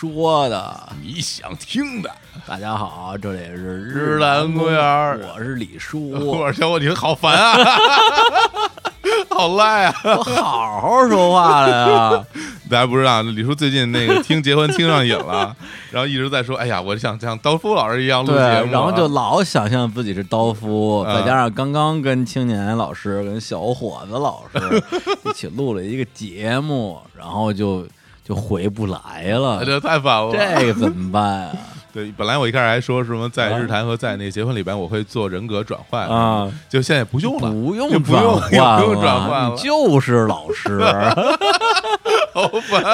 [0.00, 2.08] 说的，你想听的。
[2.46, 7.58] 大家好，这里是日坛公园我是李叔， 我小伙，你好烦啊，
[9.28, 9.94] 好赖啊！
[10.04, 12.24] 我好好说话了呀。
[12.70, 15.56] 大家不知道，李叔最近那个听结婚听上瘾了，
[15.90, 24.80] 然后一直在说：“哎呀，我想像刀夫老师一样录，节目啊。”然后就老想象自己是刀夫，嗯再加上刚刚跟青年老师、跟小伙子老师
[25.24, 27.84] 一起录了一个节目，然后就
[28.28, 30.30] 就回不来了哎，这太烦了。
[30.32, 31.56] 这个怎么办啊？
[31.90, 40.78] 对，本来我一开始还说什么在日坛和在那个结婚里边我会做人格转换啊，就现在不用了，不用就不用转换也不用转换了你就是老师。
[42.34, 42.84] 好烦。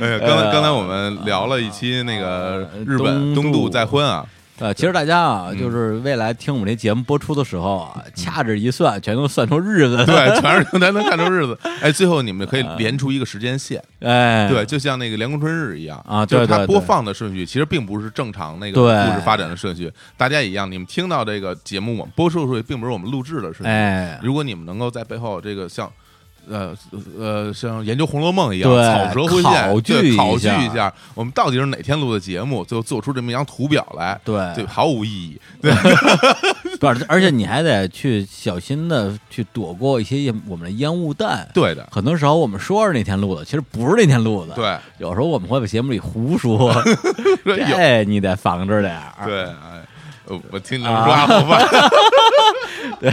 [0.00, 4.24] 哎呀，刚才呃刚才我们聊了一期那个日本东渡再婚啊，
[4.60, 9.96] 呃，其实大家啊，嗯就是未来听我们这节目播出的时候啊，掐指一算，全都算出日子。
[10.06, 11.58] 对，全是咱能看出日子。
[11.82, 19.92] 哎，最后你们可以连出一个时间线，哎，对，就像那个《凉宫春日》一样啊就是它播放的顺序其实并不是正常那个故事发展的顺序。
[20.16, 23.64] 大家一样，你们听到这个节目，我们播出的顺序并不是我们录制的顺序。
[23.66, 25.90] 哎，如果你们能够在背后这个像。
[26.48, 26.74] 呃
[27.18, 35.40] 呃，像研究《红楼梦》一样，对草蛇灰线，考据一对考据下一下，我们到底是哪天录的节目，最后做出这么一张图表来，对对，毫无意义。
[35.62, 35.72] 对，
[36.78, 41.48] 不是，而且你还得去小心的去躲过一些我们的烟雾弹。
[41.54, 46.72] 对的，很多时候我们说是那天录的，其实不是那天录的。，对，有时候我们会在节目里胡说，
[47.44, 49.26] 有这你得防着点儿。
[49.26, 49.83] 对，哎，
[50.26, 51.66] 呃我听你这么说话好烦。
[53.00, 53.12] 对，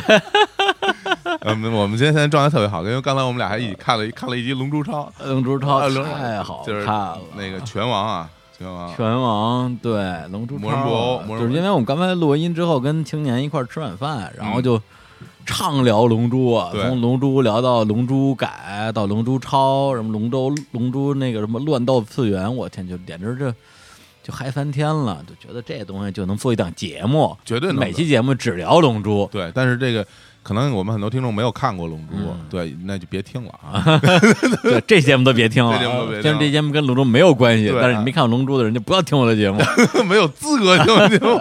[1.41, 9.93] 嗯，我们今天现在状态特别好，因为刚才我们俩还一起看了一看了一集《龙珠超》，龙珠超太好就是看了，那个拳王啊，拳王，拳王对
[10.31, 14.63] 龙珠超就是因为我们刚才录完音之后跟青年一块儿吃晚饭，然后嗯。
[14.63, 14.81] 就
[15.43, 23.53] 畅聊龙珠啊，从龙珠聊到龙珠改到龙珠超，什么龙舟龙珠那个什么乱斗次元，我天，就简直这
[24.23, 29.27] 就嗨翻天了，就觉得这东西就能做一档节目，绝对能每期节目只聊龙珠。
[29.31, 30.05] 对，但是这个
[30.43, 32.45] 可能我们很多听众没有看过《龙珠》嗯。
[32.49, 33.99] 对，那就别听了啊。
[34.63, 39.59] 对，这节目都别听了， 这节目都别听这节目跟龙珠没有关系，对但是你没看过龙珠的人就不要听我的节目，
[40.05, 41.39] 没有资格听节目。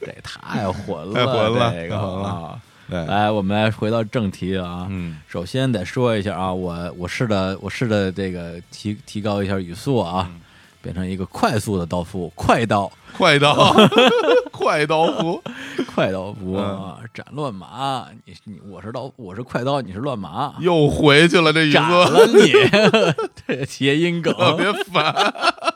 [0.00, 2.28] 这太混了，太混了这个太混了。
[2.28, 2.60] 啊。
[2.88, 4.86] 对，来，我们来回到正题啊。
[4.88, 10.40] 嗯，首先得说一下啊，我我试着我试着这个提提高一下语速啊，嗯
[10.86, 13.74] 变成一个快速的刀夫，快刀，快刀，
[14.52, 15.42] 快刀夫，
[15.92, 16.62] 快刀夫
[17.12, 18.06] 斩乱麻。
[18.24, 22.52] 你你我是刀，我是快刀，你是乱麻，又回去了，这语斩速了你，
[23.48, 24.32] 这谐音梗。
[24.34, 25.12] 特别烦。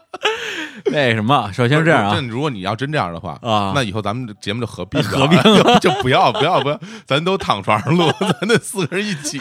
[0.93, 2.15] 那什么，首先是这样啊。
[2.15, 3.73] 真，如果你要真这样的话啊。
[3.75, 5.37] 那以后咱们这节目就合并合并
[5.81, 9.41] 就不要不要不要，咱都躺床上录，咱那四个人一起。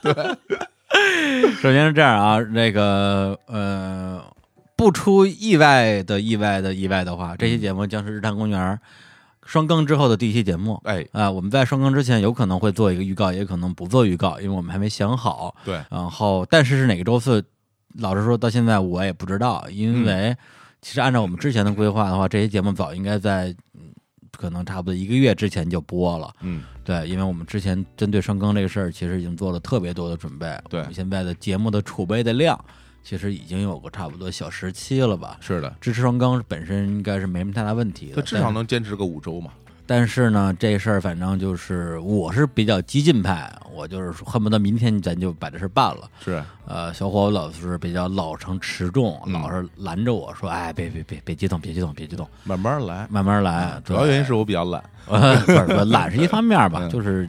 [0.00, 0.14] 对。
[1.62, 4.19] 首先是这样啊，那个呃，
[4.80, 8.80] 不出意外的意外的意外的话，这期节目将是日坛公园
[9.44, 10.80] 双更之后的第一期节目。
[10.84, 15.54] 哎，啊、我们在双更之前有可能会做一个预告，也可能不做预告，因为我们还没想好。
[15.66, 17.44] 对，然后，但是是哪个周四，
[17.98, 20.34] 老实说，到现在我也不知道，因为
[20.80, 23.92] 其实按照我们之前的规划的话，这些节目早应该在嗯
[24.38, 26.32] 可能差不多一个月之前就播了。
[26.40, 30.58] 嗯，对，因为我们之前针对双更这个事儿，其实已经做了特别多的准备。
[30.70, 32.58] 对我们现在的节目的储备的量，
[33.02, 35.36] 其实已经有个差不多小时期了吧。
[35.40, 39.50] 是的，支持双更本身应该是没什么太大问题的，他至少能坚持个五周嘛。
[39.86, 46.08] 但是呢，这事儿反正就是我是比较激进派，我就是恨不得明天咱就把这事儿办了。
[46.24, 53.04] 是，呃，小伙老是比较老成持重，嗯老是拦着我说：“哎，别别别别激动，别激动，别激动，慢慢来。
[53.10, 54.80] 慢慢来。”主要原因是我比较懒。
[55.08, 57.28] 呃，不是不是懒是一方面吧， 嗯就是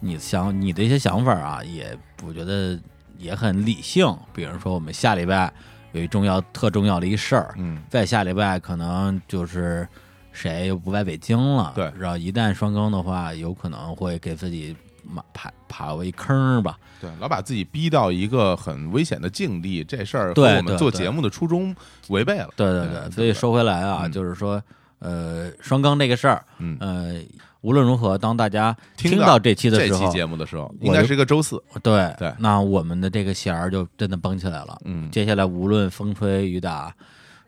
[0.00, 1.94] 你想你的一些想法啊，也
[2.26, 2.80] 我觉得
[3.18, 4.16] 也很理性。
[4.32, 5.52] 比如说，我们下礼拜
[5.92, 9.86] 有一重要、特重要的一事儿，嗯，再下礼拜可能就是
[10.32, 16.78] 谁又不在北京了，对然后一旦双更的话，有可能会给自己马爬爬过一坑儿吧。
[17.00, 21.74] 对，老把自己逼到一个很危险的境地，这事儿和对我们做节目的初衷
[22.08, 22.48] 违背了。
[22.56, 24.62] 对对对，嗯所以说回来啊，嗯就是说，
[24.98, 27.14] 呃，双更这个事儿，嗯，呃，
[27.60, 31.62] 无论如何，当大家听到这期的时候这期，节目的时候，应该是一个周四。
[31.82, 34.78] 对对那我们的这个弦儿就真的绷起来了。
[34.84, 36.94] 嗯，接下来无论风吹雨打，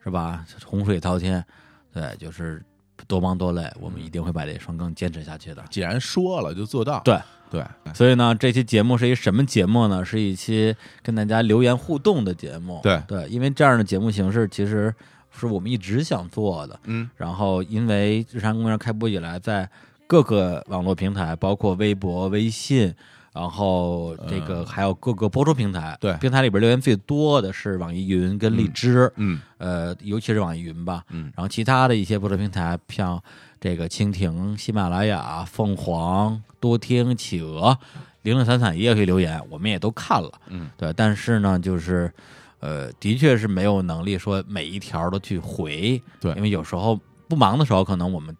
[0.03, 0.45] 是吧？
[0.65, 1.45] 洪水滔天，
[1.93, 2.61] 对，就是
[3.07, 5.62] 多忙多累，我们一定会把这双更坚持下去的。
[5.71, 7.01] 既然说了就做到。
[7.05, 7.17] 对
[7.51, 7.65] 对，
[7.95, 10.05] 所以呢，这期节目是一什么节目呢？
[10.05, 12.81] 是一期跟大家留言互动的节目。
[12.83, 14.95] 对对，因为这样的节目形式其实
[15.31, 16.79] 是我们一直想做的。
[16.85, 19.69] 嗯，然后因为日常公园开播以来，在
[20.11, 22.93] 各个网络平台，包括微博、微信，
[23.33, 26.12] 然后这个还有各个播出平台，对。
[26.15, 29.41] 平台里边留言最多的是网易云跟荔枝，嗯。
[29.59, 31.33] 呃，尤其是网易云吧，嗯。
[31.37, 33.23] 然后其他的一些播出平台，像
[33.61, 37.79] 这个蜻蜓、喜马拉雅、凤凰、多听、企鹅、
[38.23, 42.12] 零零散散也可以留言，我们也都看了，嗯，对，但是呢，就是
[42.59, 46.33] 呃，的确是没有能力说每一条都去回，对。
[46.33, 46.99] 因为有时候
[47.29, 48.37] 不忙的时候，可能我们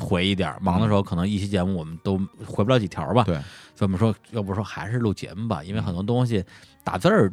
[0.00, 3.34] 回一点儿，忙的时候可能一期节目我们都回不了几条吧，对，
[3.74, 6.44] 所以我们说，要不说还是录节目吧，因为很多东西
[6.82, 7.32] 打字儿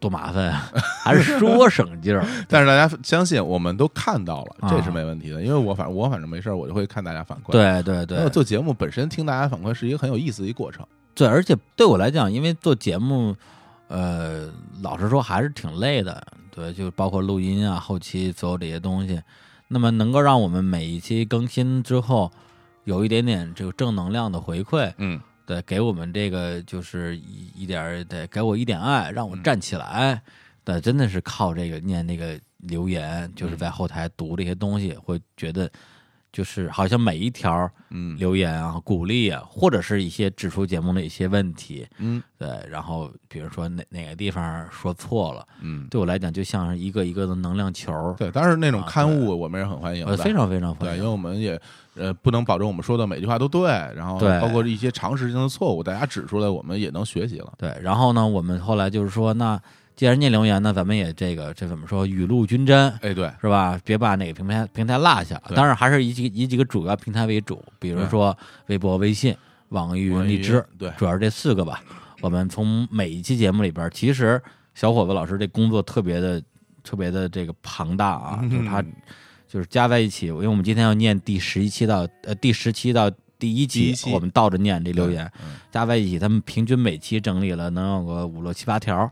[0.00, 0.70] 多麻烦啊，
[1.02, 2.26] 还是说 省劲儿。
[2.48, 5.40] 但是大家相信，我们都看到了，啊这是没问题的。
[5.42, 10.86] 因为我反正我反正没事儿，我就会看大家反馈。，对对对做节目本身听大家反馈是一个很有意思的一个过程。
[11.14, 13.34] 对，而且对我来讲，因为做节目，
[13.88, 14.50] 呃，
[14.82, 16.26] 老实说还是挺累的。
[16.50, 19.20] 对，就包括录音啊、后期所有这些东西。
[19.74, 22.30] 那么能够让我们每一期更新之后
[22.84, 30.22] 有一点点这个正能量的回馈，嗯，对，给我们这个就是一一点儿，得给我一点爱，让嗯我站起来。
[30.62, 35.68] 对，真的是靠这个念那个留言，就是嗯在后台读这些东西，会觉得
[36.34, 48.32] 就是好像每一条嗯留言啊、鼓励啊，或者是一些指出节目的一些问题，嗯对，然后比如说哪哪个地方说错了，嗯，对我来讲就像是一个一个的能量球，对。
[48.32, 50.96] 但是那种啊刊物我们也很欢迎呃，非常非常，欢迎。
[50.96, 51.60] 因为我们也
[51.94, 57.52] 呃不能保证我们说的每句话都对，然后包括一些常识性的错误，大家指出来，我们也能学习了。
[57.56, 59.56] 对，然后呢，我们后来就是说，那
[59.96, 63.80] 既然念留言呢，咱们也这个这怎么说，雨露均沾，哎，对，是吧？
[63.84, 65.40] 别把哪个平台平台落下。
[65.54, 68.36] 当然还是以几以几个主要平台为主，比如说
[68.66, 69.36] 微博、微信、
[69.68, 71.80] 网易云、荔枝，对主要是这四个吧。
[72.20, 74.42] 我们从每一期节目里边，其实
[74.74, 76.42] 小伙子老师这工作特别的
[76.82, 78.82] 特别的这个庞大啊，就是他
[79.46, 83.08] 就是加在一起，因为我们今天要念第十一期到呃第十期到
[83.38, 89.08] 第一期，我们倒着念这留言，嗯加在一起，他们平均每期整理了能有个五六七八条。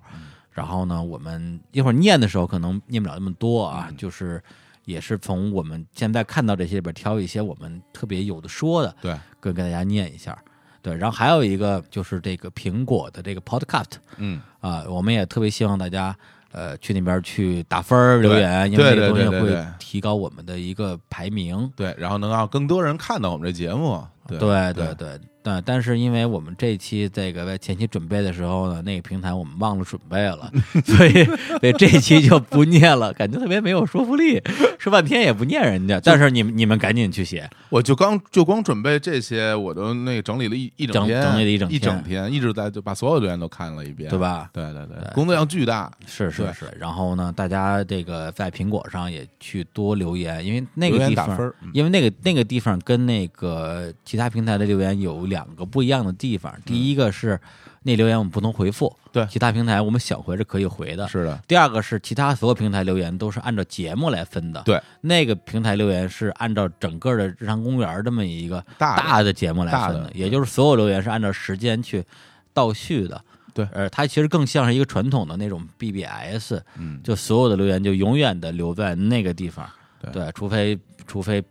[0.52, 3.96] 然后呢，我们一会儿念的时候可能念不了那么多啊，嗯。
[3.96, 4.42] 就是
[4.84, 10.36] 也是从我们现在看到这些里边挑一些我们特别有的说的，对，跟跟大家念一下。
[10.82, 16.14] 对，然后还有一个就是这个苹果的这个 Podcast 嗯，啊，我们也特别希望大家
[16.50, 21.72] 呃去那边去打分留言，因为这个东西会提高我们的一个排名。
[21.76, 24.04] 对，然后能让更多人看到我们这节目。
[24.26, 24.94] 对对对。
[24.94, 30.50] 对，但但是因为我们这期这个在前期准备的时候呢，那个平台我们忘了准备了，
[30.84, 34.40] 所以所以这期就不念了，感觉特别没有说服力，
[34.78, 36.00] 说半天也不念人家。
[36.02, 44.18] 但是你们你们赶紧去写，我就刚就光准备这些，我都那个整理了一一整整天，整理了一整一整天，一直在就把所有留言都看了一遍，对？
[44.18, 44.48] 吧？
[44.52, 45.90] 对对对，对工作量巨大。
[46.06, 46.66] 是是是。
[46.78, 56.54] 然后呢，大家这个在苹果上也去多留言，因为那个地方打分，嗯因为那个那个地方跟那个其他平台的留言有两个不一样的地方。
[56.64, 57.40] 第一个是
[57.82, 59.26] 那留言我们不能回复，嗯对。
[59.26, 61.08] 其他平台我们想回是可以回的。
[61.08, 69.32] 是的，第二个是其他所有平台留言都是按照节目来分的，对，那个平台留言是按照整个的日常公园这么一个大的。
[69.32, 70.10] 节目来分的，的。
[70.14, 72.04] 也就是所有留言是按照时间去
[72.52, 73.20] 倒序的。
[73.54, 73.66] 对。
[73.72, 79.68] 呃，它其实更像是一个传统的那种 BBS，嗯，就所有的留言就永远的留在那个地方，
[80.12, 81.42] 对除非除非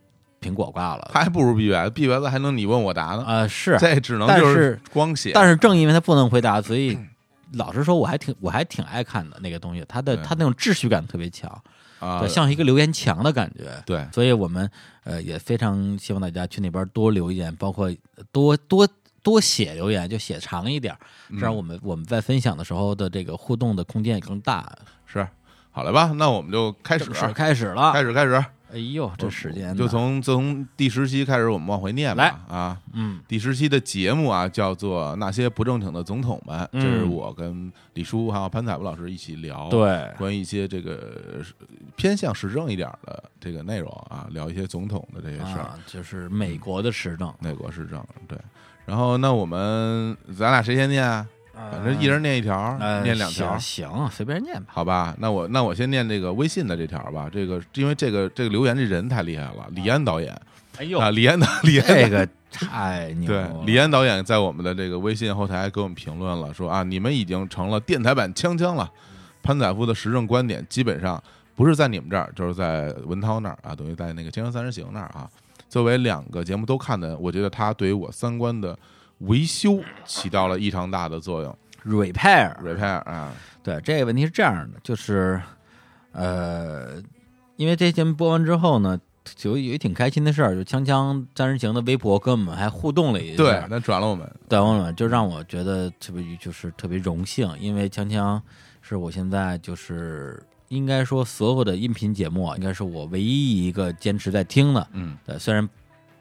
[0.42, 6.98] 苹果挂了，还不如 BBS，BBS 还能你问我答呢，啊、是，这只能就是光写，但是正因为它不能回答，所以
[7.54, 10.26] 老实说，我还挺我还挺爱看的那个东西，它的对。
[10.26, 11.50] 它那种秩序感特别强，
[12.00, 12.20] 啊。
[12.20, 13.70] 对，，像一个留言墙的感觉。
[13.86, 14.04] 对。
[14.12, 14.68] 所以我们
[15.04, 17.94] 呃也非常希望大家去那边多留言，包括
[18.32, 18.88] 多多
[19.22, 20.96] 多写留言，就写长一点，
[21.30, 21.38] 嗯。
[21.40, 24.72] 这样我们我们在分享的时候的这个互动的空间也更大。
[25.06, 25.28] 是。
[25.74, 26.12] 好了吧？
[26.16, 32.56] 那我们就开始开始了，开始，开始，哎呦，这时间就从自从第十期开始，我们往回念吧来。
[32.56, 32.78] 啊。
[32.94, 33.20] 嗯。
[33.28, 36.82] 第十期的节目啊，叫做《那些不正经的总统们》，嗯。
[36.82, 40.10] 这是我跟李叔还有潘采夫老师一起聊，，对。
[40.18, 40.94] 关于一些这个
[41.34, 48.38] 呃偏向时政一点的这个内容啊，聊一些总统的这些事儿，啊，就是美国的时政，美国时政对。
[48.86, 51.28] 然后那我们咱俩谁先念啊？
[51.70, 53.58] 反正一人念一条，呃念两条。
[53.58, 54.68] 行，行随便念吧。
[54.70, 57.30] 好吧，那我那我先念这个微信的这条吧。
[57.32, 60.34] 这个因为这个这个留言这人太厉害了，李安导演
[60.78, 68.90] 哎呦啊，李安导李安这个太牛对了，李安导演在我们的这个微信后台给我们评论了，说啊，你们已经成了电台版锵锵了。
[69.44, 71.22] 潘载夫的时政观点基本上
[71.56, 75.28] 不是在你们这儿，就是在文涛那儿啊，等于在那个《锵锵三人行》那儿啊。
[75.68, 78.78] 作为两个节目都看的，我觉得他对于我三观的
[79.22, 81.58] 维修起到了异常大的作用。
[81.84, 82.56] repair。
[82.62, 85.42] repair 啊，对，这个问题是这样的，就是
[86.12, 87.02] 呃，
[87.56, 89.00] 因为这节目播完之后呢，
[89.44, 98.40] 有有一挺开心的事儿，就锵锵三人行的微博跟我们还互动了一下，对，那转了我们，对，我们就让我觉得特别就是特别荣幸，因为锵锵
[98.82, 104.88] 是我现在就是应该说所有的音频节目啊，应该是我唯一一个坚持在听的。
[104.94, 105.68] 嗯对，虽然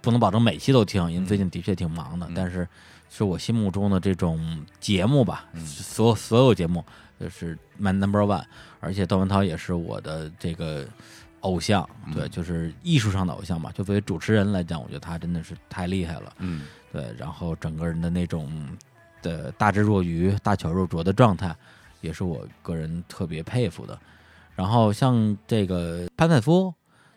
[0.00, 2.66] 不能保证每期都听，因为最近的确挺忙的，嗯但是
[3.10, 6.82] 是我心目中的这种节目吧，嗯所有所有节目
[7.18, 8.42] 就是 my number one，
[8.78, 10.86] 而且窦文涛也是我的这个
[11.40, 13.70] 偶像，对，嗯就是艺术上的偶像吧。
[13.74, 16.32] 就作为主持人来讲，我觉得他真的是太厉害了。
[16.38, 18.50] 嗯对，然后整个人的那种
[19.22, 21.54] 的大智若愚、大巧若拙的状态，
[22.00, 23.98] 也是我个人特别佩服的。
[24.54, 26.72] 然后像这个潘采夫，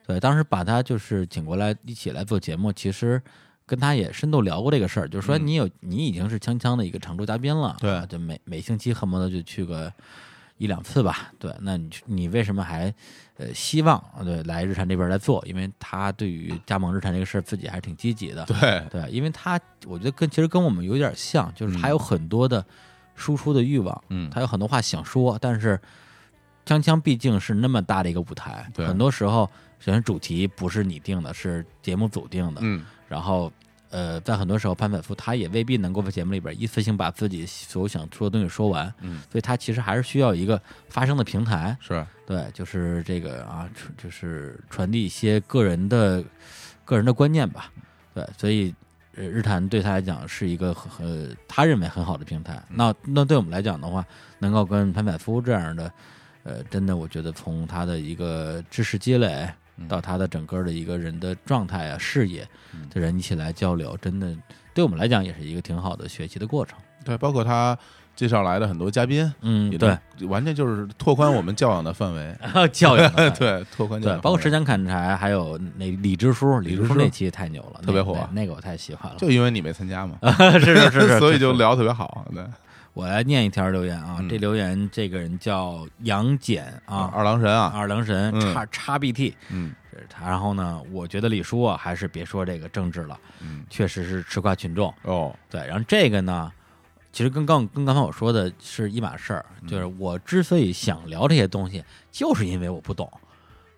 [0.05, 3.21] 对，当时把他就是请过来一起来做节目，其实
[3.65, 5.47] 跟他也深度聊过这个事儿，就是说嗯。
[5.47, 9.91] 你有你已经是锵锵的一个常驻嘉宾了，对啊就每每星期恨不得就去个
[10.57, 12.93] 一两次吧，对，那你你为什么还
[13.37, 15.43] 呃希望对来日产这边来做？
[15.47, 21.89] 因为他对于加盟日产这个事儿自己还是挺积极的，对，对，因为他我觉得跟其实跟我们有点像，就是他嗯。
[21.89, 22.63] 有很多的
[23.15, 24.29] 输出的欲望，嗯。
[24.29, 25.79] 他有很多话想说，但是
[26.65, 33.51] 锵锵毕竟是那么大的一个舞台，对很多时候首先主题不是你定的，是节目组定的，嗯然后
[33.91, 46.23] 呃，在很多时候潘采夫他也未必能够在节目里边一次性把自己所有想说的东西说完，嗯，所以他其实还是需要一个发声的平台，是，对，就是这个啊，就是传递一些个人的
[46.83, 47.71] 个人的观念吧。
[48.15, 48.73] 对，所以
[49.15, 52.59] 呃，日坛对他来讲是一个很呃他认为很好的平台。
[52.67, 54.03] 那那对我们来讲的话，
[54.39, 55.91] 能够跟潘采夫这样的，
[56.41, 59.53] 呃，真的我觉得从他的一个知识积累嗯
[59.87, 62.87] 到他的整个的一个人的状态啊、视野嗯。
[62.89, 64.35] 的人一起来交流，真的
[64.73, 66.77] 对我们来讲也是一个挺好的学习的过程。
[67.03, 67.77] 对，包括他
[68.15, 72.35] 介绍来的很多嘉宾，嗯，对，完全就是拓宽我们教养的范围，
[72.71, 78.17] 教养 对，拓宽教对，养，包括时，间砍柴，还有那李支书，李李支书那期太牛了，特别火。
[78.31, 79.17] 那个我太喜欢了。
[79.17, 80.17] 就因为你没参加嘛，
[80.59, 82.45] 是是是是， 所以就聊特别好，对，
[82.93, 90.29] 我来念一条留言啊，嗯这留言这个人叫杨戬啊，二郎神啊，二郎神嗯叉叉 BT，嗯这是他。
[90.29, 94.93] 然后呢，我觉得李叔啊，还是别说这个政治了，嗯，确实是吃瓜群众。
[95.03, 96.51] 哦，对，然后这个呢，
[97.11, 103.11] 其实跟刚跟刚才我说的是一码事儿，嗯就是我之所以想聊这些东西，就是因为我不懂。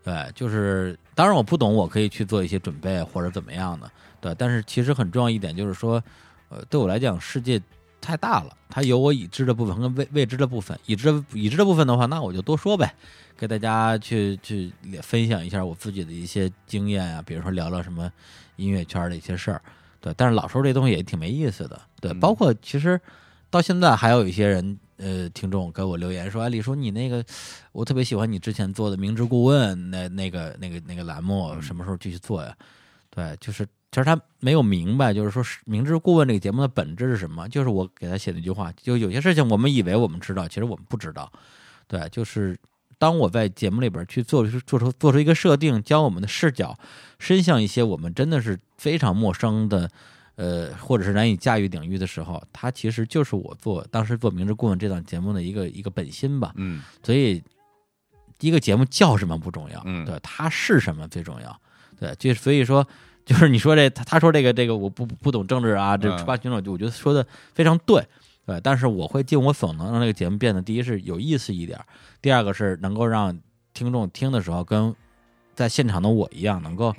[0.03, 3.89] 对，就是当然我不懂，我可以去做一些准备或者怎么样的。
[4.21, 6.03] 对，但是其实很重要一点就是说，
[6.49, 7.59] 呃，对我来讲，世界
[8.05, 10.79] 太大了，它有我已知的部分跟未未知的部分。
[10.85, 12.93] 已知的已知的部分的话，那我就多说呗，
[13.35, 14.71] 给大家去去
[15.01, 18.11] 分享一下我自己的一些经验啊，比如说聊聊什么
[18.57, 19.61] 音乐圈的一些事儿。
[19.99, 21.81] 对，但是老说这东西也挺没意思的。
[21.99, 23.01] 对，嗯包括其实
[23.49, 27.25] 到现在还有一些人，呃，听众给我留言说：“哎，李叔，你那个
[27.71, 32.55] 我特别喜欢你之前做的明知故问那那个那个那个栏目，嗯什么时候继续做呀？”
[33.09, 37.47] 对，就是其实他没有明白，就是说是明知故问这个节目的本质是什么？
[37.47, 41.31] 就是我给他写的一句话，就有些事情我们以为我们知道，其实我们不知道。
[41.87, 42.57] 对，就是
[42.97, 46.77] 当我在节目里边去做出做出做出一个设定，将我们的视角
[47.19, 49.89] 伸向一些我们真的是非常陌生的，
[50.35, 56.51] 呃，或者是难以驾驭领域的时候，它其实就是我做当时做《明知故问》这档节目的一个一个本心吧。
[56.57, 57.41] 嗯所以，
[58.41, 61.61] 一个节目叫什么不重要，嗯对，它是什么最重要。
[61.97, 62.85] 对，就所以说，
[63.25, 68.05] 就是你说这他他说这个这个我不不懂政治啊，这嗯吃瓜群众，我觉得说的非常对。
[68.45, 71.79] 对，但是我会尽我所能让这个节目变得，第一是有意思一点，
[72.21, 73.35] 第二个是能够让
[73.73, 74.93] 听众听的时候跟
[75.55, 76.93] 在现场的我一样，能够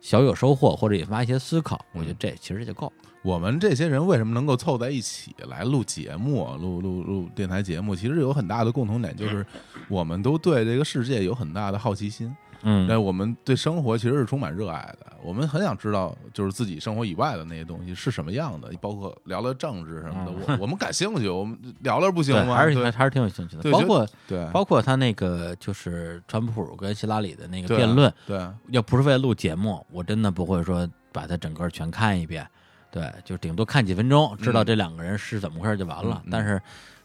[0.00, 1.84] 小有收获或者引发一些思考。
[1.92, 2.90] 我觉得这其实就够。
[3.20, 7.94] 我们这些人为什么能够凑在一起来录节目、录录录电台节目？
[7.94, 9.44] 其实有很大的共同点，就是
[9.90, 12.34] 我们都对这个世界有很大的好奇心。
[12.62, 22.54] 嗯那我们对生活其实是充满热爱的，我们很想知道，就是自己生活以外的那些东西是什么样的，包括聊聊政治什么的，我我们感兴趣，我们聊聊不行对，吗？
[22.54, 23.62] 还是对还是挺有兴趣的。
[23.62, 32.46] 对包括对，包括他那个就是川普跟希拉里的那个辩论，对要不是为了录节目，我真的不会说把它整个全看一遍。
[32.88, 36.22] 对，就顶多看几分钟，知道这两个人是怎么回事就完了。
[36.30, 36.58] 但是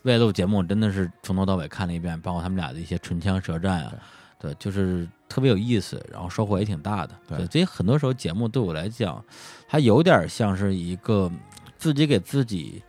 [0.03, 3.93] 为了录节目，真的是从头到尾看了一遍，包括他们俩的一些唇枪舌战啊，
[4.41, 7.13] 对，就是特别有意思，然后收获也挺大的。
[7.27, 9.24] 对对，所以很多时候节目对我来讲，
[9.69, 11.31] 它有点像是一个
[11.77, 12.81] 自己给自己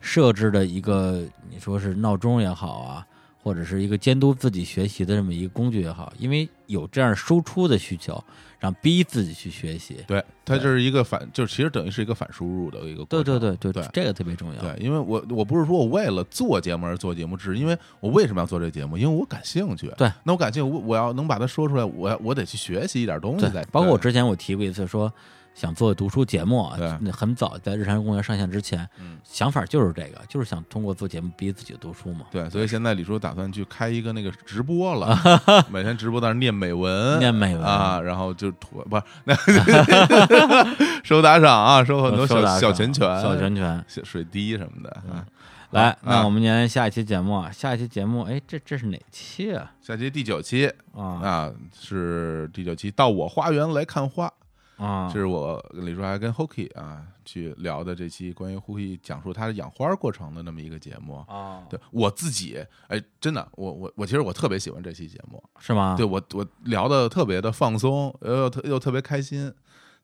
[0.00, 3.06] 设置的一个，你说是闹钟也好啊，
[3.42, 8.24] 或者是一个监督自己学习的这么一个工具也好，因为有这样输出的需求，
[8.64, 9.98] 让逼自己去学习。
[10.06, 13.24] 对，它就是一个反，就其实等于是一个反输入的一个过程。
[13.24, 14.60] 对对对，就对这个特别重要。
[14.62, 18.96] 对，因为我我不是说我为了做节目而做节目，只是因为我为什么要做这节目？
[18.96, 19.92] 因为我感兴趣。
[19.98, 23.62] 对，那我感兴趣，我我要能把它说出来，我要我得去学习一点东西再。
[23.66, 25.12] 包括我之前我提过一次说。
[25.54, 32.26] 想做读书节目，对那很早在日常公园上线之前，嗯想法就是这个，就是想通过做节目逼自己读书嘛。
[32.30, 35.16] 对，所以现在李叔打算去开一个那个直播了，
[35.70, 39.34] 每天直播在那儿念美文，念美文啊，然后就吐不是那
[41.04, 43.84] 收打赏啊，收很多小小拳拳、小拳拳。
[43.86, 45.24] 小水滴什么的啊。
[45.70, 49.72] 来，啊那我们年下一期节目啊，下一期节目，哎，这这是哪期啊？
[49.80, 54.32] 下期第九期啊啊，是第九期，到我花园来看花。
[54.76, 61.16] 啊，这是我跟李叔还跟 Hoki 啊去聊的这期关于 Hoki 讲述他的养花过程的那么一个节目。
[61.28, 65.94] 啊，对我自己，哎，真的，我我我其实我特别喜欢这期节目，是吗？
[65.96, 69.52] 对我我聊的特别的放松，又特又特别开心。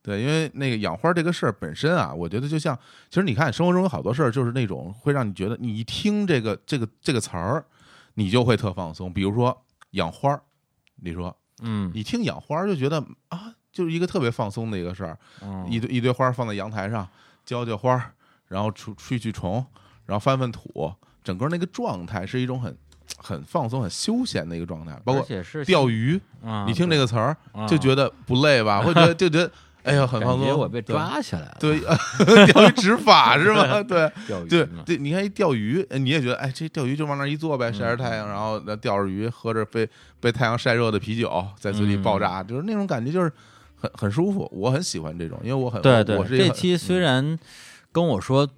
[0.03, 2.75] 对，因为那个养花这个事儿本身啊，我觉得就像，
[3.11, 7.63] 其实你看生活中有好多事儿，就是那种会让你觉得你一听这个这个这个词儿，
[8.15, 9.13] 你就会特放松。
[9.13, 10.43] 比如说养花儿，
[11.03, 15.17] 你说嗯，一听养花儿就觉得啊，就是一个特别放松的一个事儿。
[15.43, 17.07] 嗯一堆一堆花儿放在阳台上，
[17.45, 18.13] 浇浇花儿，
[18.49, 19.65] 然后除去去虫，
[20.07, 22.77] 然后翻翻土，整个那个状态是一种很
[23.19, 24.99] 很放松、很休闲的一个状态。
[25.05, 25.25] 包括
[25.67, 28.81] 钓鱼，啊，你听这个词儿啊就觉得不累吧？
[28.83, 29.51] 会觉得就觉得
[29.83, 30.59] 哎呀很放松。
[30.59, 31.81] 我被抓起来了，对，
[32.53, 33.83] 钓鱼执法是 吗？
[33.83, 39.89] 对钓鱼对对，你看一钓鱼，呃你也觉得哎，这钓鱼就往那儿一坐呗，晒着太阳，然后那钓着鱼，喝着被
[40.21, 43.33] 被太阳晒热的啤酒，在嘴里爆炸，就是那种感觉，就是
[43.81, 44.49] 很很舒服。
[44.53, 47.39] 我很喜欢这种，因为我很对对这期虽然
[47.93, 48.49] 跟我说，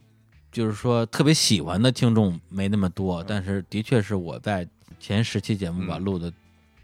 [0.50, 4.66] 就是说特别喜欢的听众没那么多，但是的确是我在
[5.00, 6.32] 前十期节目吧嗯录的，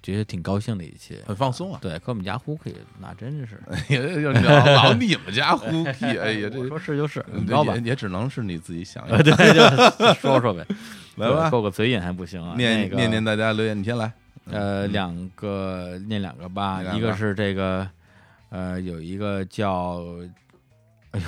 [0.02, 1.18] 觉得挺高兴的一期。
[1.26, 1.78] 很放松啊。
[1.82, 7.80] 对，跟我们家呼可以，那真是，哎呀，就老老你们家呼屁，哎呀， 这我说是就是，嗯你知道吧也？
[7.82, 9.32] 也只能是你自己想 呃，对，
[9.98, 10.66] 就说说呗，
[11.16, 12.54] 来吧对够个嘴瘾还不行啊。
[12.56, 14.10] 念那个念念大家留言，你先来。
[14.50, 17.86] 呃，嗯两个念两个吧，一个是这个，
[18.50, 20.02] 呃，有一个叫，
[21.10, 21.26] 哎呦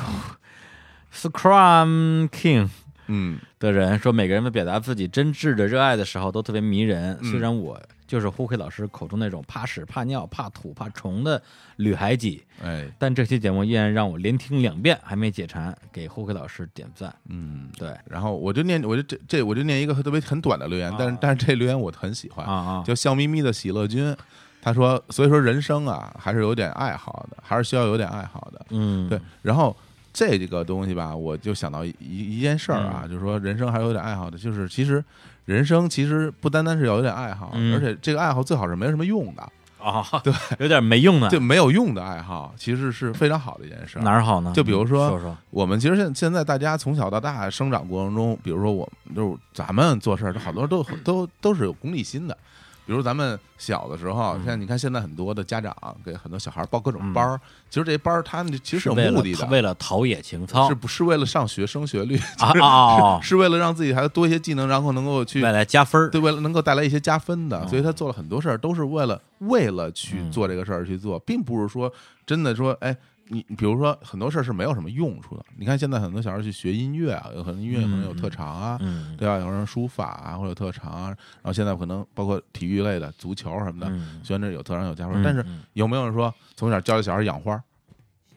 [1.13, 2.69] ，Scrum King
[3.09, 7.19] 嗯的人说，每个人在表达自己真挚的热爱的时候都特别迷人。
[7.21, 11.41] 嗯虽然我就是胡奎老师口中那种怕屎、怕尿、怕土、怕虫的
[11.77, 17.15] 女孩己，哎但这期节目依然让我连听两遍还没解馋，给胡奎老师点赞。
[17.29, 24.17] 嗯，对然后我就念，我就这这我就念一个特别很短的留言，但是啊但是这留言我很喜欢啊，啊，叫笑眯眯的喜乐君。
[24.63, 28.67] 他说：“所以说人生啊，还是有点爱好的，还是需要有点爱好的。
[28.71, 29.75] 嗯，对，然后
[30.13, 35.03] 这个东西吧，我就想到一一件事儿啊，嗯就是说人生还是有点爱好的，就是其实
[35.47, 39.43] 人生其实不单单是要有点爱好，嗯而且这个爱好最好是没什么用的，
[39.83, 44.03] 啊，对， 有点没用的，就没有用的爱好，其实是非常好的一件事儿。
[44.03, 44.53] 哪儿好呢？
[44.55, 52.37] 就比如说说说，我们其实现现在大家从小到大生长过程中，比如说我们就是咱们做事儿，好多都都都是有功利心的。
[52.87, 54.45] 比如咱们小的时候，嗯。
[54.45, 60.69] 像你看现在很多的家长给很多小孩报各种班儿，其实这些班儿他们其实是有目的的，为了陶冶情操。
[60.69, 62.19] 是不是为了上学升学率？
[62.39, 63.21] 啊！
[63.23, 70.31] 是为了让自己孩子多一些技能，然后能够去带来加分儿，对，为了能够带来一些加分的，嗯所以他做了很多事儿，都是为了为了去嗯。
[70.33, 71.93] 做这个事儿去做，并不是说
[72.27, 72.97] 真的说，哎，
[73.33, 75.45] 你比如说很多事儿是没有什么用处的。
[75.57, 79.39] 你看现在很多小孩去学音乐啊，有可能音乐可能有特长啊，嗯，对吧？
[79.39, 87.63] 有人书法啊，或者有特长啊，然后现在可能包括体育类的，足球什么的，嗯虽然这有特长有加分，嗯但是嗯有没有人说从小教小孩养花？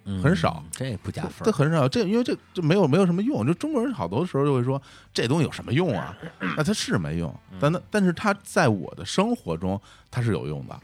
[0.06, 3.48] 嗯很少，这不加分这，很少，这因为这这没有没有什么用。
[3.48, 4.82] 就中国人好多时候就会说
[5.14, 6.14] 这东西有什么用啊？
[6.58, 9.80] 那它是没用，但那但是它在我的生活中
[10.12, 10.78] 它是有用的。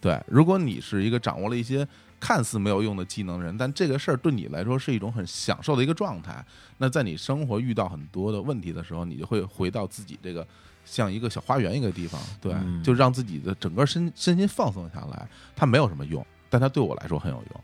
[0.00, 1.86] 对，如果你是一个掌握了一些
[2.18, 6.44] 看似没有用的技能人，但这个事儿对你来说是一种很享受的一个状态，
[6.78, 10.46] 那在你生活遇到很多的问题的时候，你就会回到自己这个
[10.84, 15.28] 像一个小花园一个地方，对，嗯就让自己的整个身身心放松下来。
[15.54, 17.60] 它没有什么用，但它对我来说很有用。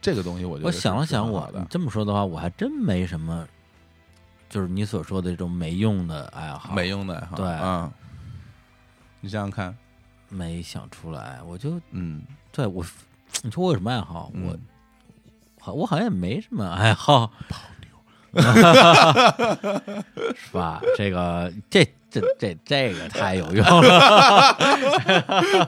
[0.00, 1.66] 这个东西我觉得我想了想，我的。
[1.70, 3.48] 这么说的话，我还真没什么，
[4.50, 7.90] 就是你所说的这种没用的爱好，没用的爱好，对啊，
[9.20, 9.74] 你想想看，
[10.28, 11.40] 没想出来。
[11.42, 12.84] 我就嗯，对我，
[13.42, 14.30] 你说我有什么爱好？
[14.34, 14.56] 嗯我
[15.60, 17.32] 好，我好像也没什么爱好，
[20.34, 20.80] 是吧？
[20.96, 24.56] 这个这这这这个太有用了，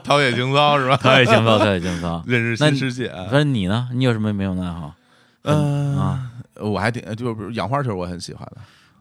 [0.03, 0.97] 陶冶情操是吧？
[1.01, 2.23] 陶冶情操，陶冶情操。
[2.27, 3.11] 认识新世界。
[3.31, 3.89] 那你呢？
[3.93, 4.93] 你有什么没有的爱好？
[5.43, 8.57] 嗯啊我还挺就是比如养花，其实我很喜欢的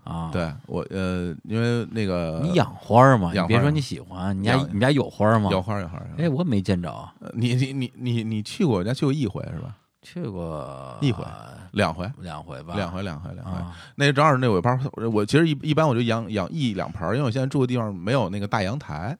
[0.06, 3.30] 啊，，对我呃，因为那个你养花儿吗？
[3.32, 5.50] 你养别说你喜欢，你家你家有花儿吗？
[5.50, 6.88] 有花儿有花儿，哎，我没见着，
[7.20, 9.76] 呃你你你你你去过，我家去过一回是吧？
[10.02, 11.24] 去过一回
[11.72, 13.50] 两回，两回吧，两回两回两回。
[13.52, 14.78] 啊那正好那尾巴，
[15.12, 19.18] 我其实一一般我就养养一两盆儿，因为我现在住的地方没有那个大阳台，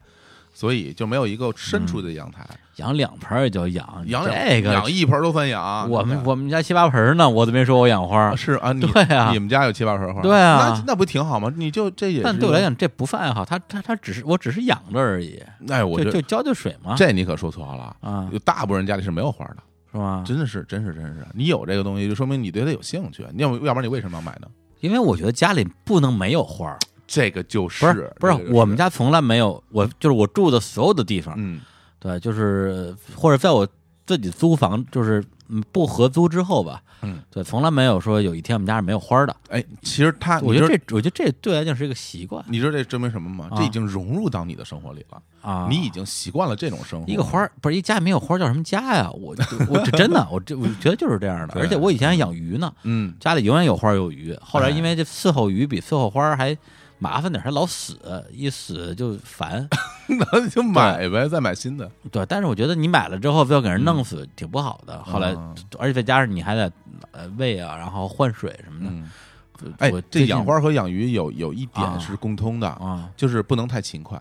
[0.56, 2.46] 所以就没有一个伸出的阳台。
[2.76, 5.88] 养两盆儿也叫养，养这个养一盆儿都算养。
[5.90, 11.52] 我们我们家七八盆儿呢，我都没说我养花，是啊， 对啊你们家有七八盆花，对啊那那不挺好吗？
[11.56, 17.94] 你就这也，但对我来，讲这不算爱好，它它它只是我只是养着而已，哎，我就就浇浇水嘛，这你可说错了。
[18.00, 19.56] 啊有大部分人家里是没有花的，
[19.92, 20.24] 是吗？
[20.26, 21.26] 真的是，真是，真是。
[21.34, 23.26] 你有这个东西，就说明你对它有兴趣。
[23.34, 24.48] 你要不要不然你为什么要买呢？
[24.80, 31.60] 因为我觉得家里不能没有花儿，这个就不是不是这个，我们家从来没有，我就是我住的所有的地方，嗯
[31.98, 33.66] 对，就是或者在我
[34.04, 39.34] 自己租房，就是嗯不合租之后吧，嗯，对，从来没有说有一天我们家是没有花的。
[39.48, 43.48] 哎，其实他，我觉得这，我觉得这对我来讲是一个习惯你知道这证明什么吗？
[43.50, 45.66] 啊这已经融入到你的生活里了，啊。
[45.70, 47.10] 你已经习惯了这种生活。
[47.10, 49.10] 一个花儿不是一家里没有花叫什么家呀？
[49.12, 49.34] 我
[49.68, 51.54] 我这真的，我这我觉得就是这样的。
[51.58, 54.36] 而且我以前还养鱼呢，嗯，家里永远有花有鱼。
[54.40, 56.56] 后来哎因为这伺候鱼比伺候花还
[56.98, 57.98] 麻烦点儿，还老死，
[58.32, 59.68] 一死就烦。
[60.08, 61.90] 那你就买呗，再买新的。
[62.10, 65.02] 对，但是我觉得你买了之后非要给人弄死，挺不好的。
[65.02, 66.72] 后来嗯，而且再加上你还得
[67.12, 68.90] 呃喂啊，然后换水什么的。
[68.90, 74.20] 嗯，哎我，这养花和养鱼有有一啊点是共通的，啊就是不能太勤快。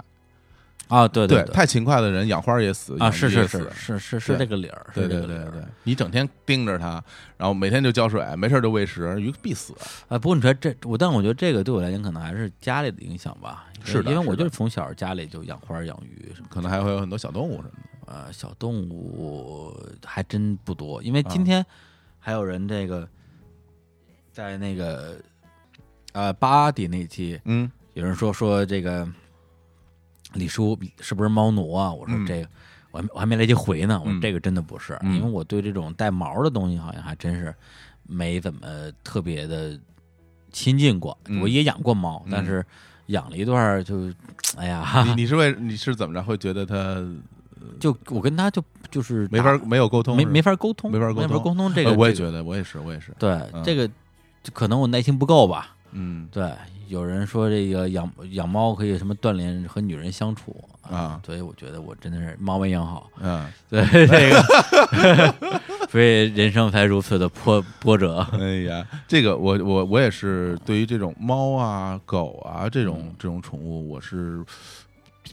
[0.88, 7.04] 啊，对对太勤快的人养花也死，啊，是是是是是是这个理儿，对对对对，你整天盯着它，
[7.38, 9.74] 然后每天就浇水，没事就喂食，鱼必死。
[10.08, 17.90] 啊，不过你说这我，但我觉得这个对我来讲可能还是家里的影响吧，是的因为我就是从小家里就养花养鱼可能还会有很多小动物什么的。
[18.08, 21.66] 呃小动物还真不多，因为今天
[22.20, 23.10] 还有人这个
[24.32, 25.16] 在那个
[26.14, 27.72] 呃巴迪那期嗯。
[27.96, 29.08] 有人说说这个
[30.36, 31.92] 李叔是不是猫奴啊？
[31.92, 32.48] 我说嗯这个。
[32.92, 37.54] 我还我还没来及回呢，我这个真的不是，嗯因为我对这种带毛的东西好像还真是
[38.08, 38.62] 没怎么
[39.04, 39.78] 特别的
[40.54, 41.18] 亲近过。
[41.28, 42.66] 嗯我也养过猫，嗯但是
[43.08, 44.10] 养了一段就，
[44.56, 47.06] 哎呀，你你是为你是怎么着会觉得它
[47.82, 53.14] 就我跟他就就是没法没有沟通，没没法沟通，没法沟通沟通这个，呃我也觉得，我也是，我也是。
[53.20, 53.86] 对嗯这个
[54.42, 55.75] 就可能我耐心不够吧。
[55.98, 56.52] 嗯对，
[56.90, 68.20] 有人说这个养养猫可以什么锻炼和女人相处啊所以我觉得我真的是猫没养好，嗯， 对这个，所以人生才如此的波波折。
[68.34, 74.44] 哎呀，这个我我我也是对于这种猫啊、狗啊这种这种宠物，我是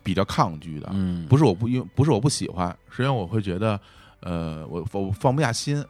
[0.03, 0.89] 比较抗拒的。
[0.93, 3.79] 嗯，不是我不因为不是我不喜欢，是因为我会觉得，
[4.21, 5.85] 呃，我我放不下心。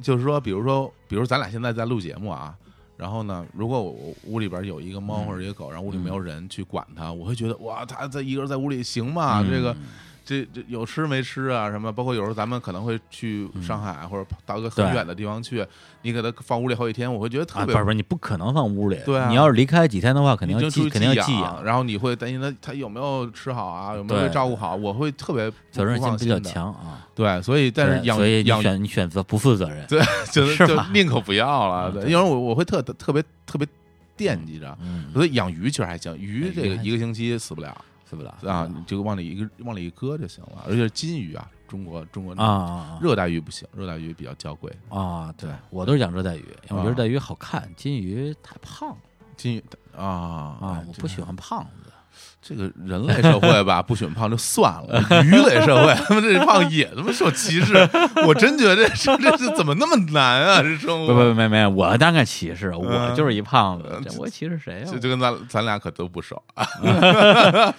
[0.00, 2.56] 就是说，比如说，比如咱俩现在在录节目啊，
[3.02, 9.42] 然后呢，如果我屋里边有一个猫嗯或者一个狗，然后屋里没有人去管它，我会觉得哇，它在一个人在屋里行吗？
[9.42, 9.76] 这个嗯
[10.24, 11.70] 这这有吃没吃啊？
[11.70, 11.92] 什么？
[11.92, 15.66] 包括有时候咱们可能会去上海或者到一个很远的地方去，
[16.02, 18.98] 你给它放屋里好几天，我会觉得特啊，别不是不是，你不可能放屋里。
[19.04, 26.38] 对啊你要是离开几天的话，肯定要寄，肯定要寄寄养，然后你会担心它它有没有吃好啊，有没有照顾好，我会特别责任心比较。
[26.40, 27.06] 强啊。
[27.14, 29.86] 对，所以但是养对所以你养选你选择不负责任。
[29.86, 30.00] 对，
[30.32, 31.90] 就是就宁可不要了。
[31.90, 33.66] 对，因为我我会特特别特别
[34.16, 37.76] 惦记着，嗯，所以养鱼其实还行，鱼这个一个星期死不了
[38.12, 40.64] 死不啦啊，你就往里一个往里一搁就行了。
[40.68, 45.34] 而且金鱼啊，中国中国啊啊热带鱼不行，热带鱼比较娇贵，啊啊！
[45.38, 48.98] 对我都是养热带鱼，因为我觉得啊热带鱼好看，金鱼太胖了
[49.34, 49.64] 金鱼
[49.96, 51.81] 啊啊我不喜欢胖子。
[52.40, 57.74] 这个人类社会吧， 不喜欢胖就算了，鱼类社会他们这胖也他妈受歧视，
[58.26, 60.62] 我真觉得这这这这怎么那么难啊？
[60.62, 64.98] 这生不活不没没，我当然歧视，我嗯就是一胖子嗯，我歧视谁啊就？
[64.98, 66.66] 就跟咱咱俩可都不熟啊，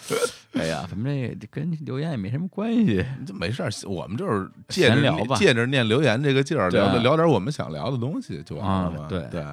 [0.54, 3.04] 哎呀，咱们这这跟留言也没什么关系。
[3.26, 9.06] 这没事儿，我们就是借着聊吧借着念留言这个劲儿，对聊聊点我们想聊的东西就完了嘛。
[9.06, 9.44] 啊对对，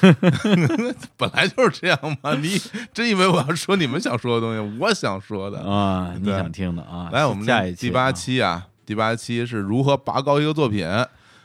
[1.16, 2.34] 本来就是这样嘛。
[2.34, 2.60] 你
[2.92, 5.60] 真以为我要说你们想说的东西，我想说的。
[5.60, 7.08] 啊，你想听的啊？
[7.12, 10.86] 来，我们下一期第八期啊，第八期是如何拔高一个作品。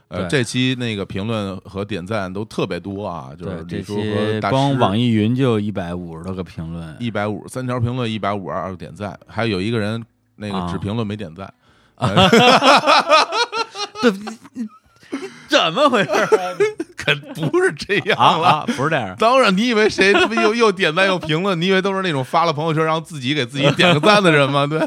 [0.09, 10.03] 呃，这期那个评论和点赞都特别多啊，就是这李叔和光网易云就一百五十多个评论，一百五三条评论，一百五十二个点赞，还有一个人
[10.37, 11.53] 那个啊只评论没点赞。
[14.01, 14.19] 对，你
[14.53, 14.67] 你
[15.47, 16.27] 怎么回事啊？
[17.35, 18.47] 可不是这样了。
[18.47, 19.15] 啊啊，不是这样。
[19.17, 21.59] 当然，你以为谁他妈又 又点赞又评论？
[21.59, 24.65] 你以为都是那种发了朋友圈然后自己给自己点个赞的人吗？
[24.67, 24.79] 对，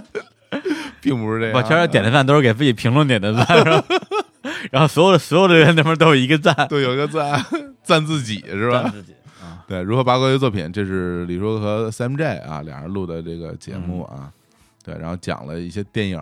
[1.00, 1.56] 并不是这样。
[1.56, 3.84] 我全是点的赞都是给自己评论点的赞，是吧？
[4.70, 7.44] 然后所有的所有的人那边都有一个赞，对，有一个赞，
[7.82, 8.82] 赞自己是吧？
[8.82, 14.30] 赞自己啊，对，如何八卦乐作品，这是李叔和 Sam J 啊俩人录的这个节目啊，
[14.84, 16.18] 对，然后讲了一些电影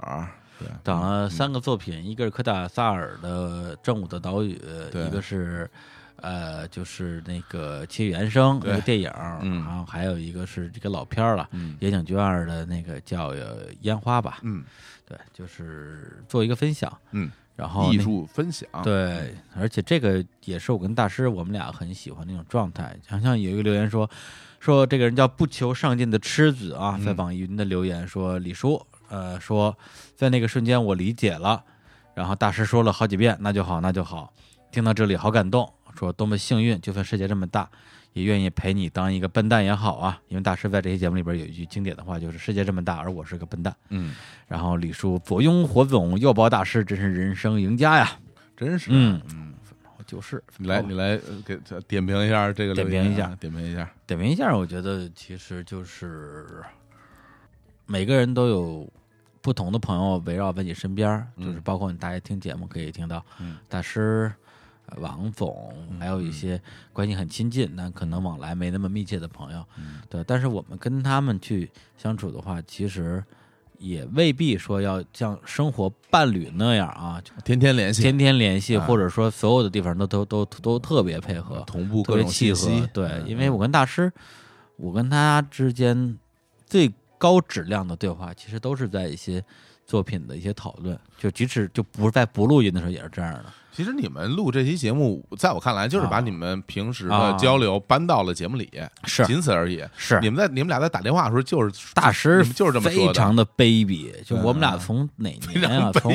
[0.85, 4.55] 讲了三个作品，一个是科达萨尔的《正午的岛屿》，
[4.91, 5.71] 对一个是
[6.17, 14.65] 呃，就是那个《七月原声》对那个电影，嗯然后还有一个是这个老片儿了，嗯野井俊二的那个叫呃烟花吧，嗯。
[15.07, 22.97] 对，就是做一个分享，嗯，然后艺术分享，对，而且这个也是我跟大师我们俩很喜欢那种状态。
[23.09, 24.09] 好像有一个留言说，
[24.61, 29.77] 说这个人叫不求上进的痴子啊，嗯在网易云的留言说李叔，呃，说
[30.21, 31.65] 在那个瞬间我理解了，
[32.13, 34.31] 然后大师说了好几遍，那就好，那就好。
[34.71, 37.67] 听到这里好感动，说多么幸运，就算世界这么大，
[38.13, 40.21] 也愿意陪你当一个笨蛋也好啊。
[40.29, 43.75] 因为大师在这期节目里边有一句经典的话，就是世界这么大，而我是个笨蛋。
[43.89, 44.15] 嗯，
[44.47, 48.11] 然后李叔左拥火总，右抱大师，真是人生赢家呀。
[48.55, 49.55] 真是，嗯嗯，
[50.05, 56.63] 就是你来你来呃给点评一下这个啊，点评一下点评一下，点评一下，我觉得其实就是
[57.87, 58.87] 每个人都有
[59.43, 63.57] 不同的朋友围绕在你身边就是包括你大家听节目可以听到嗯。
[63.69, 64.33] 大师、
[64.87, 66.61] 呃王总，还有一些
[66.93, 70.01] 关系很亲近但可能往来没那么密切的朋友，嗯。
[70.09, 70.23] 对。
[70.25, 73.25] 但是我们跟他们去相处的话，其实
[73.79, 78.85] 也未必说要像生活伴侣那样啊，天天联系，天天联系，啊。
[78.85, 82.89] 或者说所有的地方都都都都特别配合，同步各种特别契合信息，。
[82.93, 84.13] 对，嗯因为我跟大师，
[84.77, 86.19] 我跟他之间
[86.67, 89.45] 最高质量的对话，其实都是在一些
[89.87, 93.45] 作品的一些讨论，就即使就不是在不录音的时候也是这样的。
[93.73, 98.69] 其实你们录这期节目，在我看来就是把啊你们平时的啊交流搬到了节目里，
[99.05, 99.85] 是仅此而已。
[99.97, 105.93] 是你们在你们俩在打电话的时候，就是大师就是这么说的，非常的卑鄙，就我们俩嗯从哪年啊？
[105.93, 106.13] 从。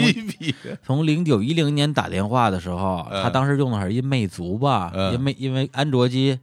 [0.84, 6.38] 从零九一零年打电话的时候，嗯他当时用的是一魅族吧，嗯因为因为安卓机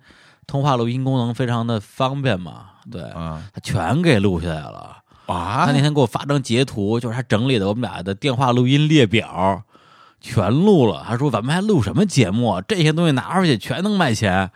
[0.46, 4.98] 通话录音功能非常的方便嘛，对，啊他全给录下来了。
[5.26, 9.62] 啊他那天给我发张截图，就是他整理的我们俩的电话录音列表，
[10.20, 11.04] 全录了。
[11.06, 12.60] 他说：“咱们还录什么节目啊？
[12.66, 14.50] 这些东西拿出去全能卖钱。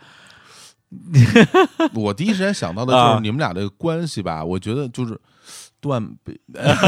[1.95, 5.19] 我第一时间想到的就是啊你们俩这个关系吧，我觉得就是
[5.87, 6.39] 断背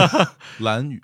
[0.59, 1.01] 蓝雨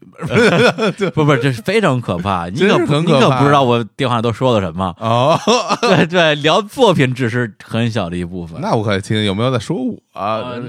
[1.13, 2.47] 不不，这是非常可怕。
[2.49, 4.95] 你真可不你可不知道我电话都说了什么。
[4.99, 5.37] 哦，
[5.81, 8.59] 对对，聊作品只是很小的一部分。
[8.61, 9.97] 那我可听听有没有在说我？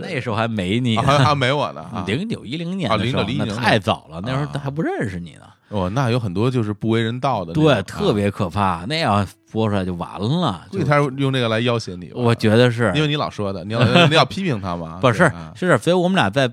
[0.01, 2.05] 那时候还没你呢，还还没我呢啊！
[2.07, 5.43] 零九一零年啊的时候，0910那太早了，那时候啊还不认识你呢。
[5.69, 8.13] 哦，那有很多就是不为人道的，对，啊特。
[8.17, 8.85] 别可怕。
[8.89, 10.65] 那样播出来就完了。
[10.71, 16.51] 就估计他用这个来要挟你，我觉得是，因为你老说的，你要你要批评他嘛，不是是，所以我们俩在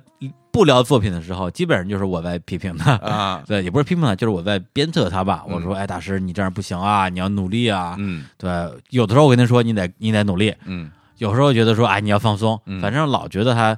[0.53, 2.93] 不聊作品的时候，基本上就是我在批评他。
[2.97, 5.43] 啊， 对，也不是批评他，就是我在鞭策他吧。
[5.47, 7.95] 嗯我说：“哎，大师，你这样不行啊，你要努力啊。
[7.97, 8.49] 嗯对，
[8.91, 10.53] 有的时候我跟他说：“你得你得努力。
[10.65, 12.59] 嗯”有时候觉得说：“哎，你要放松。
[12.67, 13.77] 嗯反正老觉得他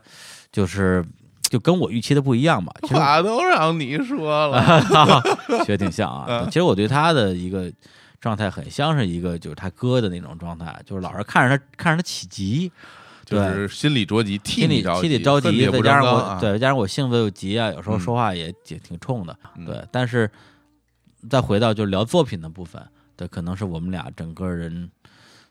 [0.52, 1.04] 就是
[1.44, 2.74] 就跟我预期的不一样吧。
[2.82, 5.22] 其实话都让你说了，
[5.66, 6.26] 学得挺像啊。
[6.28, 7.72] 嗯其实我对他的一个
[8.20, 12.72] 状态很像是一个就是他哥的那种状态，就是老是看着他看着他起急，
[13.26, 19.84] 就是心里着急，替心里你着心里着急，再加上我、啊对，再加上我性子又急啊，有时候嗯说话也挺挺冲的，嗯对。
[19.92, 20.30] 但是
[21.30, 22.82] 再回到就是聊作品的部分，
[23.16, 24.90] 对，可能是我们俩整个人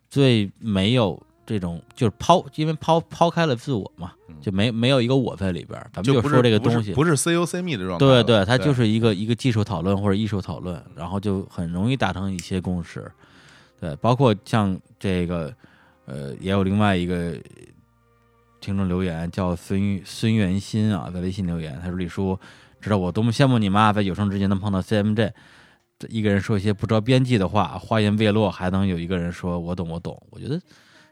[0.09, 6.93] 最没有这种就是抛，因为抛抛开了自我嘛，就没没有一个我在里边，咱们嗯就不说这个东西。
[6.93, 13.11] 不是 C O C 密的状态，对对，它就是一个一个技术讨论或者艺术讨论，然后就很容易达成一些共识。
[13.81, 15.53] 对，包括像这个，
[16.07, 17.35] 呃，也有另外一个
[18.61, 22.38] 听众留言叫孙孙元新啊，在微信留言，他说：“李叔，
[22.81, 23.93] 知道我多么羡慕你吗？
[23.93, 25.33] 在有生之年能碰到 CMJ，
[25.99, 30.61] 这一个人说一些不着边际的话，话音未落，还能有一个人说我懂我懂，我觉得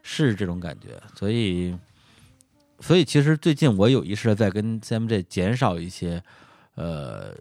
[0.01, 0.99] 是这种感觉。
[1.15, 1.77] 所以，
[2.79, 6.21] 所以其实最近我有意识的在跟 CMJ 减少一些
[6.75, 7.35] 呃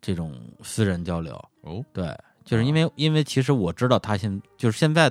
[0.00, 5.10] 这种私人交流，哦，对，就是因为、因为其实我知道他现就是现在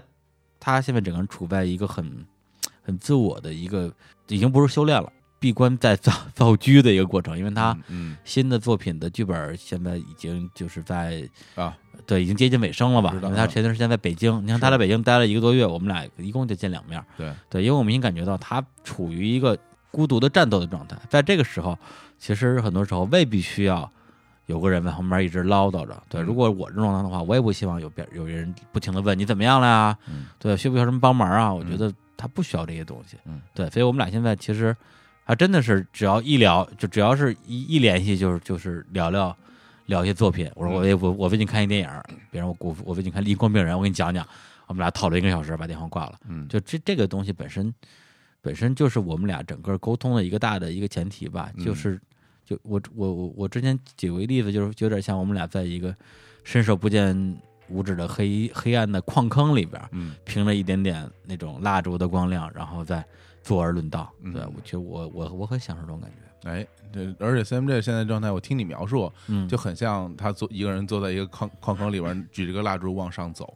[0.61, 2.25] 他现在整个人处在一个很
[2.81, 3.91] 很自我的一个
[4.27, 13.11] 已经不是修炼了，闭关在造 造车的一个过程，因为他嗯新的作品的剧本现在已经就是在嗯啊，对已经接近尾声了吧？
[13.23, 19.57] 因为他前段时间在北京，你看他在北京待了一个多月，我们俩一共就见两面，对，对，因为我明显感觉到他处于一个
[19.91, 21.77] 孤独的战斗的状态，在这个时候，
[22.17, 23.91] 其实很多时候未必需要
[24.51, 26.03] 有个人在旁边一直唠叨着。
[26.09, 29.97] 对，嗯如果我这种状态的话，我也不希望有别有人不停的问你怎么样了呀？
[30.07, 31.53] 嗯对，需不需要什么帮忙啊？
[31.53, 33.17] 我嗯觉得他不需要这些东西。
[33.25, 34.75] 嗯，对，所以我们俩现在其实
[35.23, 39.35] 还真的是只要一聊，就只要是一一联系，就是就是聊聊。
[39.87, 41.89] 聊一些作品，我说嗯我也我我最近看一电影，
[42.29, 44.25] 比如我我我最近看《立功病人》，我给你讲讲，
[44.67, 46.13] 我们俩讨论一个小时，把电话挂了。
[46.29, 47.73] 嗯，就这这个东西本身，
[48.41, 51.51] 本身就是我们俩整个沟通的一个大的一个前提吧。
[51.57, 51.99] 嗯就是，
[52.51, 55.95] 就我我我我之前举过一例子，就是有点像我们俩在一个
[56.43, 57.37] 伸手不见
[57.69, 63.05] 五指的黑黑暗的矿坑里边，嗯凭着一点点那种蜡烛的光亮，然后再
[63.41, 64.11] 坐而论道。
[64.21, 66.49] 嗯对，我觉得我我我很享受这种感觉。
[66.49, 73.53] 哎，对而且 CMJ 现在状态，我听你描述，嗯，就很像他坐一个人坐在一个矿矿坑里边，举着个蜡烛往上走。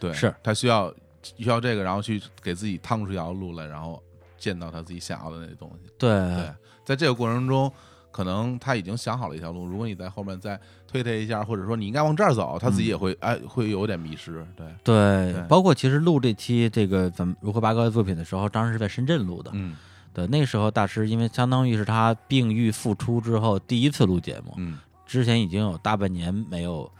[0.00, 4.02] 对，是他需要需要这个，然后去给自己趟出一条路来，然后
[4.38, 5.90] 见到他自己想要的那些东西。
[5.98, 6.50] 对对，
[6.84, 7.72] 在这个过程中，
[8.16, 14.42] 可能他已经想好了一条路，如果你在后面再推他一下，或者说你应该往这儿走，他自己也会、哎会有点迷失。
[14.56, 15.42] 对，对对。
[15.48, 19.50] 包括其实录这期这个咱们如何拔高的作品的时候，当时是在深圳录的。
[19.52, 19.76] 嗯。
[20.14, 24.78] 对，那时候大师因为相当于是他病愈复出之后第一次录节目，嗯。
[25.04, 26.90] 之前已经有大半年没有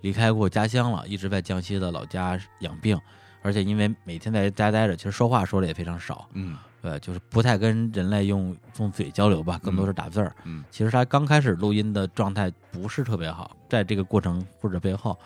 [0.00, 3.00] 离开过家乡了，一直在江西的老家养病，
[3.40, 10.32] 而且因为每天在家待着，其实说话说的也非常少，嗯对，就是不太跟人类用用嘴交流吧，更多是打字儿。
[10.44, 10.64] 嗯。
[10.70, 15.18] 其实他刚开始录音的状态不是特别好，在这个过程或者背后，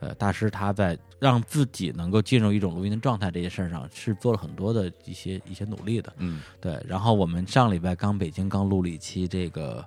[0.00, 6.10] 呃，大师他在让自己能够进入一种录音的状态这件事儿上是做了很多的一些一些努力的。
[6.16, 6.40] 嗯。
[6.62, 9.84] 对，然后我们上礼拜刚北京刚录了一期这个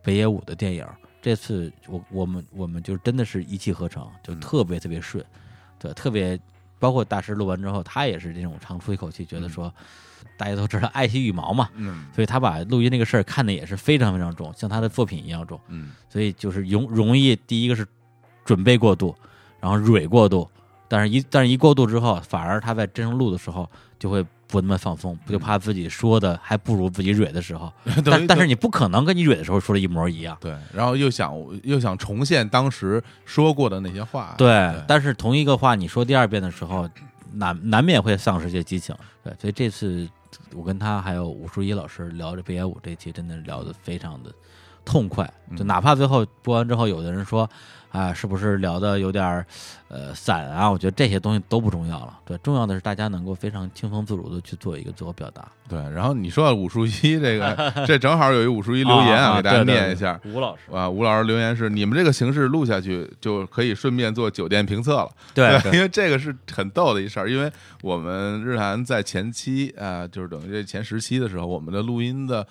[0.00, 0.86] 北野武的电影，
[1.20, 4.38] 这次我我们我们就真的是一气呵成，就嗯。
[4.38, 5.24] 特别特别顺，
[5.76, 6.38] 对，特别
[6.78, 9.74] 包括大师录完之后，他也是这种长出一口气，觉得说、
[10.36, 17.86] 大家都知道爱惜羽毛嘛，嗯所以他把录音这个事儿看的也是非常非常重，像他的作品一样重，嗯所以就是容容易第一个是
[18.44, 19.14] 准备过度，
[19.60, 20.48] 然后蕊过度，
[20.88, 27.70] 但是一但是一过度之后，反而他在真正录的时候就会不那么放松，不就怕自己说的还不如自己蕊的时候，
[28.02, 30.34] 但但是你不可能跟你蕊的时候说的一模一样。
[30.40, 34.34] 对，然后又想又想重现当时说过的那些话。
[34.38, 36.88] 对，但是同一个话你说第二遍的时候，
[37.32, 38.94] 难难免会丧失一些激情。
[39.22, 40.08] 对，所以这次
[40.54, 44.32] 我跟他还有武淑一老师聊这北野武这期，真的聊得非常的
[44.84, 45.24] 痛快。
[45.56, 47.48] 就嗯哪怕最后播完之后，有的人说
[47.90, 49.46] 啊，是不是聊的有点儿
[49.88, 50.70] 呃散啊？
[50.70, 52.18] 我觉得这些东西都不重要了。
[52.24, 55.46] 对，重要的是大家能够非常轻松自如的去做一个自我表达。
[55.68, 60.20] 对，然后你说到武术一这个， 这正好有一武术一留言啊给大家念一下。
[60.24, 65.10] 吴老师，啊，吴老师留言是：你们这个形式录下去，就可以顺便做酒店评测了。
[65.34, 67.50] 对因为这个是很逗的一事儿，因为
[67.82, 72.46] 我们日韩在前期啊、就是等于这前十期的时候，我们的录音的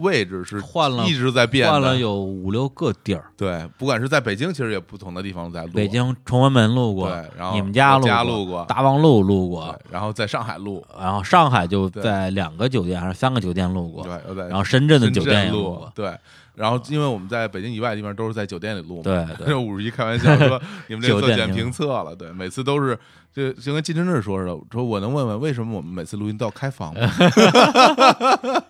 [0.00, 9.66] 位置是换了一直在变的，换了有五六个地儿，对，不管是在北京，其实也不同的地方在录，北京崇文门录过，对，然后你们家录录过，大望路录过。
[9.66, 16.12] 对，，然后在上海录，然后上海就在两个酒店还是三个酒店录过，对，然后深圳的酒店也录过，对。
[16.56, 19.46] 然后，因为我们在北京以外的地方都是在酒店里录嘛，对对。
[19.48, 22.98] 这五十一开玩笑说 你们这个做检酒店评评测了，对，每次都是
[23.34, 27.00] 就就跟金晨志说似的，说我能问问为什么我们每次录音都要开房吗？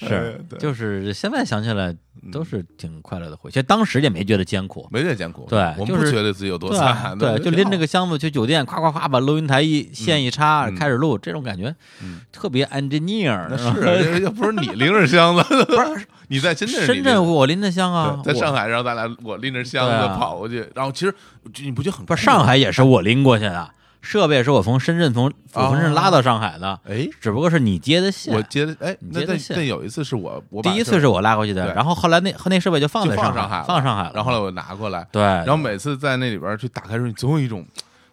[0.00, 1.94] 哎是，对就是现在想起来
[2.32, 4.86] 都嗯是挺快乐的回忆，其实当时也没觉得艰苦。
[4.90, 13.56] 没觉得艰苦，对我们就是不觉得自己有多惨，对，就拎着个，箱子去酒店，夸夸夸把录音台一线一插，嗯开始录，这种感觉嗯特别 engineer。
[13.56, 21.14] 是这又不是你拎着箱子， 不是你在深圳，深圳我拎着箱啊，在上海然后咱俩我拎着箱子跑过去，然后其实
[21.62, 28.34] 你不觉得很不是上海也是我拎过去的，设备是我从深圳从从深圳拉到上海的，哎，只不过是你接的线。
[28.34, 34.12] 我接的哎，那那你接的线那有一次是我我第一次是我拉过去的，然后后来那后那设备就放在上海放上海了。
[34.14, 37.64] 然后后来我拿过来，对，然后每次在那里边去打开的时候，你总有一种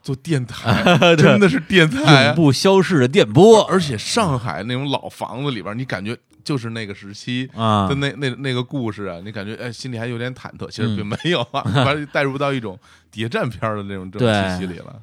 [0.02, 0.84] 做电台，
[1.18, 6.18] 真的是电台啊，永不消逝的电波而且上海那种老房子里边，你感觉
[6.52, 7.50] 就是那个时期。
[7.56, 12.78] 啊的，那那那个故事啊，你感觉哎，心里还有点忐忑，其实嗯并没有啊， 把你带入到一种
[13.10, 15.02] 谍战片的那种这种气息里了。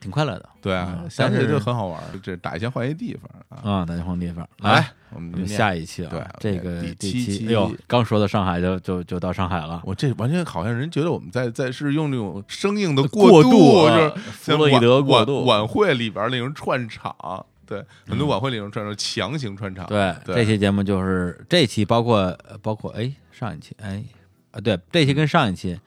[0.00, 3.84] 挺快乐的对啊，嗯想起来就很好玩儿，这打一枪换一地方啊。
[3.84, 17.12] 打一枪换地方来，我我们们下一期啊，对这个第第七期哎呦，刚说到上海就就就到上海了，我这完全好像人觉得我们在在是用那种生硬的过渡，就是啊弗洛伊德过渡晚晚会里边那种串场，
[17.68, 24.02] 对，很多晚会里头穿插强行穿插，对，这期节目就是这期包括呃包括哎上一期哎
[24.52, 25.78] 啊对，这期跟上一期，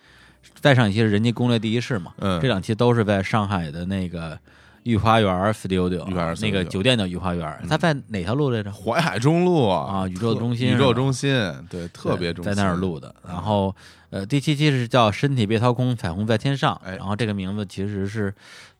[0.59, 2.39] 再上一期是人家攻略第一世嘛，嗯。
[2.39, 4.37] 这两期都是在上海的那个
[4.83, 8.71] 御花园 studio，御花园那个酒店叫御花园，它在哪条路来着？
[8.71, 10.07] 淮海中路啊。
[10.07, 11.31] 宇宙中心宇宙中心，
[11.69, 13.13] 对，特别中心，在那儿录的。
[13.27, 13.75] 然后
[14.11, 16.95] 呃，第七期是叫“身体被掏空，彩虹在天上”，哎。
[16.97, 18.33] 然后这个名字其实是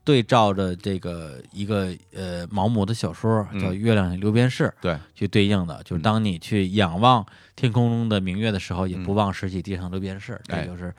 [0.04, 3.60] 对照着这个一个呃毛姆的小说嗯。
[3.60, 7.26] 叫《月亮六便士》对，去对应的，就是当你去仰望
[7.56, 10.62] 天空中的明月的时候，也不嗯忘拾起地上的六便士，哎。
[10.62, 10.94] 这就是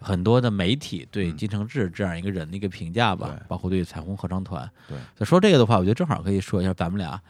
[0.00, 1.36] 很多的媒体对嗯。
[1.36, 4.68] 金承志这样一个人的一个评价吧，包括对彩虹合唱团。
[4.88, 7.20] 对，说这个的话，我觉得正好可以说一下咱们俩。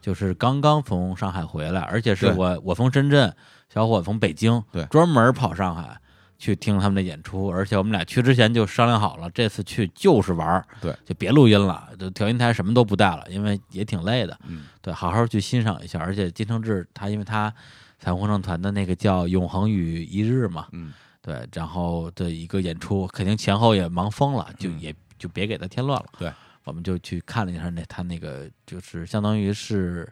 [0.00, 3.34] 就是刚刚从上海回来，而且是我我从深圳，
[3.68, 4.84] 小伙从北京，对。
[4.86, 6.00] 专门跑上海
[6.38, 15.98] 去听他们的演出，而且我们俩去之前就商量好了，这次去就是玩儿，对，就别录音了，就调音台什么都不带了，因为也挺累的，嗯，对，好好去欣赏一下。
[15.98, 17.52] 而且金承志他因为他
[17.98, 24.80] 彩虹合唱团的那个叫《永恒与一日》嘛，嗯，对，然后的一个演出，肯定前后也忙疯了，就嗯。
[24.80, 26.06] 也就别给他添乱了。
[26.16, 26.32] 对，
[26.62, 30.08] 我们就去看了一下那他那个，就是相当于是，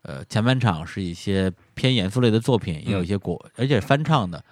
[0.00, 4.42] 呃，前半场是一些偏严肃类的作品，也有一些国，而且翻唱的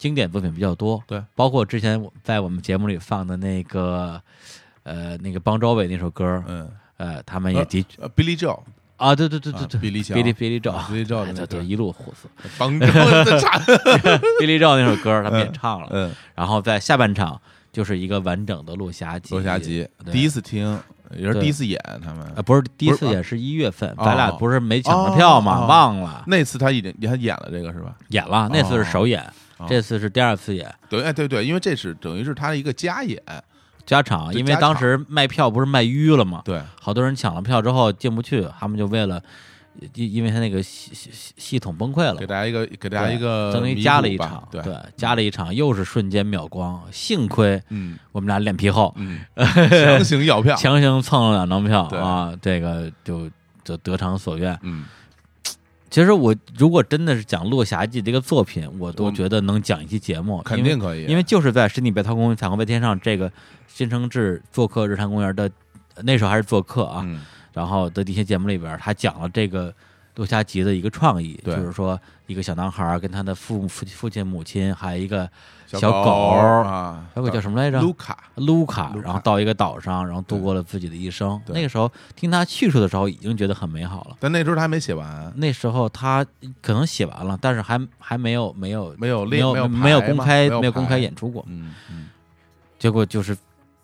[0.00, 1.02] 经典作品比较多。
[1.06, 4.18] 对，包括之前我在我们节目里放的那个，
[4.82, 8.58] 呃，那个邦周伟那首歌，嗯，呃，他们也的呃，Billy Joe，
[8.96, 13.60] 啊，对对对对啊对，比利乔比利比利赵，啊比利赵的哎那个对对一路虎死，帮着的差，
[14.40, 17.38] 比利赵那首歌他们也唱了，嗯，然后在下半场
[17.70, 20.14] 就是一个完整的落霞集，罗霞集对。
[20.14, 20.80] 第一次听，
[21.14, 21.42] 也是对。
[21.42, 22.26] 第一次演他们。
[22.34, 25.66] 啊，不是第一次演是一月份，哦咱俩不是没抢着票吗？
[25.66, 26.24] 忘了。
[26.26, 27.94] 那次他已经他演了这个是吧？
[28.08, 29.32] 演了，那次是首演，哦
[29.68, 30.72] 这次是第二次演。
[30.88, 33.20] 对，哎对对，因为这是等于是他的一个加演，
[33.86, 36.42] 加场，因为当时卖票不是卖淤了嘛？
[36.44, 39.20] 对，好多人抢了票之后进不去，他们就为了
[39.94, 44.62] 因因为他那个系系系系统崩溃了给，大家一个给大家一个相当于加了一场，对，
[44.96, 47.98] 加了一场，又是瞬间秒光，幸亏嗯。
[48.12, 53.30] 我们俩脸皮厚，嗯， 强行要票，强行蹭了两张票啊，这个就
[53.64, 54.58] 就得偿所愿。
[54.62, 54.84] 嗯，
[55.90, 63.30] 其实我如果真的是讲《落霞记》这个作品，我都觉得能讲一期节目，肯定可以，因为就是在十里北涛公园彩虹白天上这个
[63.66, 65.50] 新承志做客日坛公园的
[66.02, 67.20] 那时候还是做客啊，嗯。
[67.52, 69.74] 然后的一些节目里边，他讲了这个
[70.14, 75.28] 落霞集的一个创意，就是说一个小男孩跟他的父父父亲母亲，还有一个
[75.70, 77.80] 小小狗啊，小狗叫什么来着？
[77.80, 81.40] 卢卡，卢卡，然后到一个岛上，然后度过了自己的一生。
[81.46, 81.54] 对。
[81.54, 84.16] 那个时候听他叙述的时候，已经觉得很美好了。
[84.18, 86.26] 但那时候他还没写完，那时候他
[86.60, 92.08] 可能写完了，但是还还没有没有没有没有没有公开没有公开演出过，嗯嗯。
[92.78, 93.36] 结果就是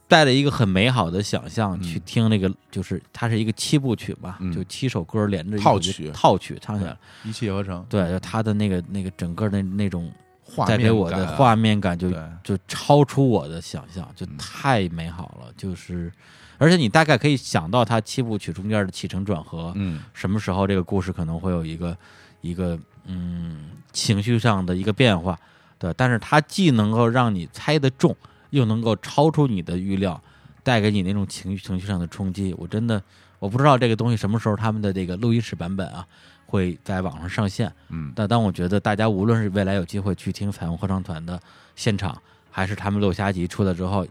[0.08, 1.82] 带着一个很美好的想象嗯。
[1.82, 4.52] 去听那个，就是它是一个七部曲吧，嗯。
[4.52, 6.10] 就七首歌连着套曲。
[6.12, 10.10] 套曲唱起来，一气呵成，对，就他的那个那个整个的那种
[10.64, 12.10] 带给我的画面感就
[12.42, 16.12] 就超出我的想象，就嗯太美好了，就是。
[16.58, 21.94] 而且你大概可以想到它七部曲中间的起承转合，嗯什么时候这个故事可能会有一个
[22.40, 25.38] 一个嗯情绪上的一个变化，
[25.78, 28.16] 对，但是它既能够让你猜得中，
[28.48, 30.18] 又能够超出你的预料，
[30.62, 32.54] 带给你那种情绪情绪上的冲击。
[32.56, 33.02] 我真的
[33.38, 36.06] 我不知道这个东西什么时候他们的这个录音室版本啊
[36.46, 38.12] 会在网上上线，嗯。
[38.14, 41.38] 但当我觉得大家无论是未来有机会去听彩虹合唱团的
[41.74, 42.16] 现场，
[42.50, 44.06] 还是他们落霞集出来之后，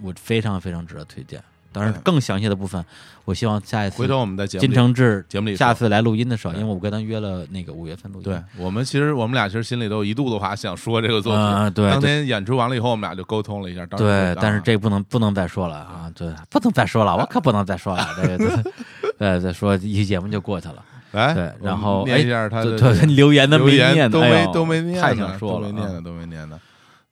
[0.00, 1.42] 我非常非常值得推荐。
[1.74, 2.84] 当然，嗯更详细的部分，
[3.24, 11.90] 我希望下一次回头我们在节目金里承志节目里下次来录音的时候，因为我跟他约了那个五月份录音，对我们其实我们俩其实心里都有一肚子话想说这个作品，啊对。
[11.90, 18.72] 当天演出完了以后，我们俩就沟通了一下，对，但是啊这不能不能再说了啊，对，不能再说了，我可不能再说了，这个对，
[19.18, 26.58] 对，再说一期节目就过去了，来，对然后念一下他的对对，留言的留没念的，言都没哎都没念呢，太想说都没念的，都没念的。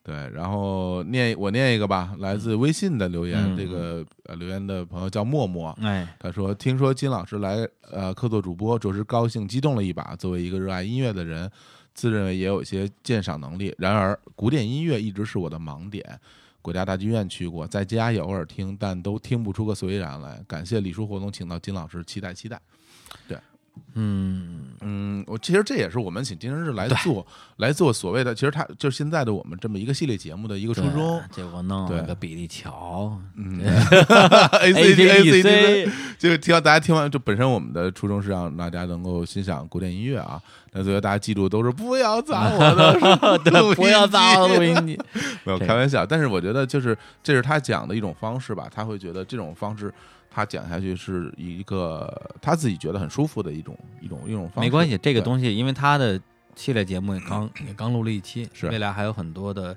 [0.03, 10.17] 对，然后念我念一个吧，来自微信的留言，嗯这个呃留言的朋友叫默默，哎，他说：“听说金老师来呃客座主播，着实高兴激动了一把。
[10.17, 11.49] 作为一个热爱音乐的人，
[11.95, 16.03] 自认为也有一些鉴赏能力，然而古典音乐一直是我的盲点。
[16.63, 20.43] 国家大剧院去过，在家也偶尔听，但都听不出个所以然来。
[20.49, 22.61] 感谢李叔活动请到金老师，期待期待。
[23.95, 31.21] 嗯，嗯，我其实这也是我们请金生日来做来做所谓的，其实他就是现在的我们这么一个系列节目的一个初衷。
[31.33, 33.61] 结果弄了对个比利桥嗯，
[34.63, 40.41] A C D A C D，，ACDC 就是听到大家听完，就本身我们的初衷是让大家能够欣赏古典音乐啊。
[40.73, 45.01] 那最后大家记住都是不要砸我的 录音对，不要砸我的录机音机，
[45.43, 49.93] 没有开玩笑，但是我觉得就是这是他讲的一种方式吧，他会觉得这种方式
[50.31, 52.09] 他讲下去是一个
[52.41, 54.69] 他自己觉得很舒服的一种一种一种方式。
[54.69, 56.21] 没关系，这个东西因为他的
[56.55, 59.77] 系列节目也刚也刚录了一期，是未来还有很多的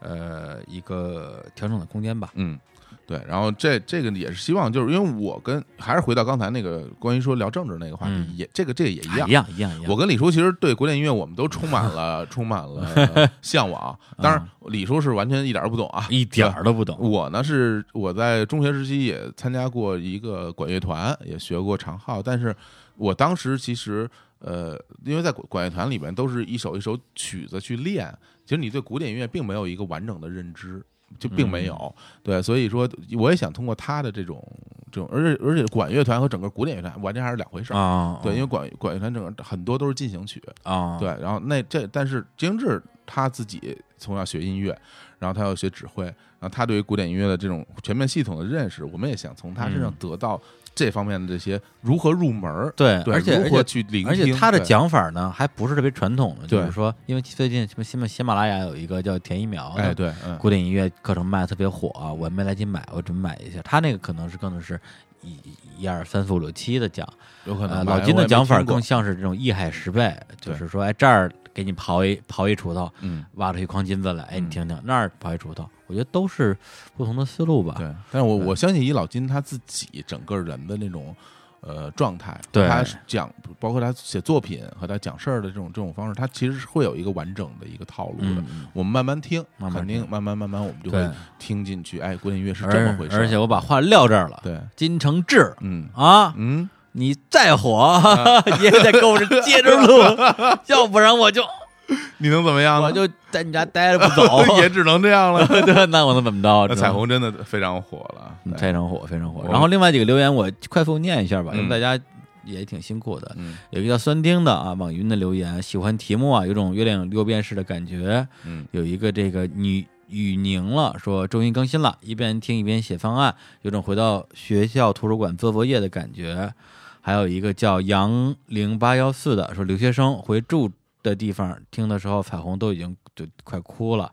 [0.00, 2.30] 呃一个调整的空间吧。
[2.34, 2.58] 嗯，
[3.06, 9.32] 对，然后这这个也是希望，就是因为我跟还是回到刚才那个关于说聊政治那个话题，嗯也这个这个也一样一。
[9.32, 9.84] 样一样。
[9.86, 16.98] 我跟李叔其实对古典音乐我们都充满了 充满了 向往，当然李叔是完全一点儿都不懂啊，一点儿都不懂。
[16.98, 22.54] 我呢是我在中学时期也参加过一个管乐团，也学过长号，但是
[22.96, 28.12] 我当时其实呃，因为在管管乐团里边都是一首一首曲子去练，
[28.44, 30.84] 其实你对古典音乐并没有一个完整的认知，
[31.18, 31.94] 就并没有。
[32.22, 32.88] 对，所以说
[33.18, 34.42] 我也想通过他的这种
[34.90, 37.76] 这种，而且而且管乐团和整个古典乐团完全还是两回事儿。
[37.76, 44.76] 啊，对，因为管管乐团整个很多都是进行曲，啊，对，然后那这但是金志他自己从小学音乐，
[45.18, 50.40] 然后他要学指挥，然后他对于古典音乐的这种全面系统的认识，我们也想从他身上嗯得到
[50.76, 63.60] 这方面的这些如何入门儿，对，对，而且如何去聆听，而且他的，讲法呢，还不是特别传统的，就是说，因为最近什么喜马喜马拉雅有一个叫田一苗的哎，对，嗯，古典音乐课程卖的特别火啊，我没来及买，我准备买一下。
[63.62, 64.78] 他那个可能是更的是
[65.22, 65.38] 一
[65.78, 67.08] 一二三四五六七的讲，
[67.46, 74.50] 有可能呃，老金的讲法更，像是这种一海十倍，就是说，哎，这儿给你刨一刨一锄头，嗯，挖出一筐金子来，哎，你嗯。
[74.50, 76.56] 听听，那儿刨一锄头，我觉得都是
[76.96, 77.74] 不同的思路吧。
[77.76, 81.14] 对，但是我我相信以老金他自己整个人的那种。
[81.62, 83.28] 呃，状态，对他讲，
[83.58, 88.44] 包括他写作品和他讲事儿的这种这种方式，他其实是会有一个完整的一个套路的。
[88.72, 91.10] 我们慢慢听，慢慢听肯定慢慢慢慢我们就会，
[91.40, 91.98] 听进去。
[91.98, 93.18] 哎，古典音乐是这么回事儿。
[93.18, 98.00] 而且我把话撂这儿了，对，金承志嗯啊，嗯，你再火
[98.62, 99.98] 也得跟我这接着录，
[100.68, 101.42] 要不然我就
[102.18, 102.88] 你能怎么样呢？
[102.88, 104.44] 我就在你家待着不走。
[104.60, 105.46] 也只能这样了。
[105.62, 106.66] 对，那我能怎么着？
[106.68, 109.44] 那彩虹真的非常火了，嗯非常火，非常火。
[109.50, 112.02] 然后另外几个留言我快速念一下吧，因为嗯大家
[112.44, 113.32] 也挺辛苦的。
[113.36, 118.26] 嗯有一个叫酸丁的啊，网云的留言，喜欢题目啊，有种月亮六便士的感觉。
[118.44, 126.52] 嗯有一个这个女雨宁了，说终于更新了，一边听一边写方案，有种回到学校图书馆做作业的感觉。
[127.00, 130.68] 还有一个叫杨零八幺四的，说留学生回住
[131.10, 134.12] 的地方听的时候，彩虹都已经就快哭了。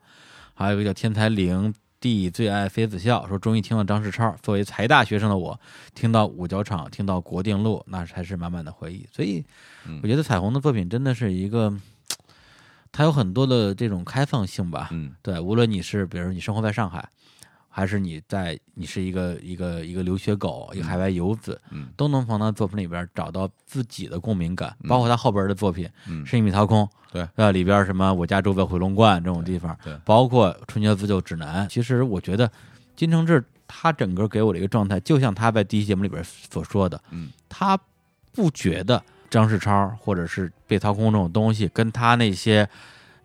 [0.53, 4.35] 还有一个叫天才灵地最爱妃子笑，说终于听了张世超。
[4.41, 5.59] 作为财大学生的我，
[5.95, 9.07] 听到五角场，听到国定路，那才是满满的回忆。
[9.11, 9.43] 所以
[9.87, 11.73] 嗯我觉得彩虹的作品真的是一个，
[12.91, 14.89] 它有很多的这种开放性吧。
[14.91, 17.09] 嗯对，无论你是比如说你生活在上海，
[17.75, 24.75] 还是你在你是一个一个一个留学狗，一个海外游子，嗯都能从他作品里边找到自己的共鸣感。
[24.83, 31.65] 嗯包括他后边的作品嗯《是一米掏空》，对，呃，里边什么我家住在回龙观这种地方，对对包括《春节自救指南》。
[31.67, 32.51] 其实我觉得
[32.95, 37.75] 金承志他整个给我的一个状态，就像他在第一期节目里边所说的，嗯他
[38.31, 42.69] 不觉得张世超或者是被掏空这种东西跟他那些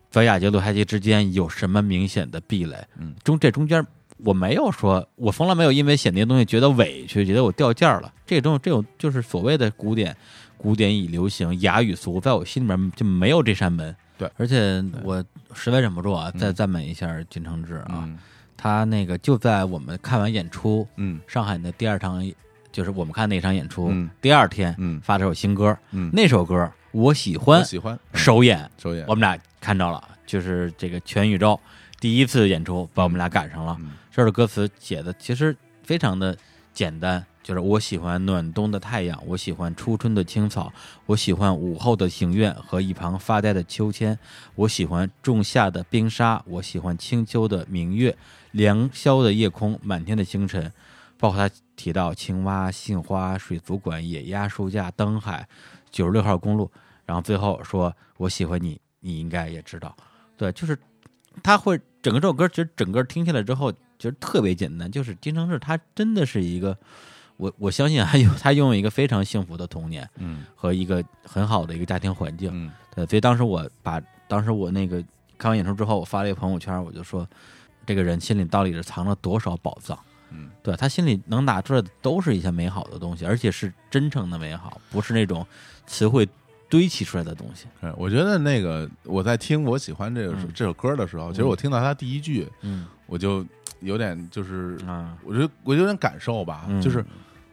[0.09, 2.83] 在亚杰、鲁海吉之间有什么明显的壁垒。
[2.97, 3.85] 嗯，中这中间
[4.23, 8.13] 我没有说，我从来没有因为写那些东西觉得委屈，觉得我掉价了。
[8.25, 10.15] 这种这种就是所谓的古典，
[10.57, 13.95] 古典已流行，雅与俗，在我心里面就没有这扇门。
[14.17, 14.29] 对。
[14.37, 16.39] 而且我实在忍不住啊，嗯。
[16.39, 18.17] 再赞美一下金承志啊，嗯。
[18.57, 21.19] 他那个就在我们看完演出，嗯。
[21.25, 22.21] 上海的第二场，
[22.71, 24.09] 就是我们看那场演出，嗯。
[24.21, 24.99] 第二天嗯。
[25.01, 27.97] 发了首新歌，嗯，那首歌我喜欢我，喜欢。
[28.11, 28.19] 嗯。
[28.19, 29.05] 首演首演。
[29.07, 31.57] 我们俩看着了，就是这个全宇宙
[31.99, 33.75] 第一次演出，把我们俩赶上了。
[33.79, 36.37] 嗯这首歌词写的其实非常的
[36.73, 40.73] 简单，就是我喜欢暖冬的太阳，我喜欢初春的青草，
[41.05, 44.17] 我喜欢午后的庭院和一旁发呆的秋千，
[44.55, 48.17] 我喜欢仲夏的冰沙，我喜欢清秋的明月，
[48.51, 50.69] 凉宵的夜空，满天的星辰。
[51.17, 55.47] 包括他提到青蛙、杏花、水族馆、野鸭、书架、灯海、
[55.89, 56.69] 九十六号公路，
[57.05, 59.95] 然后最后说我喜欢你，你应该也知道。
[60.35, 60.77] 对，就是
[61.41, 66.77] 他会整个这首歌，其实整个听下来之后，其实特别简单，就是金承志他真的是一个，
[67.37, 72.49] 我我相信还有他拥有一个非常幸福的童年嗯和一个很好的一个家庭环境。
[72.53, 75.03] 嗯对，所以当时我把当时我那个
[75.37, 77.27] 看完演出之后，我发了一个朋友圈，我就说，
[77.85, 79.97] 这个人心里到底是藏了多少宝藏？
[80.31, 85.45] 嗯对他心里能拿出来的都是一些美好的东西，而且是真诚的美好，不是那种
[85.87, 86.27] 词汇
[86.69, 87.65] 堆砌出来的东西。
[87.81, 93.45] 嗯，我觉得那个我在听我喜欢这首嗯这首歌的时候，其实我听到他第一句，嗯我就
[93.81, 97.03] 有点就是，啊，我觉得我有点感受吧，嗯就是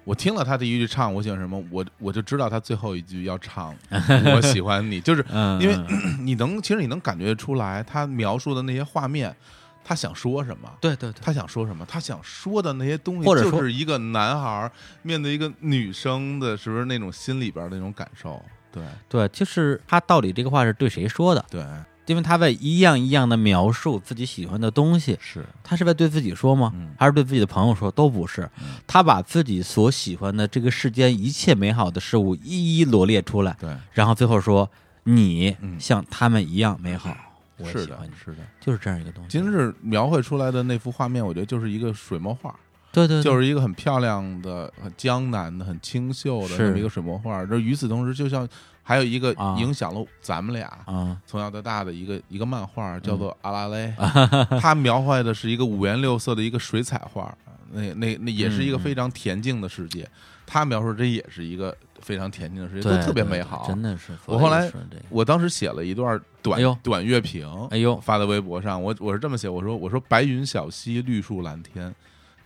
[0.04, 3.74] 我听了他第一句唱我喜欢什么，我我就知道他最后一句要唱
[4.34, 9.34] 我喜欢你，就是嗯，因为嗯 你能其实你能感觉出来他描述的那些画面，
[9.82, 10.70] 他想说什么。
[10.80, 11.84] 对对对，他想说什么？
[11.86, 14.70] 他想说的那些东西，或者说就是一个男孩
[15.02, 18.40] 面对一个女生的，是不是那种心里边的那种感受？
[18.76, 21.44] 对对，就是他到底这个话是对谁说的？
[21.50, 21.64] 对，
[22.04, 26.72] 因为他在一样一样的描述自己喜欢的东西，是，他是在对自己说吗？
[26.74, 27.90] 嗯还是对自己的朋友说？
[27.90, 34.70] 都不是嗯，他把自己所喜欢的这个世间一切美好的事物一一罗列出来，对，然后最后说
[35.04, 37.16] 你嗯像他们一样美好，
[37.64, 38.38] 是的是的。
[38.60, 39.30] 就是这样一个东西。
[39.30, 42.54] 今日描绘出来的那幅画面，我觉得就是一个水墨画，
[42.97, 47.44] 对对，对就是一个很漂亮的、很江南的、很清秀的这么一个水墨画。
[47.44, 48.49] 这与此同时，就像
[48.82, 53.92] 还有一个啊影响了咱们俩啊从小到大的一个一个漫画，叫做《阿拉蕾》，
[54.59, 57.36] 它描绘的是一个五颜六色的一个水彩画，
[57.72, 60.09] 那那那也是一个嗯非常恬静的世界。
[60.49, 63.66] 他描述这也是一个非常恬静的世界，都特别美好。
[63.66, 64.12] 真的是。
[64.26, 64.70] 我后来
[65.09, 68.80] 我当时写了一段短哎短乐评，哎呦发在微博上。
[68.80, 71.92] 我我是这么写，我说我说白云小溪，绿树蓝天，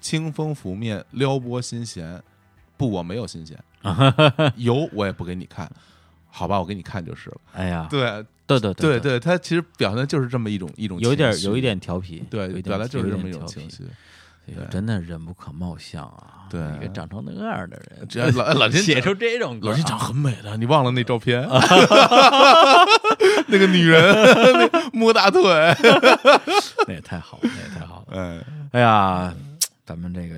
[0.00, 2.22] 清风拂面，撩拨心弦。
[2.76, 3.58] 不，我没有心弦，
[4.56, 5.70] 有我也不给你看，
[6.30, 7.36] 好吧，我给你看就是了。
[7.52, 8.00] 哎呀，对
[8.46, 13.84] 对对对对，对，他其实表现的就是这么一种一种有点有一点调皮，对，表达就是这么一种情绪。
[14.68, 16.48] 真的人不可貌相啊！
[16.50, 21.40] 对一个长成那样的人，只要老老金 写出这种歌啊老金长很美的，你忘了那照片？
[23.46, 24.02] 那个女人
[24.72, 25.40] 那摸大腿，
[26.88, 28.16] 那也太好了，那也太好了。
[28.16, 29.32] 哎，哎呀，
[29.90, 30.36] 咱们这个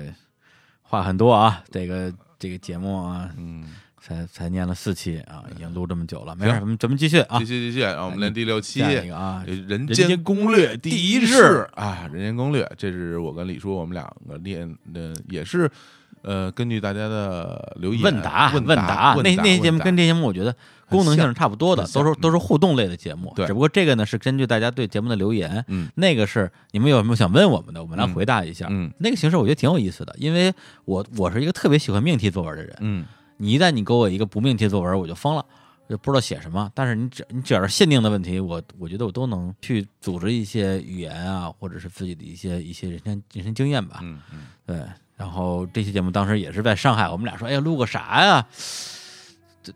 [0.81, 3.63] 话很多啊，这个这个节目啊，嗯，
[4.01, 7.37] 才才念了四期啊，已经录这么久了，没事，咱们咱们继续啊。
[7.37, 8.81] 继，续继续，让我们练第六期。
[9.11, 15.69] 啊，人人间间攻略第第一世式啊，人间攻略，这是我跟李叔我们两个练的，也是
[16.23, 20.55] 呃，根据大家的留言问答问答，答那那些节目跟这节目我觉得
[20.89, 23.31] 功能性是差不多的，都是都是互动类的节目。
[23.35, 28.67] 对只不过这个呢是根据大家对节目的留言，嗯那个是你们有什么想问我们的，我们来回答一下。
[28.69, 30.53] 嗯那个形式我觉得挺有意思的，因为
[30.85, 32.75] 我我是一个特别喜欢命题作文的人。
[32.79, 33.05] 嗯
[33.37, 35.43] 你一旦你给我一个不命题作文，我就疯了，
[35.89, 36.71] 就不知道写什么。
[36.73, 43.99] 但是你只你只要是限定的问题，我我觉得我都能去组织一些语言啊，或者是自己的一些一些人生人生经验吧。
[44.03, 44.77] 嗯嗯，对，
[45.15, 48.45] 然后这期节目当时也是在上海，我们俩说，哎呀，录个啥呀？
[49.61, 49.71] 这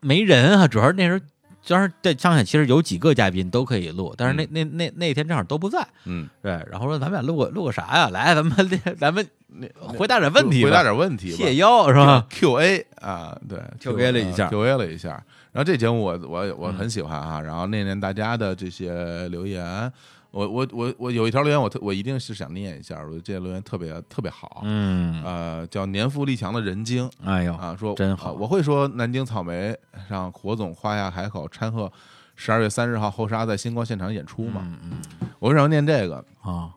[0.00, 1.20] 没人啊，主要是那时候。
[1.68, 8.08] 当时在上海，其实有几个嘉宾都可以录，但是那、那那那天正好都不在，嗯，对，然后说咱们俩录个录个啥呀？
[8.10, 15.08] 来，咱们咱们那回答点问题，回答点问题吧，谢邀是吧？Q&A 啊，对 Q&A 了一下嗯，Q&A 了一下。
[15.50, 19.92] 然后这节目我我我很喜欢啊，然后念念大家的这些留言。
[20.36, 24.60] 我我我我有一条留言，我特我一定是想念一下，我觉得这条留言特别特别好。
[24.64, 29.74] 嗯，呃，叫年富力强的人精哎呦，啊，说真好啊我会说南京草莓
[30.10, 31.90] 让火总花下海口掺和
[32.34, 34.60] 十二月三十号后沙在星光现场演出嘛。
[34.62, 36.22] 嗯嗯我为什么要念这个？
[36.42, 36.70] 啊，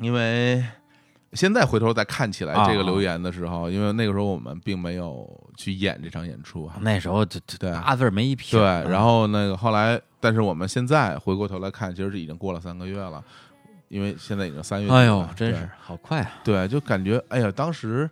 [0.00, 0.64] 因为
[1.32, 5.26] 现在回头再看起来啊这个留言的时候，因为那个时候我们并没有
[5.56, 6.76] 去演这场演出哈。
[6.80, 13.24] 那时候这这对八字没一撇对，然后那个后来，但是我们现在回过头来看，其实是已经过了三个月了，
[13.88, 15.00] 因为现在已经三月底了。
[15.00, 16.32] 哎呦，真是好快啊！
[16.44, 18.08] 对，就感觉哎呀，当时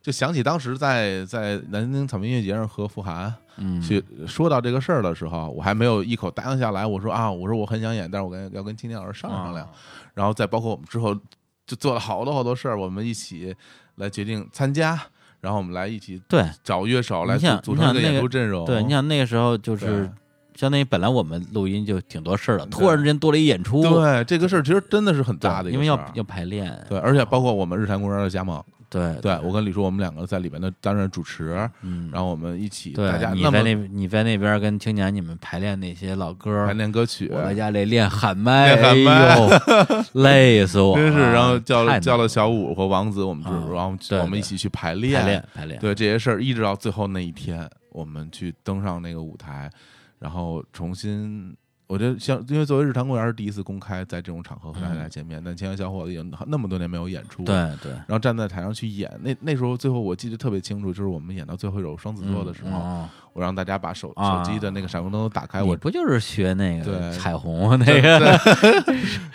[0.00, 6.86] 就想起当时在在南京草莓音乐节上和傅涵嗯，去说到这个事儿的时候，我还没有一口答应下来。
[6.86, 9.66] 我说啊，我说我很想演，但是我跟要跟青年老师商量商量。
[9.66, 9.72] 啊
[10.14, 11.18] 然后再包括我们之后
[11.66, 13.54] 就做了好多好多事儿，我们一起
[13.96, 15.00] 来决定参加，
[15.40, 18.64] 然后我们来一起对找乐手来组组成演出阵容。
[18.64, 20.10] 对，你想那个时候就是
[20.54, 40.04] 相当于本来我们录音就挺多事儿的，突然之间多了一演出，对这个事儿其实真的是很大的因为要要排练，对，而且包括我们日坛公园的加盟，对对我跟李叔我们两个在里面的担任主持，嗯，然后我们一起大家你在那你在那边跟青年你们排练那些老歌排，练歌曲，我在家里练喊麦，练喊麦。
[40.12, 41.98] 累死我，真是，然后叫了。
[41.98, 49.70] 叫了小五和王子，我们就啊然后我们一起去排排练排练，对这些事儿，一直到最后那一天，我们去登上那个舞台，
[50.18, 51.56] 然后重新。
[51.92, 68.38] 我觉得像，因为作为日坛公园是第一次公开在这种场合和大家见面，但青年小伙子已经那么多年没有演出，，嗯对对，然后站在台上去演，那那时候最后我记得特别清楚，就是我们演到最后一首双子座的时候，嗯我让大家把手啊手机的那个闪光灯都打开，你我不就是学那个对彩虹那个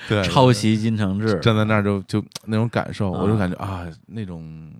[0.08, 1.40] 对 抄袭金承志？
[1.40, 4.72] 站在那儿就就那种感受，啊我就感觉啊，那种，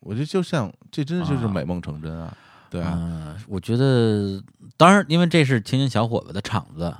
[0.00, 2.34] 我觉得就像这真的就是啊美梦成真啊，
[2.70, 4.42] 对啊，嗯，我觉得，
[4.76, 6.94] 当然，因为这是青年小伙子的场子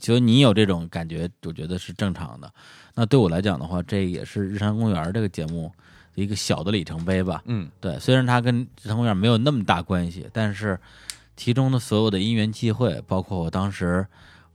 [0.00, 2.52] 所以你有这种感觉，我觉得是正常的。
[2.94, 5.70] 那对我来讲的话，这也是日常公园这个节目
[6.14, 7.42] 的一个小的里程碑吧。
[7.46, 10.78] 嗯对，虽然它跟日常公园没有那么大关系，但是
[11.36, 14.06] 其中的所有的因缘际会，包括我当时。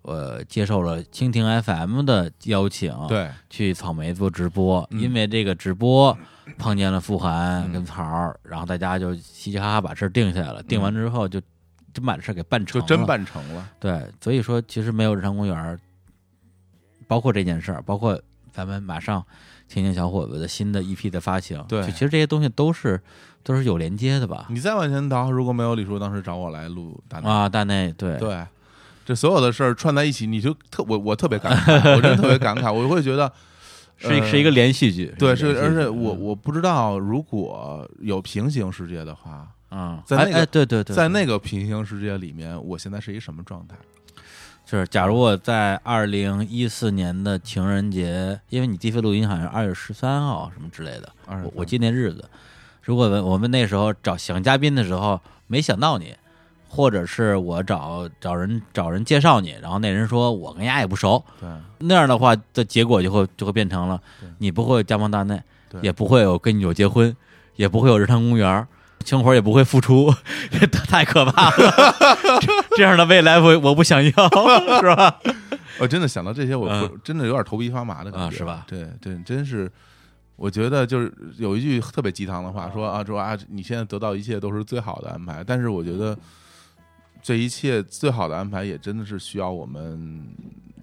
[0.03, 4.99] 呃，接受了蜻蜓 FM 的邀请，，对，去草莓做直播，嗯。
[4.99, 6.17] 因为这个直播
[6.57, 10.63] 碰见了傅涵嗯跟曹儿，然后大家就嘻嘻哈哈把事儿定下来了。
[10.63, 11.39] 定完之后就
[11.93, 14.05] 真把这事儿给办成了，就真办成了，对。
[14.19, 15.79] 所以说，其实没有日常公园，
[17.07, 18.19] 包括这件事儿，包括
[18.51, 19.23] 咱们马上
[19.67, 21.83] 青年小伙子的新的一批的发行，对。
[21.91, 22.99] 其实这些东西都是
[23.43, 24.47] 都是有连接的吧？
[24.49, 28.17] 你再往前倒，如果没有李叔当时找我来录大内，啊，大内对。
[28.17, 28.45] 对，
[29.11, 33.25] 这所有的事儿串在一起，你就特我我特别感慨，我真的特别感慨，我会觉得。
[34.03, 43.75] 呃是一是一个连续剧，对，是而且我我不知道，如果有平行世界的话，嗯，在那个哎哎对对对，在那个平行世界里面，我现在是一什么状态？
[44.65, 52.27] 就是，假如我在二零一四年的情人节，因为你第一次录音好像是二月十三号什么之类的，我我记那日子。
[52.81, 56.15] 如果我们那时候找想嘉宾的时候没想到你，
[56.73, 61.49] 或者是我找找人找人介绍你，然后那人说我跟丫也不熟，对
[61.79, 64.01] 那样的话的结果就会就会变成了
[64.37, 65.41] 你不会有家邦大内，
[65.81, 67.13] 也不会有跟你有结婚，
[67.57, 68.65] 也不会有日坛公园。
[69.03, 70.13] 青活也不会付出，
[70.51, 71.95] 这 太可怕了。
[72.39, 72.47] 这
[72.77, 75.19] 这样的未来我我不想要，是吧？
[75.79, 79.69] 我真的想到这些，我嗯我真的有点头皮发麻的感觉，啊是吧对对，真是。
[80.35, 86.15] 我觉得就是有一句特别鸡汤的话，说啊说啊，你现在得到一切都是最好的安排，但是我觉得
[87.21, 90.27] 这一切最好的安排也真的是需要我们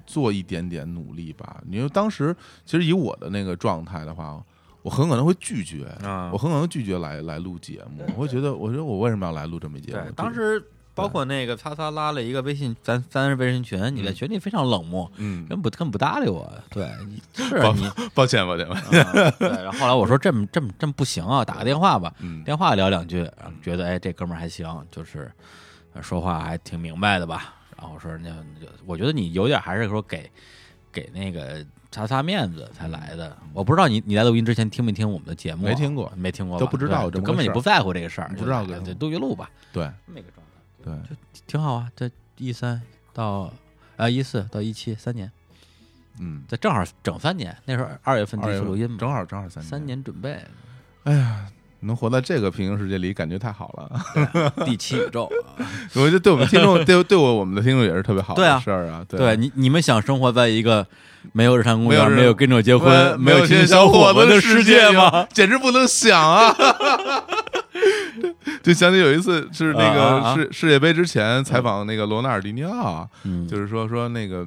[0.07, 1.63] 做一点点努力吧。
[1.71, 2.35] 因为当时
[2.65, 4.43] 其实以我的那个状态的话，
[4.83, 10.13] 我很可能会拒绝，啊我很可能拒绝来来录节目，我会觉得，我觉得我为什么要来录这么一节目对，？
[10.13, 10.63] 当时
[10.95, 16.53] 包括那个擦擦拉了一个微信，咱咱是微信群，你在嗯群里非常冷漠，嗯，根本不根本不搭理我。
[16.71, 19.49] 对，你是抱你，抱歉 抱歉，抱歉啊对。
[19.49, 23.29] 然后后来我说这么这么这么不行啊，打个电话吧，嗯电话聊两句，
[23.63, 25.29] 觉得哎这哥们儿还行，就是呃
[26.03, 27.55] 说话还挺明白的吧。
[27.77, 30.31] 然后我说那那就我觉得你有点还是说给
[30.91, 33.37] 给那个擦擦面子才来的。
[33.53, 35.69] 我不知道你你来录音之前听没听我们的节目啊？
[35.69, 40.53] 没听过没听过吧，都不知道根本就不在乎这个事儿，不知道对录一录吧，对这么一个状态。
[40.83, 42.81] 对，挺好啊，这一三
[43.13, 43.53] 到
[43.97, 45.31] 啊一四到一七三年，
[46.19, 47.57] 嗯，这正好整三年。
[47.65, 50.41] 那时候二月份第一次录音嘛，正好正好三年三年准备，
[51.05, 54.65] 哎呀，能活在这个平行世界里，感觉太好了。
[54.65, 55.31] 第七宇宙。
[55.57, 59.05] 啊 我觉得对我们听众， 对对我我们的听众也是特别好的事儿啊。
[59.09, 60.87] 对对你，你们想生活在一个
[61.33, 65.27] 没有日常公园、没有跟着结婚、没有亲亲小伙子的世界吗？
[65.33, 66.55] 简直不能想啊！
[68.63, 74.47] 就想起有一次是那个世世界杯之前采访那个罗纳尔迪尼奥，嗯，就是说说那个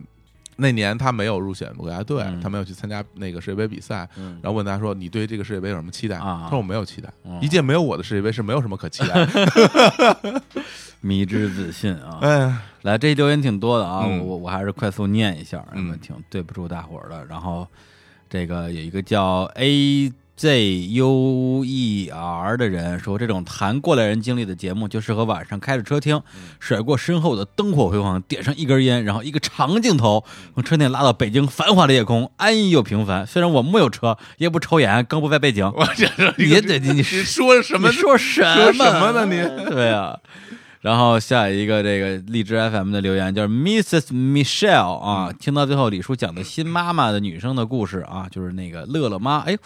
[0.57, 9.25] 那年他没有入选国家队嗯，他没有去参加那个世界杯比赛，嗯然后问他说：“你对这个世界杯有什么期待？”啊他说：“我没有期待，嗯一届没有我的世界杯是没有什么可期待。
[11.01, 12.19] 迷之自信啊”！
[12.21, 17.25] 哎，来，这留言挺多的啊，嗯我我还是快速念一下，嗯嗯，挺对不住大伙儿的。
[17.25, 17.67] 然后
[18.29, 26.19] 这个有一个叫 A Z U E R 的人说，这种谈过来人经历的节目，就适合晚上开着车听，
[26.59, 30.23] 甩过身后的灯火辉煌，点上一根烟，然后一个长镜头
[30.55, 33.27] 从车内拉到北京繁华的夜空，安逸又平凡。
[33.27, 35.63] 虽然我木有车，也不抽烟，更不在背景。
[35.77, 37.93] 我这是你得你你你说什么你？
[37.93, 40.17] 说什说么什么呢你对啊。
[40.81, 44.07] 然后下一个这个荔枝 FM 的留言就是 Mrs.
[44.11, 49.57] Michelle 啊，嗯听到最后李叔讲的新妈妈的女生的故事啊，就是那个乐乐妈，哎呦，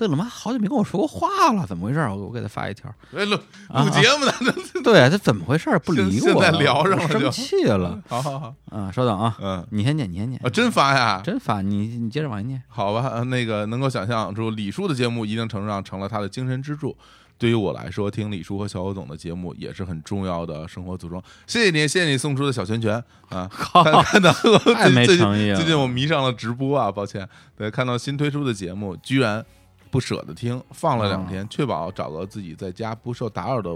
[0.00, 2.00] 乐乐妈好久没跟我说过话了，怎么回事？
[2.00, 4.32] 我我给她发一条，哎，录啊录节目呢？
[4.82, 5.70] 对啊，她怎么回事？
[5.84, 8.90] 不理我，现在聊上了我生气了 好好好，啊！
[8.90, 11.22] 稍等啊，嗯，你先念，你先念啊，，真发呀？
[11.24, 12.60] 真发，你你接着往下念。
[12.66, 16.96] 好吧，呃那个能够想象出李叔的节目一定程度上成了他的精神支柱。
[17.36, 21.22] 对于我来说，听李叔和小欧总的节目也是很重要的生活组装。
[21.46, 22.94] 谢谢你，谢谢你送出的小拳拳
[23.28, 23.48] 啊！
[23.52, 24.32] 看看到
[24.74, 27.28] 太没诚意了最近我迷上了直播啊，抱歉。
[27.56, 29.44] 对，看到新推出的节目，居然
[29.90, 33.70] 不舍得听，放了两天，确保找个自己在家不受打扰的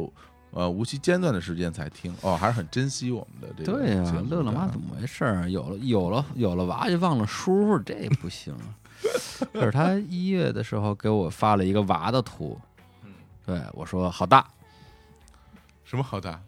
[0.53, 2.15] 呃无期间断的时间才听。
[2.23, 5.51] 哦，还是很珍惜我们的这个对呀、节目的乐乐妈怎么回事儿？
[5.51, 8.55] 有了有了有了娃就忘了叔，这不行。
[9.53, 12.59] 可是他一月的时候给我发了一个娃的图，
[13.49, 14.47] 对我说好大
[15.85, 16.39] 什么好大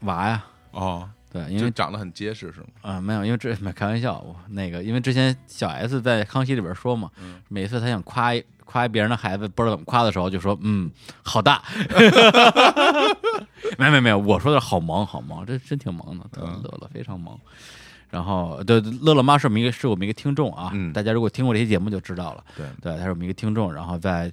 [0.00, 2.66] 娃呀，哦，对，因为长得很结实是吗？
[2.80, 10.90] 啊、没有，因为这没开玩笑，我那个因为之前小 S 在康熙里边说嘛，嗯每次他想夸一夸别人的孩子不知道怎么夸的时候，就说嗯
[11.22, 11.62] 好大，
[13.76, 17.38] 没有没有没有，我说的是好萌好萌，这真挺萌的，乐乐非常萌。
[18.08, 24.32] 然后对乐乐妈是我们一个是我们一个听众啊，嗯大家如果听过这期节目就知道了，对，对，他是我们一个听众，然后在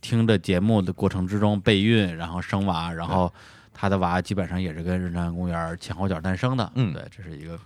[0.00, 3.32] 听着节目的过程之中备孕，然后生娃，然后
[3.74, 6.92] 他的娃基本上也是跟日坛公园前后脚诞生的，嗯。
[6.92, 7.58] 对，这是一个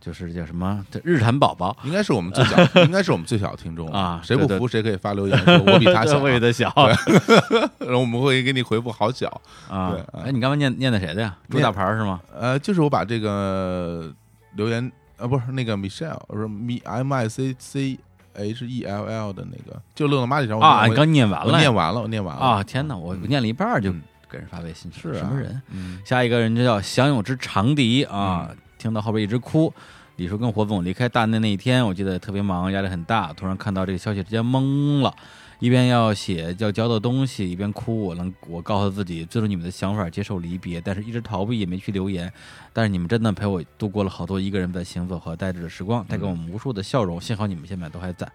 [0.00, 0.84] 就是叫什么？
[0.90, 1.76] 这日坛宝宝。
[1.84, 3.86] 应该是我们最小， 应该是我们最小的听众。
[3.92, 6.18] 啊谁不服谁可以发留言说我比他小。
[6.18, 6.72] 啊，我比他小。
[7.80, 9.28] 然后我们会给你回复好小。
[9.68, 9.96] 啊！
[10.24, 11.36] 哎，你刚才念念的谁的呀？
[11.50, 12.20] 朱念大牌是吗？
[12.32, 14.10] 呃，就是我把这个
[14.54, 16.48] 留言啊，不是那个 Michelle，我说
[16.84, 17.98] M I C C
[18.34, 22.62] H E L L 的那个，就乐乐妈这条我啊，你刚念完了念完了，我念完了啊！
[22.62, 25.60] 天哪，我嗯念了一半就嗯给人发微信是啊，什么人？
[25.70, 29.72] 嗯下一个人就叫享有之长笛啊，听到后边一直哭。
[30.16, 33.32] 李叔跟火总离开大内那一天，我记得特别忙，压力很大。
[33.32, 35.14] 突然看到这个消息，直接懵了。
[35.60, 38.00] 一边要写要交的东西，一边哭。
[38.00, 42.32] 我能，我告诉自己尊重你们的想法，接受离别，但是一直逃避，也没去留言。
[42.72, 47.20] 但是你们真的陪我度过了好多一个人在行走和呆滞的时光，带给我们无数的笑容。
[47.20, 48.26] 幸好你们现在都还在，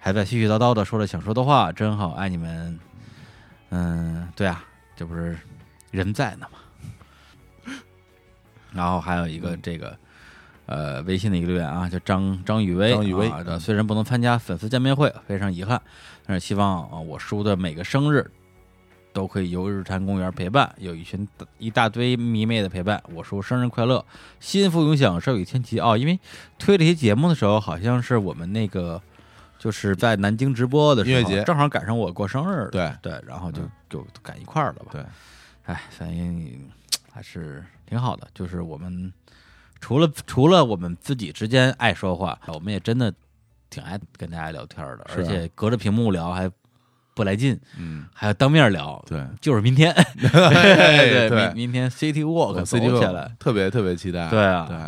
[0.00, 2.78] 还在絮絮叨叨的说着想说的话，真好，爱你们。
[3.70, 4.64] 嗯，对啊，
[4.96, 5.38] 这不是
[5.92, 7.72] 人在呢吗？
[8.72, 9.96] 然后还有一个这个。
[10.66, 15.82] 呃，微信的一个留言啊，叫张张雨薇，张雨薇，虽然不能参加粉丝见面会，非常遗憾，
[16.26, 18.30] 但是希望啊，我叔的每个生日
[19.12, 21.26] 都可以由日坛公园陪伴，有一群
[21.58, 23.02] 一大堆迷妹的陪伴。
[23.12, 24.04] 我叔生日快乐，
[24.40, 25.96] 幸福永享，寿与天齐啊！
[25.96, 26.18] 因为
[26.58, 29.00] 推这些节目的时候，好像是我们那个
[29.58, 34.86] 就是在南京直播的音乐节，正好赶上我过生日，对对，然后就就赶一块儿了吧？
[34.92, 35.02] 对，
[35.64, 36.68] 哎，反正
[37.12, 39.12] 还是挺好的，就是我们。
[39.80, 43.12] 除了除了我们自己之间爱说话，我们也真的
[43.74, 46.48] 挺爱跟大家聊天的，而且隔着屏幕聊还
[47.12, 54.78] 不来劲，嗯，还要当面聊，对，就是明天， 对对，明天 City Walk，City 起来，特别特别期待，对啊，对，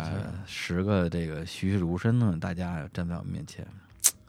[0.45, 3.67] 十个这个栩栩如生的大家站在我们面前，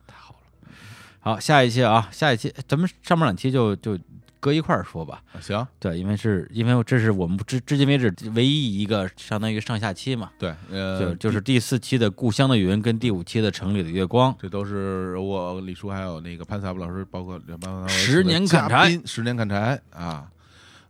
[0.08, 0.72] 太好了。
[1.20, 3.96] 好，下一期啊，下一期咱们上面两期就就。
[4.40, 17.40] 搁一块儿说吧，行，对，因为是因为这是我们至至今为止唯一一个相当于上下期嘛，对，就就是第四期的《故乡的云》跟第五期的《城里的月光》，这都是我李叔还有那个潘萨布老师，包括
[17.88, 20.30] 十年砍柴，十年砍柴啊，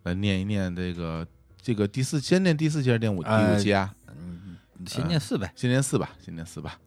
[0.03, 1.27] 来念一念这个
[1.61, 3.95] 这个第四，先念第四期还是第五第五期啊？
[4.09, 6.79] 嗯，先念四呗，先念四吧，先念四吧，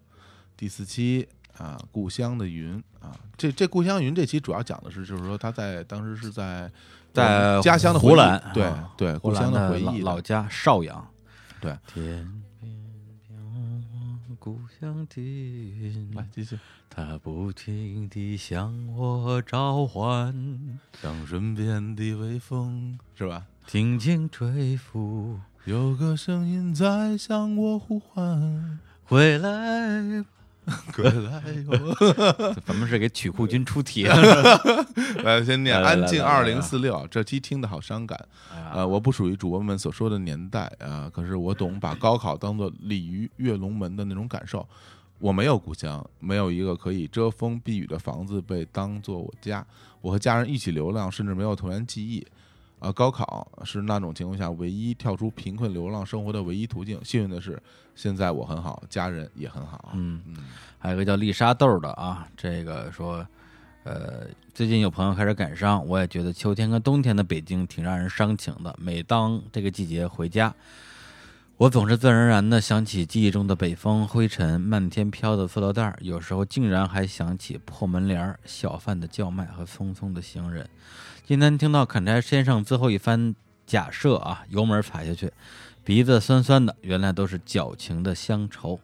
[0.55, 1.28] 第四期。
[1.62, 6.72] 啊，故乡的云啊，这这故乡云这期主要讲的是，就是说他在当时是在
[7.14, 11.07] 在家乡的湖南，对对，故乡的回忆，老家邵阳，
[11.59, 11.78] 对。
[11.86, 16.57] 天边故乡的云，来继续。
[16.89, 20.34] 它不停地向我召唤，
[20.99, 23.45] 像身边的微风，是吧？
[23.68, 30.26] 轻轻吹拂，有个声音在向我呼唤，回来。
[30.95, 32.53] 归来哟！
[32.66, 34.05] 咱们是给曲库君出题，
[35.24, 36.95] 来先念《安静二零四六》。
[37.07, 38.20] 这期听的好伤感，
[38.74, 44.68] 呃，我不属于主播们所说的年代啊，可是我懂把高考当做鲤鱼跃龙门的那种感受。
[45.20, 49.66] 我没有故乡，没有一个可以遮风避雨的房子被当做我家。
[50.01, 52.26] 我和家人一起流浪，甚至没有童年记忆。
[52.82, 56.99] 啊，高考是那种情况下唯一跳出贫困流浪生活的唯一途径。
[57.05, 57.61] 幸运的是，
[57.93, 59.91] 现在我很好，家人也很好。
[59.93, 60.36] 嗯嗯，
[60.79, 63.23] 还有个叫丽莎豆的啊，这个说，
[63.84, 68.75] 呃，最近有朋友开始感伤，我也觉得秋天跟冬天的北京挺让人伤情的。
[68.79, 70.51] 每当这个季节回家，
[71.57, 80.67] 我总是自然而然的想起记忆中的北风、灰尘、漫天飘的塑料袋，有时候竟然还想起破门帘、小贩的叫卖和匆匆的行人。
[81.32, 83.34] 今天听到砍柴先生最后一番
[83.65, 85.32] 假设啊，油门踩下去，
[85.82, 88.77] 鼻子酸酸的，原来都是矫情的乡愁。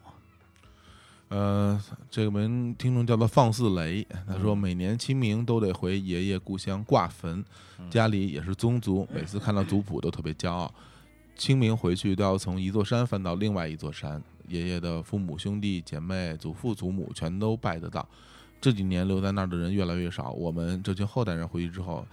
[1.28, 1.78] 呃，
[2.10, 7.44] 这个名听众叫做放肆雷，他说每年清明都得回爷爷故乡挂坟，
[7.90, 10.72] 家里也是宗族，每次看到族谱都特别骄傲。
[11.36, 18.08] 清明回去都要从一座山翻到另外一座山，爷爷的父母兄弟姐妹、祖父祖母全都拜得到。
[18.58, 22.06] 这几年留在那儿的人越来越少，我们这群后代人回去之后。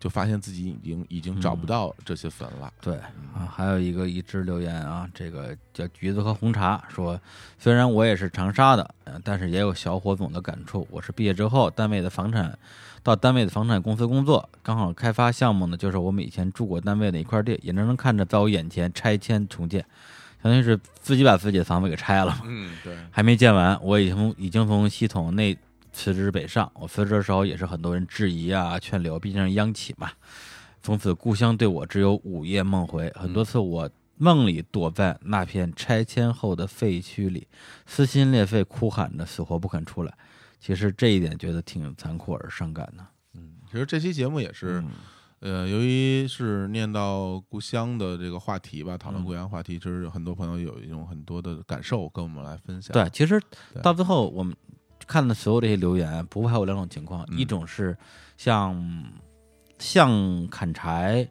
[0.00, 2.72] 就发现自己已经已经找不到这些坟了。
[2.80, 2.96] 对
[3.34, 7.20] 啊，还有一个一直留言啊，这个叫橘子和红茶说，
[7.58, 10.88] 虽然我也是长沙的，但是也有小伙总的感触。
[10.90, 12.58] 我是毕业之后单位的房产，
[13.02, 19.84] 到单位的房产公司工作，刚好开发项目呢，就是我们以前住过单位的一块地，眼睁睁看着在我眼前拆迁重建，
[20.42, 22.40] 相当于是自己把自己的房子给拆了嘛。
[22.46, 25.54] 嗯，对，还没建完，我已经已经从系统内。
[26.02, 30.10] 辞职北上，我辞职的时候也是很多人质疑啊、劝留，毕竟是央企嘛。
[30.82, 37.46] 从此故乡对我只有午夜梦回，很多次我梦里躲在那片拆迁后的废墟里，
[37.84, 40.14] 撕心裂肺哭喊着，死活不肯出来。
[40.58, 43.06] 其实这一点觉得挺残酷而伤感的。
[43.34, 44.82] 嗯，其实这期节目也是，
[45.40, 52.94] 呃，由于是念到故乡的这个话题吧，讨论故乡话题，其实有很多朋友有一种很多的感受跟我们来分享。
[52.94, 53.38] 对，其实
[53.82, 54.56] 到最后我们。
[55.10, 57.96] 看的所有这些留言，不外还有两种情况：一种是
[58.36, 59.04] 像
[59.76, 61.28] 像砍柴、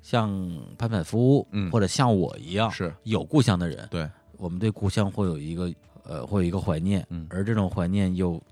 [0.00, 0.30] 像
[0.78, 3.86] 潘潘夫，或者像我一样是有故乡的人。
[3.90, 4.08] 对，
[4.38, 5.70] 我们对故乡会有一个
[6.04, 7.06] 呃，会有一个怀念。
[7.10, 8.42] 嗯，而这种怀念又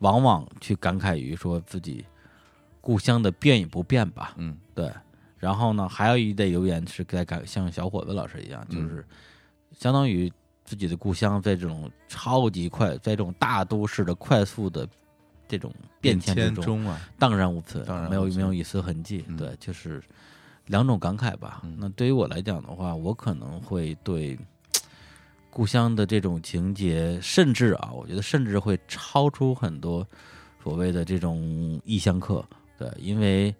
[0.00, 2.04] 往往去感慨于说自己
[2.80, 4.34] 故乡的变与不变吧。
[4.38, 4.90] 嗯，对。
[5.36, 9.06] 然后呢，还有一类留言是在感像小伙子老师一样，就是
[9.70, 10.30] 相当于。
[10.70, 14.88] 自己的故乡在这种超级快，在这种大都市的快速的
[15.48, 19.24] 这种变迁之中中啊，荡然无存，荡然无没有没有一丝痕迹。
[19.26, 20.00] 嗯对，就是
[20.66, 21.60] 两种感慨吧。
[21.64, 24.38] 嗯那对于我来讲的话，我可能会对
[25.50, 30.06] 故乡的这种情节，甚至啊，我觉得甚至会超出很多
[30.62, 32.44] 所谓的这种异乡客。
[32.78, 33.52] 对，因为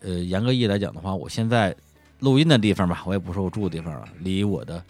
[0.00, 1.72] 呃，严格意义来讲的话，我现在
[2.18, 4.82] 录音的地方吧，我也不说我住的地方了，离我的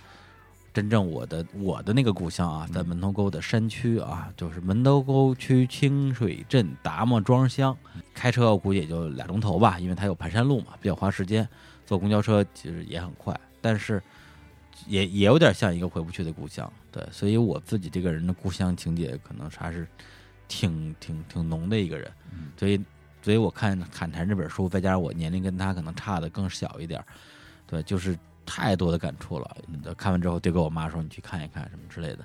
[0.75, 7.75] 真正我的我的那个故乡啊，在门头沟的山区啊，就是门头沟区清水镇达摩庄乡，
[8.13, 11.49] 开车我估计也就俩钟头吧，因为它有盘山路嘛，比较花时间。
[11.87, 14.03] 坐公交车其实也很快，但是
[14.89, 16.71] 也也有点像一个回不去的故乡。
[16.91, 19.87] 对，所以我自己这个人的故乡情节可能还是
[20.49, 22.11] 挺挺挺浓的一个人。
[22.33, 22.83] 嗯所以，
[23.23, 27.05] 所以我看《砍柴》这本书，再加上我年龄跟他可能差的更小一点，
[27.67, 29.57] 对，就是太多的感触了。
[29.97, 32.25] 看完之后，就跟我妈说：“你去看一看什么之类的。”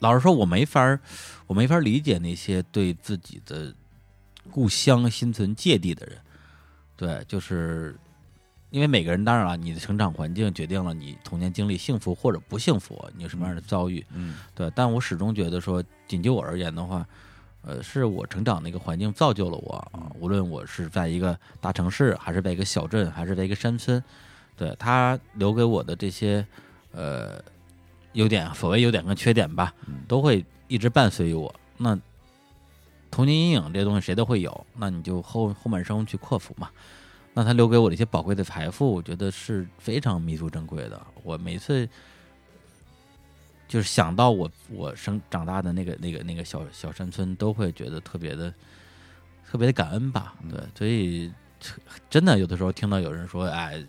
[0.00, 1.00] 老实说，我没法儿，
[1.46, 3.74] 我没法儿理解那些对自己的
[4.50, 6.18] 故乡心存芥蒂的人。
[6.96, 7.96] 对，就是
[8.70, 14.04] 因为每个人，当然了，你的成长环境决定了你童年经历幸福或者不幸福，你有什么样的遭遇。
[14.12, 17.06] 嗯对，但我始终觉得说，仅就我而言的话，
[17.62, 20.12] 呃，是我成长的一个环境造就了我啊。
[20.20, 24.02] 无论我是在一个大城市，还是在一个小镇，还是在一个山村，
[24.56, 26.46] 对他留给我的这些
[26.92, 27.42] 呃
[28.12, 29.74] 优点，所谓优点跟缺点吧，
[30.08, 31.54] 都会一直伴随于我。
[31.76, 31.98] 那
[33.10, 36.70] 童年阴影这些东西谁都会有，那你就后后半生去克服嘛。
[37.34, 41.06] 那他留给我的一些宝贵的财富，我觉得是非常弥足珍贵的。
[41.22, 41.86] 我每次
[43.68, 48.52] 就是想到我我生长大的那个那个那个小小山村，都会觉得特别的
[49.46, 50.34] 特别的感恩吧。
[50.50, 51.30] 对，所以
[52.08, 53.86] 真的有的时候听到有人说，哎，说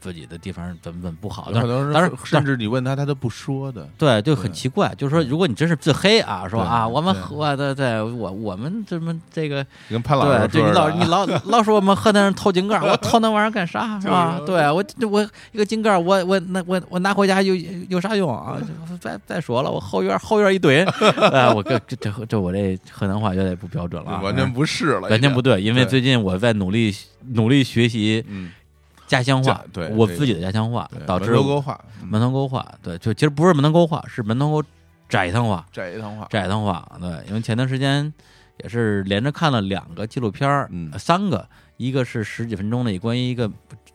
[0.00, 3.88] 自己的地方怎么怎么不好，但很多人当然甚至你问他，他都不说的。
[3.98, 14.46] 对，就很奇怪，就是说，如果你真是自黑啊，说啊，我们对我对对，我我们怎么这个，你跟潘老对，师对你老你 老老说我们河南人偷井盖，我 偷那玩意儿干啥是吧就？
[14.46, 17.54] 是对我我一个井盖，我我那我我拿回家有
[17.88, 18.56] 有啥用啊？
[19.00, 20.84] 再再说了，我后院后院一堆，
[21.32, 26.94] 哎，我这这这我这河南话有点不标准了啊，完全不是了，完全不对，因为最近我在努力
[27.32, 28.50] 努力学习嗯，
[29.08, 32.08] 家乡话，对我自己的家乡话对，导致门头沟话，嗯。
[32.08, 34.62] 门头沟话，对，就其实不是门头沟话，是门头沟
[35.08, 38.12] 窄塘话，窄一趟话，窄塘话，对，因为前段时间
[38.62, 40.90] 也是连着看了两个纪录片儿，嗯。
[40.92, 41.48] 呃三个，
[41.78, 43.50] 一个是十几分钟的关于一个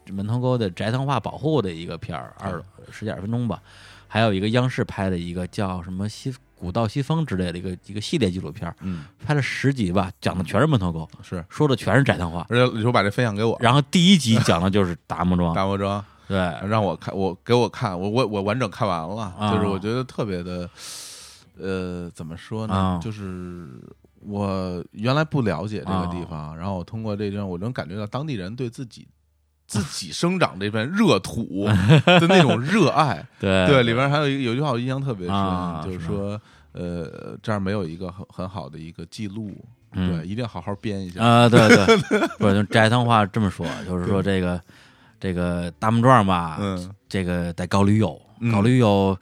[0.07, 2.61] 门头沟的窄塘话保护的一个片儿，二
[2.91, 3.61] 十几二十分钟吧，
[4.07, 6.34] 还有一个央视拍的一个叫什么西
[6.64, 12.45] 古道西风之类的一个一个系列纪录片儿，嗯，拍了十集吧，讲的全是门头沟，是，说的全是窄塘话。
[12.49, 16.38] 而且你说把这分享给我，然后第一集讲的就是达摩庄， 达摩庄对，
[16.70, 20.70] 让我看，我给我看，我我我完整看完了，啊就是我觉得特别的，
[21.59, 22.74] 呃，怎么说呢？
[22.74, 23.68] 啊就是
[24.22, 29.05] 我原来不了解这个地方，然后我通过这地方，我能感觉到当地人对自己。
[29.74, 31.67] 自己生长这片热土
[32.05, 36.41] 的那种热爱， 对对，里边还有一个有一句话我印象特别深，啊就是是说，
[36.74, 39.51] 呃，这儿没有一个很很好的一个记录，
[39.93, 40.17] 嗯。
[40.17, 41.24] 对，一定好好编一下。
[41.24, 41.97] 啊，对对，
[42.39, 44.61] 不是就斋藤话这么说，就是说这个
[45.19, 49.17] 这个大木庄吧，嗯，这个得搞旅游嗯，搞旅游，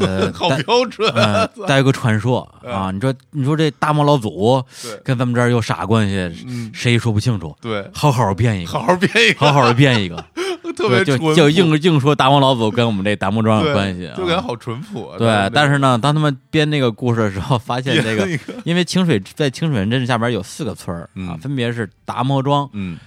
[0.00, 4.64] 呃，好标准，呃，带个传说啊，你说你说这大漠老祖，
[5.04, 6.14] 跟咱们这儿有啥关系？
[6.46, 10.16] 嗯，谁也说不清楚，对，好好编一个，好好编一个，好好的编一个，
[10.76, 15.18] 特别，就就硬硬说大漠老祖跟我们这达摩庄有关系啊，就感觉好淳朴啊。
[15.18, 18.28] 对，但是呢，当他们编那个故事的时候，发现这个
[18.64, 22.98] 因为清水在清水镇下边有四个村儿啊，嗯分别是达摩庄、嗯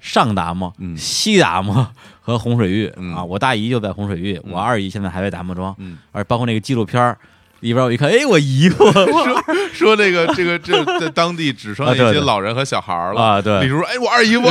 [0.00, 0.96] 上达摩、嗯。
[0.96, 1.86] 西达摩
[2.20, 3.14] 和洪水峪嗯。
[3.14, 3.24] 啊。
[3.24, 7.16] 我大姨就在洪水峪，我二姨现在还在达摩庄，嗯，而包括那个纪录片儿
[7.60, 8.84] 里边，我一看， 哎，我姨夫。
[8.92, 9.42] 说
[9.72, 13.20] 说这个这个这在当地只剩下一些老人和小孩了。
[13.20, 13.60] 啊，对。
[13.60, 14.46] 比如说：“哎，我二姨夫，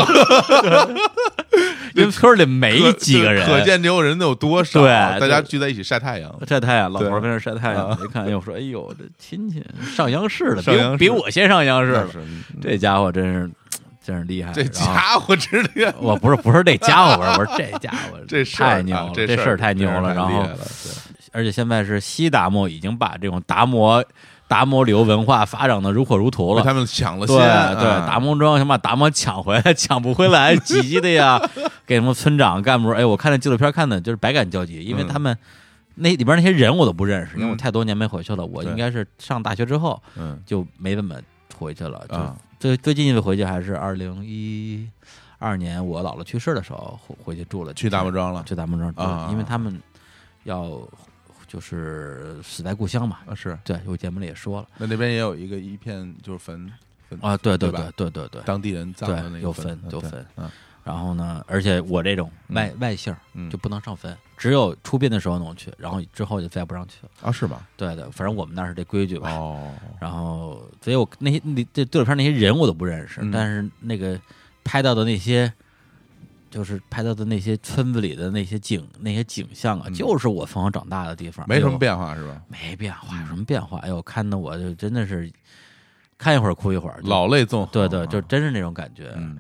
[1.96, 4.82] 因为村里没几个人，可见这有人有多少。
[4.82, 4.90] 对
[5.20, 6.34] 大家聚在一起晒太阳。
[6.48, 7.98] 晒太阳，老头儿跟那晒太阳，啊。
[8.04, 9.64] 一看，哎呦，我说，哎呦，这亲戚
[9.96, 10.62] 上央视了，
[10.98, 12.08] 比比我先上央视了，
[12.62, 13.50] 这家伙真是
[14.08, 20.14] 真是厉害，这家伙之类，我不是不是这家伙，我是我说这家伙这事太牛了，啊这这事儿太牛了。
[20.14, 20.48] 然后
[21.34, 24.02] 而且现在是西达摩已经把这种达摩
[24.48, 26.64] 达摩流文化发展的如火如荼了。
[26.64, 27.46] 他们抢了对先。
[27.46, 31.38] 对，啊达摩庄想把达摩抢回来，抢不回来，急急的呀，
[31.86, 35.38] 给什么村长干部，哎，我看那纪录片看的就是百感交集，因为嗯他们
[35.96, 41.16] 那里边那些人我都不认识，因为我嗯太多年没回去了，我应该是上大学之后嗯就没怎么
[41.60, 44.90] 回去了，就啊最最近一次回去还是二零一
[45.38, 48.44] 二年我姥姥去世的时候回回去住了，去大木庄了。
[48.48, 49.80] 去大木庄住，啊因为他们
[50.44, 50.82] 要
[51.48, 53.20] 就是死在故乡嘛。
[53.28, 56.72] 啊是，对，我节目里也说了那那边也有一个一片就是坟
[57.08, 58.42] 坟啊，对对对对对对对。
[58.44, 60.50] 当地人葬的那个坟坟有坟嗯
[60.88, 63.14] 然后呢，而且我这种外外姓
[63.52, 67.10] 就不能上坟，只有出殡的时候能去，然后之后就再也不让去了。
[67.22, 67.68] 啊是吧？
[67.76, 69.30] 对对，反正我们那儿是这规矩吧。
[69.32, 74.18] 哦，然后，所以我那些那这纪录片那些人我都不认识，嗯但是那个
[74.64, 75.52] 拍到的那些，
[76.50, 82.42] 就是拍到的那些村子里的那些景那些景象啊，嗯就是我从小长大的地方，没什么变化是吧？
[82.48, 83.80] 没变化，有什么变化？
[83.80, 85.30] 哎呦，看的我就真的是
[86.18, 89.12] 看一会儿哭一会儿，老泪纵横，对对，啊就真是那种感觉。
[89.18, 89.38] 嗯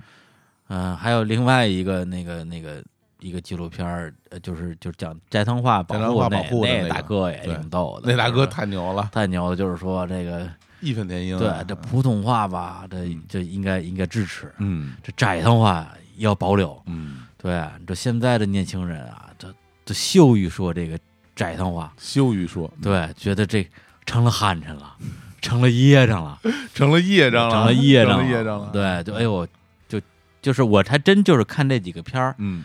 [0.69, 2.83] 嗯、还有另外一个那个那个
[3.19, 10.47] 一个纪录片儿，呃就是就是讲斋藤话保护那保护的那个大哥也挺逗的，那大哥太牛了，太牛了，就是说这个
[10.81, 11.39] 义愤填膺啊。
[11.39, 15.87] 对这普通话吧，这这应该应该支持，嗯这斋藤话
[16.17, 16.79] 要保留。
[16.85, 19.53] 嗯，对，这现在的年轻人啊，这
[19.85, 20.99] 这羞于说这个
[21.35, 23.67] 斋藤话，羞于说，对，觉得这
[24.05, 24.95] 成了汉臣了，
[25.41, 26.39] 成了噎着 了。
[26.73, 28.69] 成了业障了，成了业成障了业障了。
[28.71, 29.47] 对，就哎呦，
[30.47, 32.63] 就就是我还真就是看这几个片儿，嗯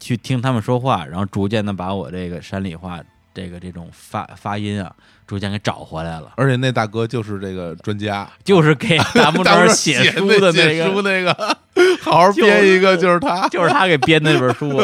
[0.00, 3.00] 去听他们说话，然后逐渐的把我这个山里话
[3.32, 4.92] 这个这种发发音啊，
[5.24, 6.32] 逐渐给找回来了。
[6.36, 11.58] 而且那大哥就是这个专家，就是给大木庄大哥写书的那写书个，那个，
[12.02, 13.46] 好好编一个就是他。
[13.50, 14.76] 就是他给编那本书。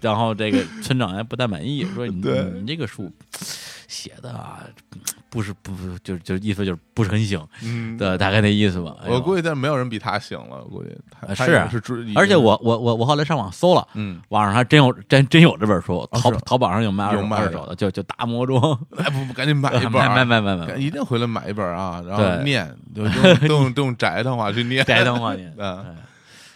[0.00, 2.14] 然后这个村长还不太满意，说你
[2.60, 3.12] 你这个书
[3.88, 4.60] 写的啊，
[5.34, 8.94] 不是不不就就意思就是不是很行，嗯，对，大概那意思吧。
[9.02, 11.56] 哎我估计但没有人比他醒了，我估计他是
[12.14, 22.44] 而且我我我我后来上网搜了，嗯，网上还真有真真有这本书，淘是淘宝上有卖二手有卖的二手的，就就大魔装， 哎不不，赶紧买一 本啊，买买买买买，一定回来买一本啊，然后对。
[22.44, 25.52] 念，就 用都用都用宅的话去念，宅的话念。
[25.58, 25.96] 嗯。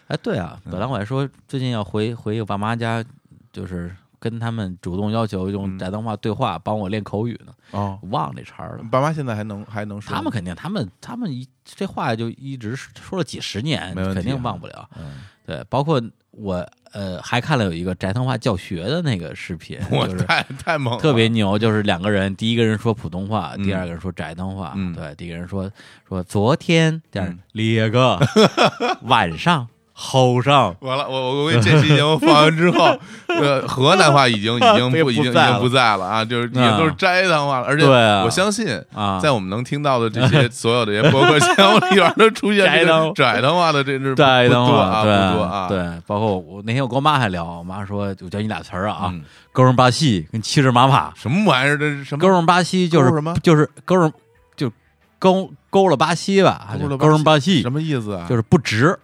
[0.07, 3.05] 哎，对啊，本来我还说最近要回回我爸妈家，
[3.53, 8.85] 就是跟他们主动要求用宅东话对话，帮我练口语呢，哦，忘了这茬儿了。
[8.91, 14.89] 爸妈现在还能还能说，他们肯定，他们他们一这话就一直说了几十年，肯定忘不了。
[14.99, 24.73] 嗯，对，包括我呃还看了有一个宅通话教学的那个视频， 就是我太太猛了，特别牛，就是两个人，第一个人说普通话，嗯第二个人说宅通话。
[24.77, 25.71] 嗯对，第一个人说
[26.09, 28.19] 说昨天，第二嗯列个
[29.03, 29.69] 晚上
[30.01, 32.97] 后上，完了，我我我给这期节目放完之后，
[33.27, 49.23] 呃，河南话已经已经不 不已经已经不在了啊，就是已经都是斋堂话了，而且我相信，啊，在我们能听到的这些所有的这些播客节目里边，都出现这斋堂个斋堂话的，这是不斋藤话，多啊，对不多啊，对，包括我那天我跟我妈还聊，我妈说我教你俩词儿啊，嗯，
[49.53, 51.77] 勾人巴西跟七十马帕，什么玩意儿？
[51.77, 52.21] 这是什么？
[52.21, 54.13] 勾人巴西就是什么就是勾人
[54.57, 54.71] 就
[55.19, 58.27] 勾勾了巴西吧，就勾人巴西什么意思啊？
[58.29, 58.97] 就是不直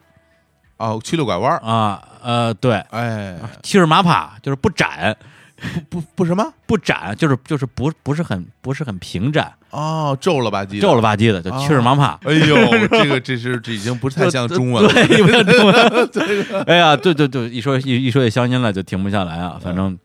[0.76, 5.16] 哦，曲溜拐弯儿，啊，呃，对，哎，七十马帕就是不展。
[5.88, 6.44] 不不什么？
[6.66, 12.18] 不展，就是就是不不是很不是很平展，哦，皱了吧唧的，皱了吧唧的，就七十马帕。
[12.24, 12.56] 哎呦，
[12.88, 14.90] 这个这是这已经不太像中文了。
[14.92, 16.64] 对，不像中文。
[16.66, 19.56] 哎呀，对对对，一说一一说起乡音了就停不下来啊。
[19.62, 19.96] 反正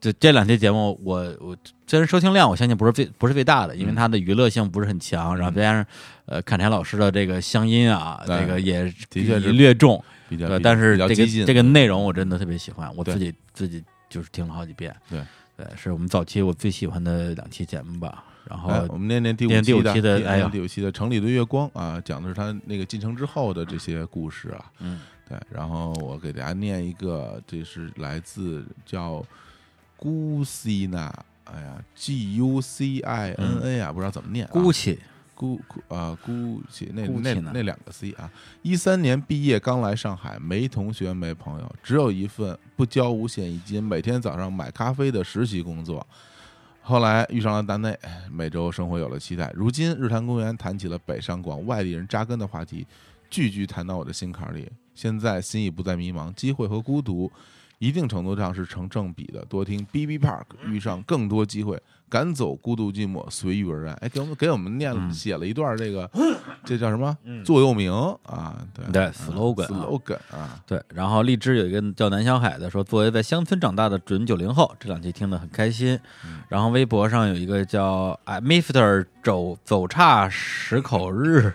[0.00, 5.86] 这这两期节目，我我虽然收听量我相信不是最不是最大的，因为嗯它的娱乐性不是很强，然后再加上
[6.24, 14.94] 呃侃台老师的这个乡音啊，对这个也的确是略重，比较，但是这个这个内容我真的特别喜欢，我自己自己就是听了好几遍。
[15.10, 15.20] 对
[15.56, 18.24] 对，是我们早期我最喜欢的两期节目吧。
[18.48, 24.64] 然后哎，我们念念第五期的哎呀第五期的《城里的月光》啊，讲的是他那个进城之后的这些故事啊。
[24.80, 29.22] 嗯，对，然后我给大家念一个，这是来自叫
[30.00, 31.12] Gucina，
[31.44, 34.50] 哎呀，G U C I N A 啊，不知道怎么念啊。
[34.52, 34.98] 姑气
[35.34, 38.30] 姑姑啊，姑气那姑那那两个 C 啊，
[38.62, 46.06] 一三年毕业刚来上海，没同学没朋友，只有一份不交五险一金，每天早上买咖啡的实习工作。
[46.82, 49.52] 后来遇上了大内，哎每周生活有了期待。
[49.54, 52.86] 如今日坛公园谈起了北上广外地人扎根的话题，
[53.28, 54.70] 句句谈到我的心坎里。
[54.94, 57.30] 现在心已不再迷茫，机会和孤独
[57.80, 59.44] 一定程度上是成正比的。
[59.46, 61.80] 多听 B B Park，遇上更多机会，
[62.10, 63.94] 赶走孤独寂寞，随遇而安。
[64.02, 66.08] 哎，给我们给我们念写了一段这个，
[66.62, 67.90] 这叫什么座右铭
[68.24, 68.62] 啊？
[68.74, 75.98] 对对啊 slogan 啊 slogan 啊，对，然后荔枝有一个叫南小海的说，作为在乡村长大的准九零后，这两期听得很开心。
[76.24, 81.54] 嗯然后微博上有一个叫哎 Mister 走走岔十口日，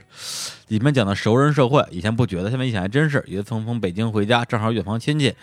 [0.70, 3.22] 里面讲的熟人社会，以前不觉得，现在一想还真是。
[3.28, 5.36] 有一次从从北京回家，正好远房亲戚，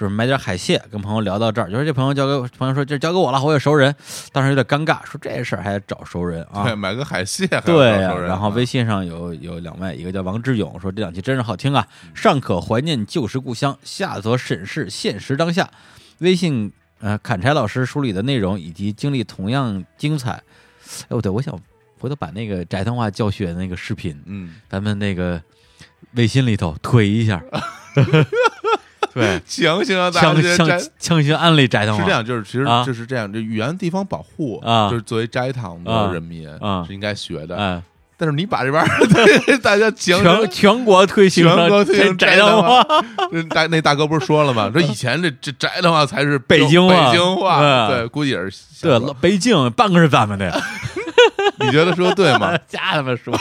[0.00, 3.94] 准备买点海蟹，跟朋友聊到这儿，就说这朋友交给朋友说这交给我了，我有熟人，
[4.32, 6.74] 当时有点尴尬，说这事儿还得找熟人啊对，。
[6.74, 15.68] 买个海蟹对呀、找熟人啊，然后微信上有有两位，一个叫王志勇，说这两期真是好听啊，上可怀念旧时故乡，下则审视现实当下。
[16.20, 20.42] 微信呃，砍柴老师梳理的内容以及经历同样精彩。
[21.02, 21.54] 哎，不对，我想
[21.98, 25.42] 回头把那个宅堂话教学的那个视频，嗯，咱们那个
[26.12, 27.42] 微信里头推一下。
[29.12, 30.20] 对， 强行让大
[30.98, 32.84] 强行安利斋堂话是这样，就是其实啊。
[32.84, 34.88] 就是这样，这语言地方保护啊。
[34.90, 36.10] 就是作为斋堂的啊。
[36.12, 36.84] 人民啊。
[36.86, 37.56] 是应该学的。
[37.56, 37.82] 哎，
[38.16, 38.88] 但是你把这边儿
[39.62, 42.84] 大家全全国推行全国推行宅堂话，
[43.32, 44.70] 这大那大哥不是说了吗？
[44.72, 47.98] 说以前这这宅的话才是北京话北京话，对。
[47.98, 50.62] 对，估计也是对，北京半个是咱们的，
[51.60, 52.52] 你觉得说对吗？
[52.68, 53.34] 瞎他妈说，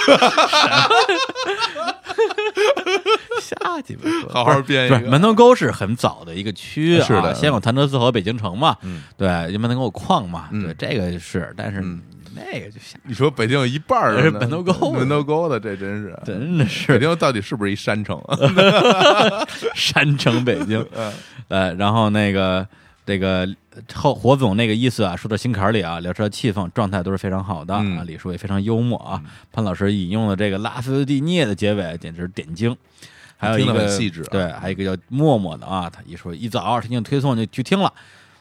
[3.49, 4.99] 瞎鸡巴说，好好编一个。
[5.09, 7.34] 门头沟是很早的一个区啊，是的。
[7.34, 9.03] 先有潭柘寺和北京城嘛，嗯。
[9.17, 10.63] 对，因为门头沟有矿嘛，嗯。
[10.63, 12.01] 对，这个是，但是嗯。
[12.35, 14.91] 那个就瞎，你说北京有一半儿是 门头沟。
[14.91, 16.17] 门头沟的，这真是。
[16.23, 16.88] 真的是。
[16.93, 18.38] 北京到底是不是一山城啊？
[19.73, 21.11] 山城北京，嗯。
[21.47, 22.65] 呃，然后那个
[23.03, 23.49] 这个
[23.95, 27.97] 后火总那个意思啊，说到心坎儿里啊，聊车气氛状态都是非常好的、嗯。
[27.97, 29.19] 啊，李叔也非常幽默啊，
[29.51, 32.77] 潘老师引用了这个拉斯蒂涅的结尾简直是点睛。
[33.40, 34.28] 还有一个细致啊。
[34.30, 37.91] 对，还有一个叫默默的啊，他一说一早听见推送就去听了，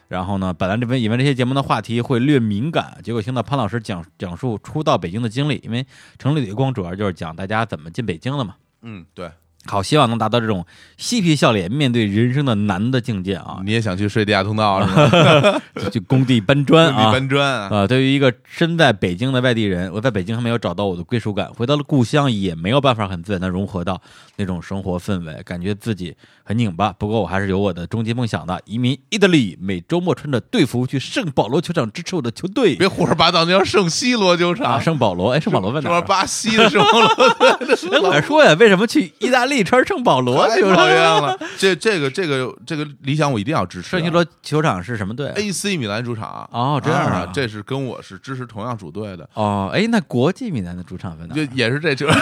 [0.09, 5.85] 然后呢，本来这边以为这些节目的话题会略敏感，结果听到潘老师讲讲述初到北京的经历，因为
[6.17, 9.31] 城里的光主要就是讲大家怎么进北京的嘛，嗯，对，
[9.65, 10.65] 好，希望能达到这种
[10.97, 13.59] 嬉皮笑脸面对人生的难的境界啊！
[13.63, 15.61] 你也想去睡地下通道是吗？
[15.75, 17.11] 就就工地搬砖地啊！
[17.11, 24.01] 搬砖啊，啊，对于一个身在北京的外地人，我在北京还没有找到我的归属感，回到了故乡也没有办法很自然的融合到
[24.37, 26.91] 那种生活氛围，感觉自己很拧巴。
[26.93, 32.75] 不过我还是有我的终极梦想的，移民意大利，每周末穿着队服去圣保罗球场支持我的球队。
[32.75, 37.07] 别胡说八道，那叫圣西罗球啊，场，圣保罗，哎，圣保罗问哪巴 西的圣保罗，
[37.91, 40.75] 哎，我还说呀，为什么去意大利穿圣保罗太球场？
[40.77, 41.37] 讨厌了。
[41.57, 43.91] 这这个这个这个理想我一定要支持啊。
[43.91, 51.43] 圣西罗球场是什么队啊？AC 米兰主场哦这样啊啊，这是跟我是支持同样主队的，哦，哎，那国际米兰的主场在哪就？
[51.53, 52.07] 也是这球。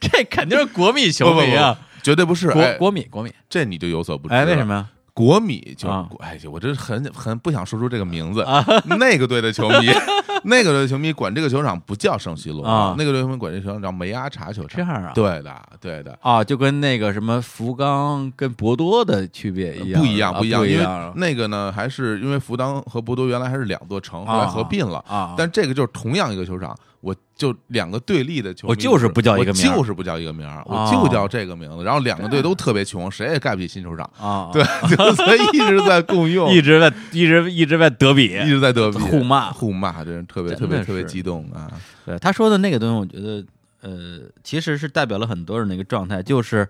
[0.00, 2.50] 这肯定是国米球迷啊，绝对不是。
[2.50, 3.32] 国哎国米国米。
[3.48, 4.34] 这你就有所不知。
[4.34, 4.66] 哎，为什？
[4.66, 4.86] 么呀？
[5.14, 8.66] 国米就啊哎，我这很很不想说出这个名字啊。
[8.98, 9.88] 那个队的球迷，
[10.42, 14.76] 那个队的球迷管这个球场不叫圣西罗啊那个队球迷管这个球场叫梅阿查球场。
[14.76, 15.12] 这样啊？
[15.14, 16.18] 对的，对的。
[16.20, 24.98] 啊，就跟那个什么福冈跟博多的区别一样，不一样，啊不一样，因为那个呢，还是因为福冈和博多原来还是两座城，后来啊合并了。
[25.06, 25.34] 啊。
[25.38, 31.84] 但这个就是同样一个球场，我就两个对立的球迷，我就是不叫一个名就是不叫一个名儿，我哦就叫这个名字。
[31.84, 39.52] 然后两个队都特别穷，谁也盖不起新球场，啊，对， 就所以一直在共用， 一直在一直一直在德比一直在德比互骂。
[39.52, 41.70] 互骂，这人特别特别特别激动啊！
[42.06, 43.44] 对他说的那个东西，我觉得
[43.82, 46.66] 呃，其实是代表了很多人的一个状态，就是，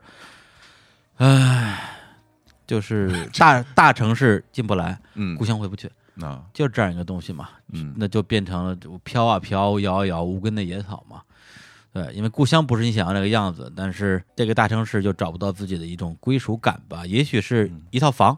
[1.18, 1.78] 唉，
[2.66, 7.48] 就是大 大城市进不来，嗯故，乡回不去，那就是这样一个东西嘛。
[7.72, 11.22] 嗯那就变成了飘啊飘，摇啊摇，无根的野草嘛。
[11.92, 17.06] 对，因为故乡不是你想要那个样子，但是这个大城市就找不到自己的一种归属感吧。
[17.06, 18.36] 也许是一套房，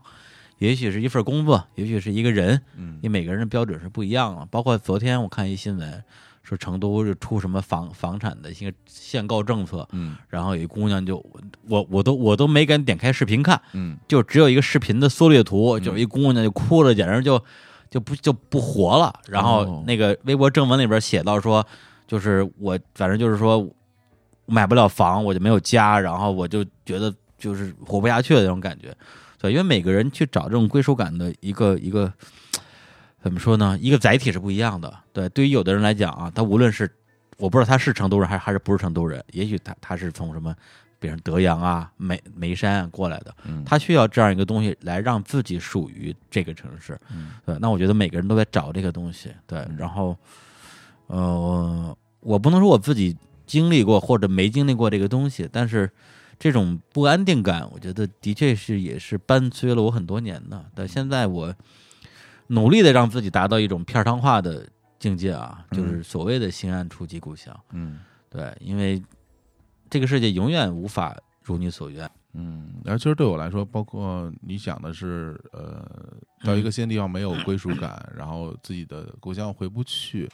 [0.59, 4.45] 也许是一份工作，也许是一个人，嗯因为每个人的标准是不一样的。
[4.47, 6.05] 包括昨天我看一新闻，
[6.43, 11.17] 说成都是出什么房房产的一个限购政策，嗯然后有一姑娘就
[11.67, 17.43] 我我都我都没敢点开视频看，嗯就只有一个视频的缩略图，就一姑娘就哭了，简直就
[17.97, 19.11] 就不就不活了。
[19.27, 21.67] 然后哦那个微博正文里边写到说，
[22.07, 23.67] 就是我反正就是说
[24.45, 28.95] 买不了房，我就没有家，然后我就觉得就是活不下去的那种感觉。
[29.39, 32.13] 对，因为每个人去找这种归属感的一个一个
[33.23, 33.79] 怎么说呢？
[33.81, 34.95] 一个载体是不一样的。
[35.15, 36.95] 对，对于有的人来讲啊，他无论是
[37.39, 40.55] 我不知道他是成都人还是还是不是成都人，也许他他是从什么，
[40.99, 46.99] 比如德阳啊、眉眉山啊过来的，嗯他需要这样一个东西来让自己属于这个城市。
[47.13, 49.31] 嗯对，那我觉得每个人都在找这个东西。
[49.47, 50.17] 对，嗯然后，
[51.09, 53.17] 呃，我不能说我自己
[53.47, 55.91] 经历过或者没经历过这个东西，但是
[56.39, 60.65] 这种不安定感，我觉得的确是也是伴随了我很多年的。
[60.75, 61.55] 但现在我
[62.49, 64.67] 努力的让自己达到一种片儿汤化的
[64.99, 67.55] 境界啊，就是所谓的心安处即故乡。
[67.73, 69.03] 嗯对，因为
[69.91, 72.11] 这个世界永远无法如你所愿。
[72.39, 75.89] 嗯，然后其实对我来说，包括你讲的是，呃，
[76.45, 80.29] 到一个新地方没有归属感，然后自己的故乡回不去。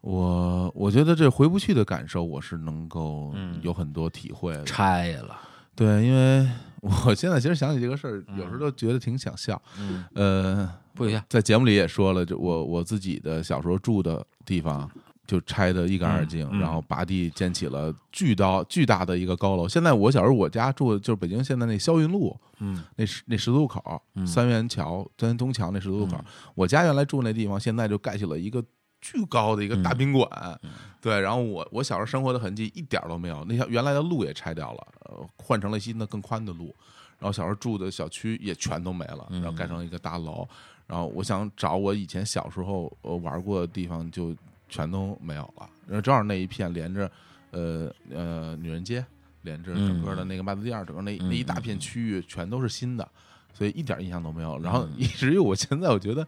[0.00, 4.64] 我我觉得这回不去的感受，我是能够嗯有很多体会的。
[4.64, 5.38] 拆了，
[5.76, 6.48] 对，因为
[6.80, 9.60] 我现在其实想起这个事儿，有时候都觉得挺想笑。
[9.78, 11.22] 嗯，呃，不一样。
[11.28, 14.90] 在节目里也说了，就我我自己的小时候住的地方，
[15.30, 19.68] 就拆得一干二净，然后拔地建起了巨高巨大的一个高楼。
[19.68, 26.24] 现在我小时候我家住的就是北京现在那霄云路嗯那十那十字路口，嗯三元桥三元东桥那十字路口，嗯
[26.56, 28.60] 我家原来住那地方，现在就盖起了一个
[29.00, 30.60] 巨高的一个大嗯宾馆。
[31.00, 36.74] 对，然后我我小时候生活的痕迹一点都没有，那条原来的路也拆掉了，呃，换成了新的更宽的路。
[37.20, 40.44] 然后小时候住的小区也全都没了，然后盖成了一个大楼。
[40.86, 44.34] 然后我想找我以前小时候呃玩过的地方，就
[44.70, 45.68] 全都没有了。
[45.86, 47.10] 然后正好那一片连着，
[47.50, 49.04] 呃呃女人街，
[49.42, 53.06] 连着整个的那个麦子店，整个那那一大片区域全都是新的，
[53.52, 54.58] 所以一点印象都没有。
[54.60, 56.26] 然后以至于我现在我觉得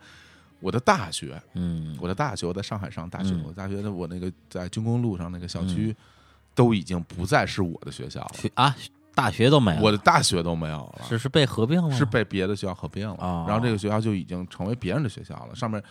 [0.60, 1.96] 我的大学，嗯。
[2.00, 3.44] 我的大学我在上海上大学，嗯。
[3.46, 5.94] 我大学的我那个在军工路上那个小区，
[6.54, 8.74] 都已经不再是我的学校了，学啊，
[9.14, 13.44] 大学都没了，我的大学都没有了，是是被合并了，是被别的学校合并了，哦。
[13.46, 15.82] 然后这个学校就已经成为别人的学校了，上面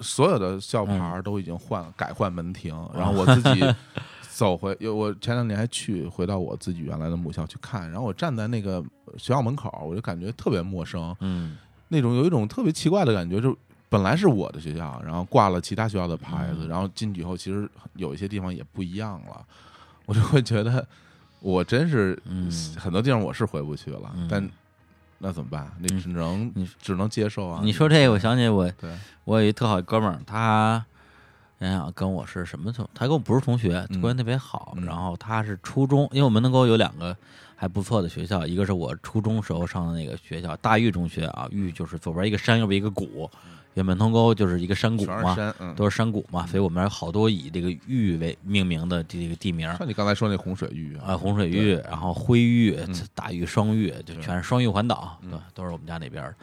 [0.00, 3.74] 所有的校牌都已经换了， 改换门庭，然后我自己
[4.30, 8.82] 走回，有我前两年还去回到我自己原来的母校去看，然后我站在那个
[9.18, 11.58] 学校门口，我就感觉特别陌生，嗯。
[11.88, 13.54] 那种有一种特别奇怪的感觉，就
[13.88, 16.68] 本来是我的学校，然后挂了其他学校的牌子，嗯。
[16.68, 19.44] 然后进去以后，其实有一些地方也不一样了，
[20.06, 20.86] 我就会觉得
[21.40, 22.50] 我真是嗯。
[22.78, 24.28] 很多地方我是回不去了，嗯。
[24.30, 24.48] 但
[25.22, 25.70] 那怎么办？
[25.78, 27.60] 那嗯只能你只能接受啊。
[27.62, 28.72] 你说这个，我想起我，
[29.24, 30.82] 我有一特好哥们儿，他
[31.60, 34.72] 想想跟我是什么同，他跟我不是同学，嗯关系特别好。
[34.78, 37.14] 嗯然后他是初中，因为我们能够有两个
[37.54, 43.30] 还不错的学校，一个是我初中时候上的那个学校大峪中学啊，峪就是左边一个山，右边一个谷，
[43.74, 49.72] 原本通沟就是一个山谷嘛，山，嗯，都是山谷嘛，所以我们有好多以这个玉为命名的这个地名。
[49.76, 56.36] 像你刚才说那洪水玉啊，洪水峪，然后灰玉嗯、大玉、双玉，就全是双玉环岛，嗯对，都是我们家那边儿的。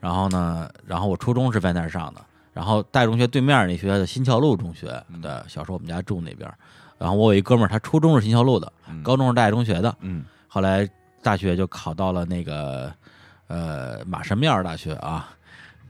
[0.00, 2.20] 然后呢，然后我初中是在那儿上的，
[2.52, 6.54] 然后大中学对面那学校叫新桥路中学，嗯对，小时候我们家住那边儿。
[6.96, 10.88] 然后我有一哥们儿，他初中是新桥路的，嗯高中是大中学的，嗯后来
[11.22, 12.92] 大学就考到了那个
[13.48, 15.34] 呃马神庙大学啊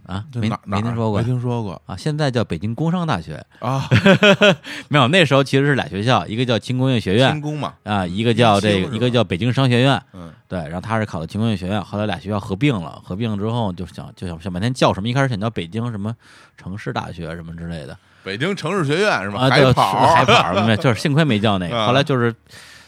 [0.07, 1.19] 啊，没没听说过。
[1.19, 1.81] 没听说过。
[1.87, 3.45] 啊，现在叫北京工商大学。
[3.59, 3.89] 啊，
[4.89, 7.33] 没有，那时候其实是俩学校，一个叫轻工业学院。
[7.33, 10.01] 轻工嘛，啊，一个叫这个，一个叫北京商学院。
[10.13, 10.33] 嗯。
[10.47, 16.15] 对，然后他是考的轻工业学院，后来俩学校合并了，合并之后就想就想想半天叫什么，一开始想叫北京什么
[16.57, 17.97] 城市大学什么之类的。
[18.23, 19.41] 北京城市学院是吗？
[19.41, 20.15] 啊，对，海跑。
[20.15, 21.87] 海跑，没有 就是幸亏没叫那个，啊。
[21.87, 22.33] 后来就是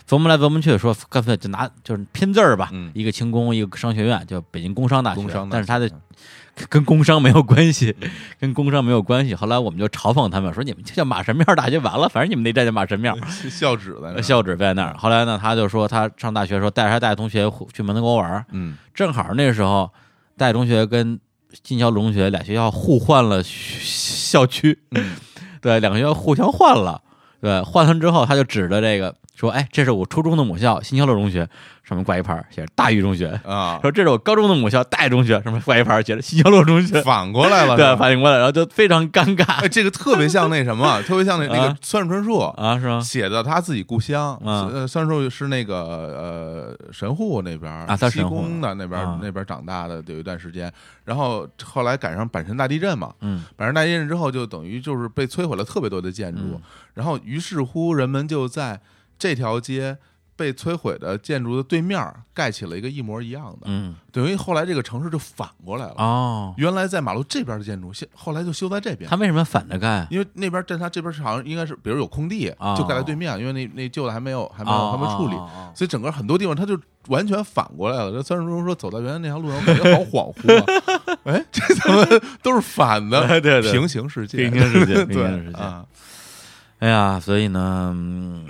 [0.08, 2.90] 琢磨来琢磨去，说干脆就拿就是拼字儿吧，嗯。
[2.94, 5.90] 一个轻工，一个商学院，叫北京工商大学，工商大学，但是他的
[6.68, 7.94] 跟工商没有关系，
[8.40, 9.34] 跟工商没有关系。
[9.34, 13.16] 后来我们就嘲讽他们说，你们就叫马神庙大学完了，反正你们那站叫马神庙。
[13.50, 14.94] 校址在那儿，校址在那儿。
[14.98, 19.90] 后来呢，他就说他上大学的时候带着他大学同学去门头沟玩儿，嗯正好那时候
[20.36, 21.18] 大学同学跟
[21.62, 25.12] 进校中学俩学校互换了校区，嗯
[25.60, 27.02] 对，两个学校互相换了。
[27.40, 31.46] 对，换完之后，他就指着这个说：“哎，这是我初中的母校新桥路中学，
[31.84, 33.28] 上面挂一牌儿写着大峪中学。
[33.44, 37.02] 啊，说这是我高中的母校大峪中学，上面挂一牌儿写着新桥路中学。
[37.02, 42.98] 反过来了， 对反应过来，然后就非常尴尬哎，这个特别像那什么，特别像那 那个啊酸树春树啊，是吗？
[43.00, 50.72] 写的他自己故乡，啊呃，酸树是那个呃神户那边啊他神户宫的那边那边儿长大的有一段时间，
[51.04, 56.60] 然后后来赶上阪神大地震嘛，嗯阪神大地震之后就等于就是被摧毁了特别多的建筑嗯，
[56.94, 58.80] 然后于是乎人们就在
[59.18, 59.98] 这条街。
[60.38, 61.98] 被摧毁的建筑的对面
[62.34, 65.94] 盖起了一个一模一样的，嗯等于后来这个城市就反过来了。
[65.96, 69.08] 哦，原来在马路这边的建筑，现后来就修在这边。
[69.08, 70.06] 他为什么反着盖？
[70.10, 75.36] 因为那边站他这边是好像应该是，比如有空地，哦就盖在对面，因为那那旧的还没有还没有还没处理，
[75.74, 76.78] 所以整个很多地方他就
[77.08, 78.12] 完全反过来了。
[78.12, 81.16] 这三十分钟说走到原来那条路上，我感觉好恍惚啊！
[81.24, 82.06] 哎，这怎么
[82.42, 83.24] 都是反的？
[83.26, 85.86] 对对对平行世界，平行世界平行 世界啊，
[86.80, 88.44] 哎呀，所以呢，嗯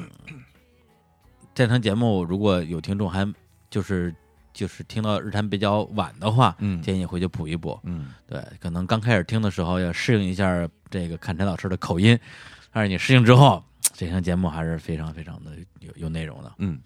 [1.57, 3.27] 这场节目如果有听众还
[3.71, 4.15] 就是
[4.53, 7.81] 就是听到日坛比较晚的话，嗯建议回去补一补。
[7.85, 12.19] 嗯对，可能刚开始听的时候要适应一下这个看陈老师的口音，
[12.71, 13.65] 但是你适应之后，
[13.95, 16.53] 这场节目还是非常非常的有有内容的。
[16.59, 16.79] 嗯，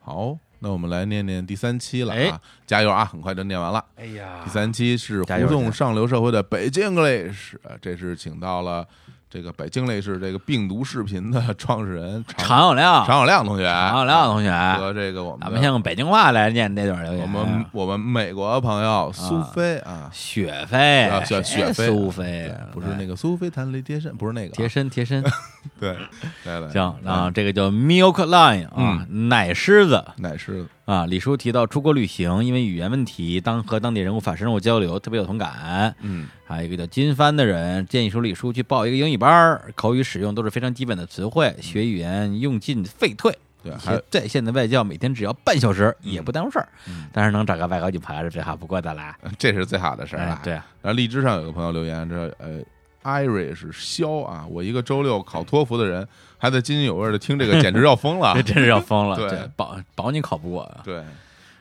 [0.00, 3.04] 好，那我们来念念第三期了哎啊，加油啊！
[3.04, 3.84] 很快就念完了。
[3.94, 8.84] 哎呀第三期是胡同上流社会的北京 English，呃这是请到了
[9.32, 17.22] 这个北京 English 这个病毒视频的创始人常常有亮，常有亮同学，常有亮同学，和这个我们咱们先用北京话来念这段留言。
[17.22, 25.22] 我们我们美国朋友苏菲啊，雪菲啊，雪雪飞苏菲，不是那个苏菲弹雷贴身，不是那个啊贴身贴身。
[25.78, 25.96] 对，
[26.44, 35.94] 来来，行，然后这个叫 Milk Line 啊，奶狮子奶狮子，啊，李叔提到出国旅行，因为语言问题，当和当地人物法深入交流，特别有同感。
[36.00, 43.32] 嗯还有一个叫金帆的人建议说，李叔去报一个英语班儿，口语使用都是非常基本的词汇，学语言用尽废退。
[43.62, 46.68] 对，还有在线的外教每天只要半小时，也不耽误事儿。
[46.88, 49.16] 嗯但是能找个外国女朋友是最好不过的啦。
[49.38, 52.58] 这是最好的事儿了。，哎对啊，然后荔枝上有个朋友留言，说呃
[53.02, 56.06] ，Irish 肖啊，我一个周六考托福的人，
[56.38, 58.42] 还在津津有味的听这个，简直要疯了 这。
[58.42, 59.16] 真是要疯了。
[59.28, 61.02] 对保保你考不过啊，对，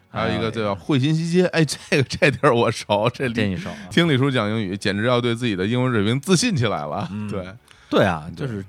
[0.09, 3.87] 还有一个叫会心西街，哎，这个这地儿我熟，这里这一手啊。
[3.89, 7.07] 听李叔讲英语，简直要对自己的英文水平自信起来了。
[7.11, 7.47] 嗯对，
[7.89, 8.63] 对啊，就是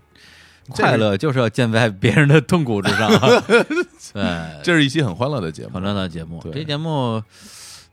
[0.69, 3.11] 快乐就是要建在别人的痛苦之上。
[4.13, 5.83] 对，这是一期很欢乐的节目欢。
[5.83, 7.23] 乐的节目，这节目。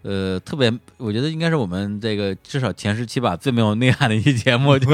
[0.03, 4.87] 呃，特别，我觉得应该是我们这个至少前十期吧最没有内涵的一期节目， 就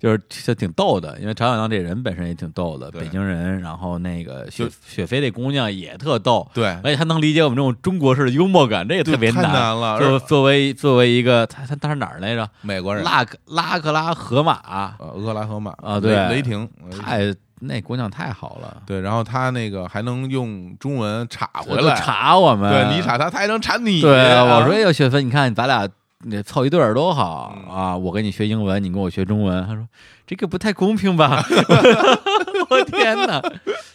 [0.00, 12.48] 就是就挺逗的，因为常小当这人本身也挺逗的，北京人，然后那个雪雪飞这姑娘也特逗，对，而且她能理解我们这种中国式的幽默感，这也特别太难了作而作为作为一个，他他他是哪儿来着？
[12.62, 16.68] 美国人，拉克拉克拉河马，呃，俄克拉荷马啊对雷雷霆，
[17.00, 24.00] 太那姑娘太好了，对，然后她那个还能用中文插回来，查我们，对你查她，她还能查你。
[24.00, 25.88] 对，啊我说哎呦，雪芬，你看咱俩
[26.24, 27.96] 那凑一对儿多好嗯啊！
[27.96, 29.66] 我跟你学英文，你跟我学中文。
[29.66, 29.86] 他说
[30.26, 31.42] 这个不太公平吧？
[32.68, 33.40] 我天哪，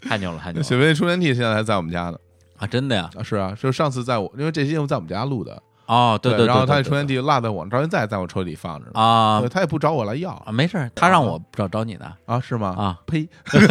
[0.08, 2.18] 太牛了，太牛了雪飞充电器现在还在我们家呢。
[2.58, 2.68] 啊！
[2.68, 3.10] 真的呀？
[3.18, 9.00] 啊，是啊，就上次在我，因为这期节目在我们家录的，哦，对对，然后他对那充电器落在我到现在在我车里放着呢。
[9.00, 12.70] 啊对，他也不找我来要啊，没事，他让我找找你的啊，是吗？
[12.78, 13.00] 啊。
[13.06, 13.28] 呸！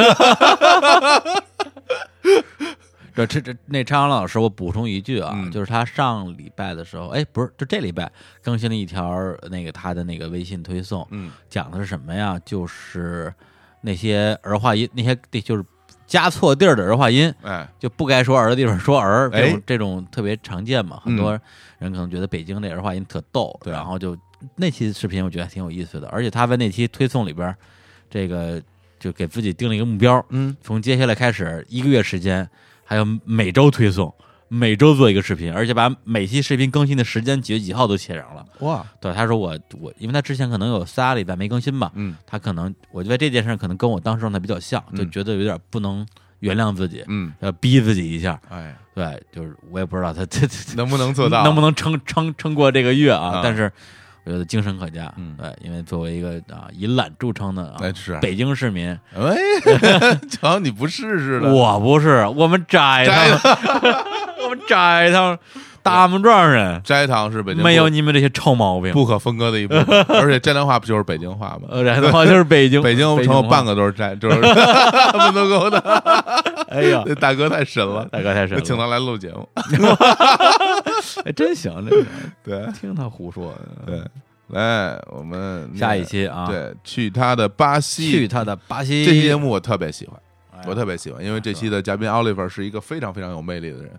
[3.12, 8.10] 这这这那张老师，我补充一句啊，嗯就是他上礼拜的时候，哎，不是，就这礼拜
[8.42, 9.12] 更新了一条
[9.50, 12.40] 那个他的那个微信推送，嗯讲的是什么呀？
[12.44, 13.34] 就是
[13.82, 15.64] 那些儿化音，那些就是
[16.10, 21.00] 加错地儿的儿化音，哎，就不该说儿的地方说儿，这种哎这种特别常见嘛。
[21.04, 21.30] 很多
[21.78, 24.18] 人可能觉得北京这儿化音特逗，对然后就
[24.56, 27.54] 那期视频我觉得还挺有意思的，而且他在那期推送里边，
[28.10, 28.60] 这个
[28.98, 32.46] 就给自己定了一个目标，嗯，从接下来开始一个月时间，
[32.84, 34.12] 还有每周推送。
[34.52, 38.44] 每周做一个视频，而且把每期视频更新的时间几月几号都写上了。
[38.58, 46.04] 哇，对，他说我我，因为他之前可能有仨礼拜没更新吧，嗯他可能我觉得这件事可能跟我当时状态比较像，就嗯觉得有点不能
[46.40, 48.40] 原谅自己，嗯，要逼自己一下。
[48.48, 51.42] 哎，对，就是我也不知道他这这能不能做到？
[51.46, 53.36] 能不能撑撑撑过这个月啊？
[53.36, 53.72] 啊但是我
[54.30, 55.12] 觉得精神可嘉。
[55.16, 55.34] 嗯。
[55.36, 59.36] 对，因为作为一个啊以懒著称的啊哎是北京市民，哎，
[60.30, 63.94] 瞧你不试试的，我不是我们摘摘他们，
[64.44, 65.38] 我们摘他们
[65.82, 68.92] 大木庄人斋堂是北京没有你们这些臭毛病。
[68.92, 71.68] 不可分割的一部分， 而且斋堂话不就是北京话吗？
[71.70, 75.78] 呃，然后就是北京， 北京城半个都是斋，就是门头沟的。
[76.70, 79.48] 哎呀，那大哥太神了，大哥太神了，请他来录节目。
[81.24, 82.04] 哎，真行，这
[82.44, 83.52] 对听他胡说。
[83.84, 84.00] 对，
[84.48, 90.16] 来我们下一期啊，，对，去他的巴西，去他的巴西这期节目我特别喜欢，
[90.52, 93.90] 哎我特别喜欢，因为这期的嘉宾 Oliver 是一个非常非常有魅力的人，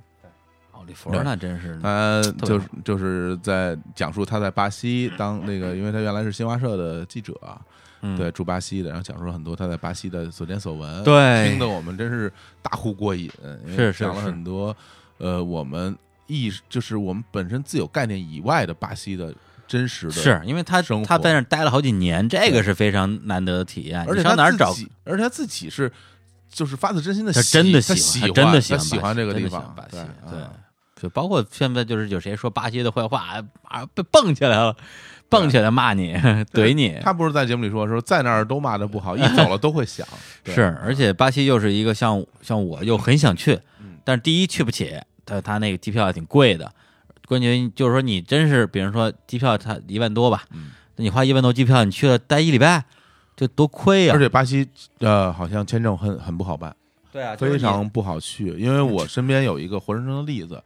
[0.82, 7.62] 奥利弗那真是他就是就是在讲述他在巴西当那个，因为他原来是新华社的记者啊，
[8.02, 8.18] 嗯。
[8.18, 11.50] 对，驻巴西的，然后讲述了很多他在巴西的所见所闻，对。
[11.50, 12.32] 听得我们真是
[12.64, 13.30] 大呼过瘾，
[13.68, 14.76] 是是讲了很多
[15.20, 15.96] 呃我们
[16.26, 19.32] 意识就是我们本身自有概念以外的巴西的
[19.68, 24.04] 真实的，是因为他他在那待了好几年，这个是非常难得的体验。
[24.08, 24.74] 而且他上哪儿找？
[25.04, 25.92] 而且他自己是
[26.50, 29.98] 就是发自真心的他喜，真的喜他喜他真的喜喜欢这个地方，巴西
[30.30, 30.40] 对，
[31.02, 34.76] 就包括现在就是有谁说巴西的坏话啊，被蹦起来了，
[35.30, 36.14] 蹦起来骂你，
[36.54, 37.00] 怼你。
[37.02, 40.06] 他不是在节目里说说在那儿都骂的不好，一走了都会想，
[40.46, 44.94] 是，而且巴西又是一个像像我又很想去嗯，但是第一去不起，
[45.26, 46.72] 他他那个机票也挺贵的，
[47.28, 52.84] 关键就是说你真是，比如说机票他一万多吧，嗯那你花一万多机票，你去了待一礼拜，
[53.36, 54.68] 这多亏呀、而且巴西
[55.00, 56.76] 呃好像签证很很不好办，
[57.12, 60.62] 对啊，非常不好去，因为我身边有一个活生生的例子，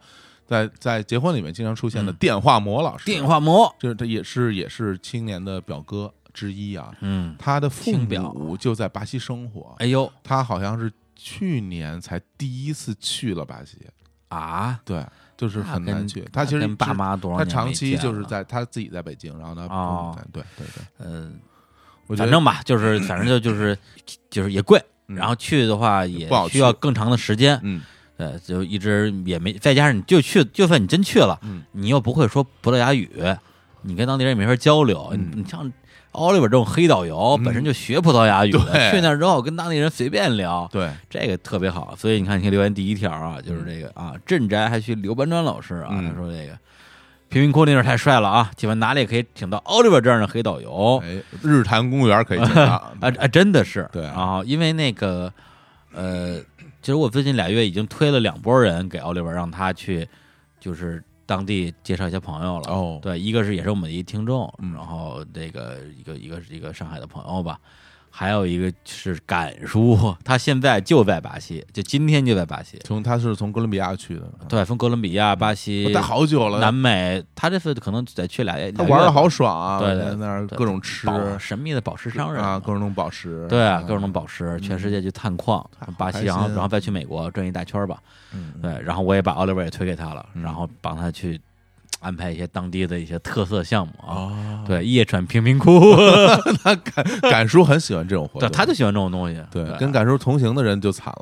[0.46, 2.16] 在在结婚里面经常出现的嗯。
[2.16, 10.10] 电话魔老师，电话魔，就是他也是也是青年的表哥之一啊，嗯，他的父亲表母就在巴西生活，哎呦。
[10.22, 13.78] 他好像是去年才第一次去了巴西，
[14.28, 15.04] 啊，对，
[15.36, 16.24] 就是很那跟难去。
[16.32, 20.16] 他其实跟爸是妈多少他年没长期见就是在他自己在北京，然后他哦。
[20.32, 21.38] 对对对，嗯，
[22.06, 23.76] 我觉得反正吧，就是反正就就是
[24.28, 24.78] 就是也贵，
[25.08, 25.16] 嗯。
[25.16, 27.80] 然后去的话也不好需要更长的时间，嗯
[28.16, 33.08] 呃，就一直也没，再加上你就去，就算你真去了，嗯你又不会说葡萄牙语，
[33.82, 35.08] 你跟当地人也没法交流。
[35.12, 35.70] 嗯你你像
[36.12, 41.94] 奥利弗这种黑导游本身就学葡萄牙语的，对去那儿之后跟当地人随便聊，对，这个特别好。
[41.94, 46.58] 所以你看，你看留言第一条啊，就是这个啊，镇宅还需刘班砖老师啊，嗯他说这个
[47.28, 51.02] 贫民窟那地儿太帅了啊，请问哪里可以请到奥利弗这样的黑导游？
[51.04, 52.62] 哎，日坛公园可以请到
[53.00, 55.30] 啊啊，真的是对啊，因为那个
[55.92, 56.40] 呃，
[56.86, 60.08] 其实我最近俩月已经推了两拨人给奥利文，让他去
[60.60, 62.70] 就是当地介绍一些朋友了。
[62.70, 64.72] 哦，对，一个是也是我们的一听众，嗯。
[64.72, 67.58] 然后这个一个一个一个上海的朋友吧，
[68.18, 72.80] 还有一个是敢叔，他现在就在巴西，就今天就在巴西。
[72.82, 81.06] 从他是从哥伦比亚去的，对，从哥伦比亚、巴西、待好久了，南美，他这次可能得去俩月，他玩的好爽啊，对对那儿对各种吃。
[81.38, 87.98] 神秘的宝石商人啊，各种宝石，对啊，嗯各种宝石，全世界去探矿太，巴西，然后然后再去美国转一大圈吧。
[88.32, 91.38] 嗯，对，然后我也把奥利弗也推给他了，嗯然后帮他去
[92.00, 94.14] 安排一些当地的一些特色项目啊。
[94.14, 95.96] 哦，对，夜闯贫民窟，
[97.30, 99.42] 敢叔很喜欢这种活对，动，他就喜欢这种东西。
[99.50, 101.12] 对对，跟敢叔同行的人就惨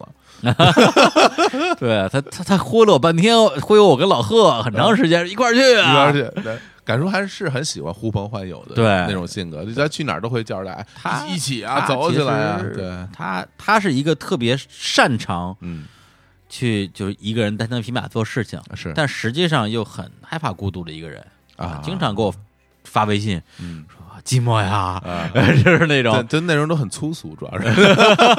[0.43, 0.55] 了，
[1.78, 15.85] 对他他他忽悠了我半天，忽悠我跟老贺很长时间一块儿去一块儿去对敢叔还是很喜欢呼朋唤友的对那种性格，就他去哪儿都会叫着来他一起啊，走起来啊，对，他他是一个特别擅长嗯，
[16.55, 18.93] 去就是一个人单枪匹马做事情，是。
[18.94, 21.26] 但实际上又很害怕孤独的一个人
[21.56, 21.81] 啊。
[21.82, 22.32] 经常给我
[22.85, 23.85] 发微信嗯。
[23.89, 25.28] 说寂寞呀，啊。
[25.64, 26.26] 就是那种。
[26.28, 27.64] 就内容都很粗俗，主要是。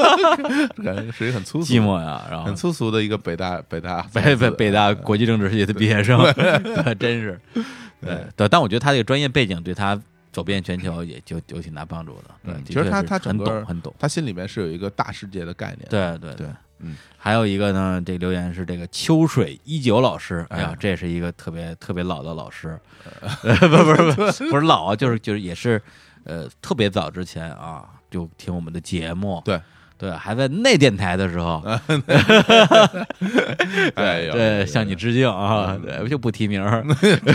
[0.81, 2.45] 感觉是一个很粗俗、寂寞呀，然后。
[2.45, 6.17] 很粗俗的一个北大北大北北北大国际政治系的毕业生，
[6.97, 7.37] 真是，
[7.99, 9.99] 对对，但我觉得他这个专业背景对他
[10.31, 12.33] 走遍全球也就有挺大帮助的。
[12.45, 13.93] 对嗯，其实他他很懂很懂。
[13.99, 15.85] 他心里面是有一个大世界的概念。
[15.89, 16.33] 对对。
[16.35, 16.47] 对，
[16.80, 22.80] 嗯，还有一个呢，这个留言是这个秋水一九老师，哎呀哎，这是一个特别特别老的老师，
[23.43, 23.56] 呃。
[23.57, 25.81] 不 不是不是不是老啊，就是就是也是
[26.23, 29.60] 呃特别早之前啊就听我们的节目，对
[29.97, 31.63] 对，还在内电台的时候，
[33.95, 36.84] 哎呦，对，向你致敬啊， 对，就不提名儿，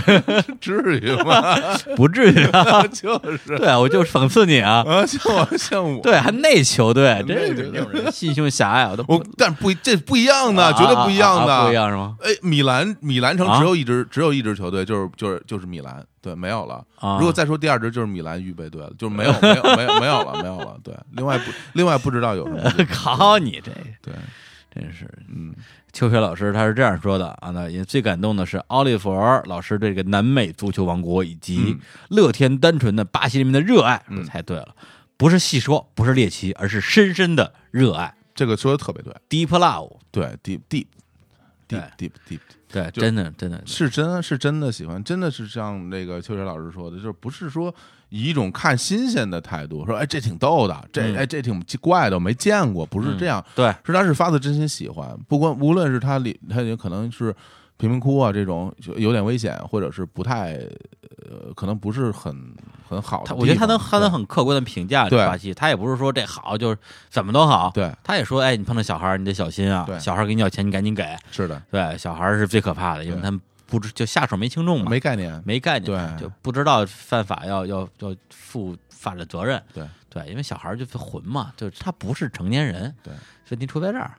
[0.61, 1.57] 至于吗？
[1.95, 4.83] 不至于啊，就是对，我就讽刺你啊。
[4.87, 11.79] 啊，像我像我，对，还内球队，真是这种人心胸狭隘，我都我但不这不一样的，啊绝对不一样啊啊啊不一的。
[11.79, 12.15] 样是吗？
[12.21, 16.85] 哎，米兰米兰城啊只有一支只有一支球队，就是就是就是米兰，对，没有了。
[16.99, 20.79] 啊，如果再说第二支，就是米兰预备队了，就是没有没有没有没有了没有了。
[20.83, 22.85] 对，另外不另外不知道有什么队。
[22.85, 23.71] 考你这
[24.01, 24.13] 对，
[24.73, 25.53] 真是嗯
[25.91, 29.11] 秋雪老师他是这样说的啊，那也最感动的是奥利弗
[29.45, 31.79] 老师对这个南美足球王国以及嗯
[32.09, 34.75] 乐天单纯的巴西人民的热爱，嗯说太对了，
[35.17, 39.13] 不是细说，不是猎奇，而是深深的热爱这个说的特别对。
[39.27, 40.85] ，deep love，对，deep deep
[41.67, 42.39] 对 deep deep deep
[42.71, 47.73] 对，真的真的是真是真的喜欢，真的是像那个秋水老师说的，就是不是说
[48.09, 57.35] 以一种看新鲜的态度说，哎，这挺逗的，这嗯哎这挺怪的，我没见过，不是这样，对，是他是发自真心喜欢，不管无论是他里他也可能是
[57.81, 60.53] 贫民窟啊这种就有点危险，或者是不太
[61.29, 62.33] 呃，可能不是很
[62.87, 65.19] 很好的我觉得他能他能很客观的评价对。
[65.25, 66.77] 巴西，他也不是说这好就是
[67.09, 67.91] 怎么都好，对。
[68.03, 75.85] 他也说，哎，你碰到小孩儿你得小心啊对，小孩儿给你要钱你赶紧给，是的，对，小孩儿是最可怕的，因为他们不知就下手没轻重嘛，没概念，没概念，
[76.17, 76.21] 对。
[76.21, 79.83] 就不知道犯法要要要负法律责任，对。
[80.09, 83.13] 对，因为小孩儿就是混嘛，就是他不是成年人，对，
[83.51, 84.11] 问题出在这儿，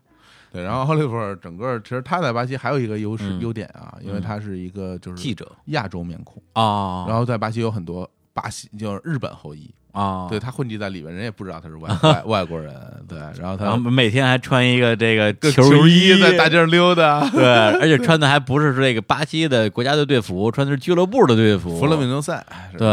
[0.53, 6.43] 对，然后奥利弗整个其实他在巴西还有一个优势嗯优点啊，因为他是一个就是记者亚洲面孔。
[6.53, 12.75] 啊，然后在巴西有很多巴西就是日本后裔，啊，对他混迹在里面，人也不知道他是外 外外国人，
[13.09, 22.45] 对，然后他然后每天还穿一个这个个球衣在大街上溜达， 对，而且穿的还不是这个巴西的国家队队服，穿的是俱乐部的队服，弗勒明诺赛，
[22.77, 22.89] 对。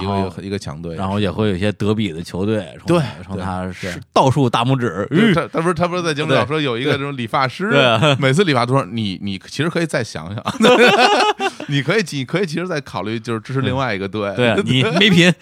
[0.00, 3.98] 一个一个强队，然后也会有一些德比的球队，对冲他是。
[4.12, 7.70] 倒数大拇指，他他不是他不是在节目里老说有一个这种理发师，
[8.18, 10.44] 每次理发都说你你其实可以再想想，
[11.68, 15.32] 你可以你可以其实再考虑就是支持另外一个队，对你没品，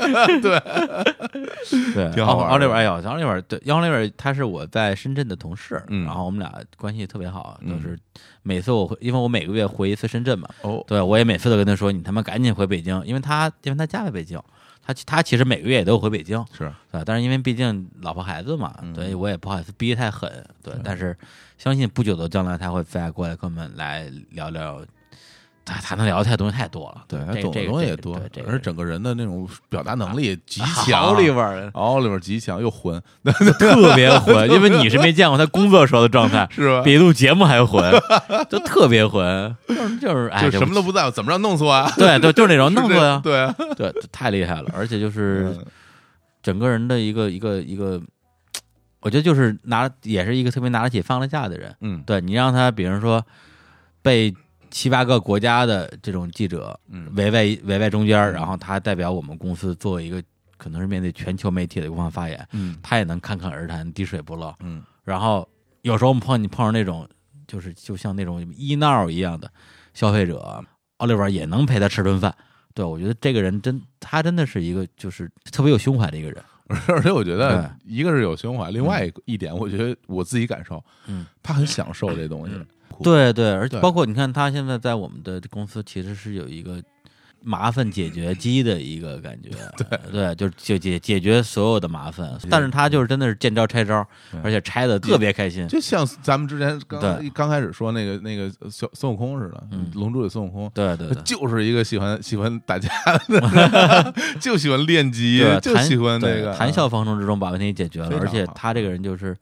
[0.41, 0.61] 对
[1.95, 2.53] 对，挺好玩的。
[2.53, 6.05] 奥利维，哎呦，奥利维，对，奥利维他是我在深圳的同事，嗯。
[6.05, 7.99] 然后我们俩关系特别好，就是
[8.43, 10.83] 每次我回，因为我每个月回一次深圳嘛，哦。
[10.87, 14.41] 对我也每次都跟他说，你他妈赶紧回北京，因为他因为他家在北京，
[14.83, 16.73] 他他其实每个月也都回北京，是。
[16.91, 20.31] 对，但是因为毕竟老婆孩子嘛，嗯所以我也不好意思逼得太狠，
[20.63, 21.17] 对对，但是
[21.59, 24.85] 相信不久的将来他会再过来跟我们来聊聊。
[25.65, 33.03] 他他能聊的太东西太多了，对，懂的东西也多而整个人的那种表达能力极强，奥利维儿奥利弗极强又混，
[33.59, 36.83] 特别混，因为你是没见过他工作时候的状态， 是吧？
[36.83, 37.83] 比录节目还混，
[38.51, 41.91] 就特别混， 就是就是哎，就什么都不在乎，怎么着弄死我啊？
[41.97, 45.65] 对对，就是那种弄死呀，对啊，对，太厉害了，而且就是嗯
[46.43, 47.99] 整个人的一个一个一个，
[49.01, 51.75] 我觉得就是拿也是一个特别拿得起放得下的人。
[51.81, 53.25] 嗯对你让他，比如说
[54.03, 54.35] 被
[54.75, 60.21] 七八个国家的这种记者嗯围在围在中间，然后他代表我们公司做一个
[60.57, 64.53] 可能是面对全球媒体的一个方发言，嗯他也能侃侃而谈，滴水不漏。
[64.59, 65.49] 嗯然后
[65.83, 67.09] 有时候我们碰你碰上那种
[67.47, 69.49] 就是就像那种医闹一样的
[69.95, 70.61] 消费者，
[70.97, 72.35] 奥利弗也能陪他吃顿饭。
[72.75, 76.43] 对，我觉得这个人真，他真的是一个就是特别有胸怀的一个人。
[76.89, 82.55] 而且我觉得一个是有胸怀，另外一一点，我觉得我自己感受，嗯，他很享受这东西。
[83.03, 86.83] 对对，而且包括你看，他现在在我们的公司其实是有一个
[87.47, 92.39] 麻烦解决机的一个感觉， 对对，就是解解解决所有的麻烦。
[92.49, 94.07] 但是他就是真的是见招拆招，
[94.43, 95.69] 而且拆的特别开心。
[95.69, 102.89] 就像咱们之前刚对刚开始说那个那个小孙悟空似的，嗯龙珠里孙悟空，对对对，就是一个喜欢喜欢打架
[103.29, 108.19] 的， 就喜欢练级就喜欢那个谈笑风生之中把问题解决了。
[108.19, 109.37] 而且他这个人就是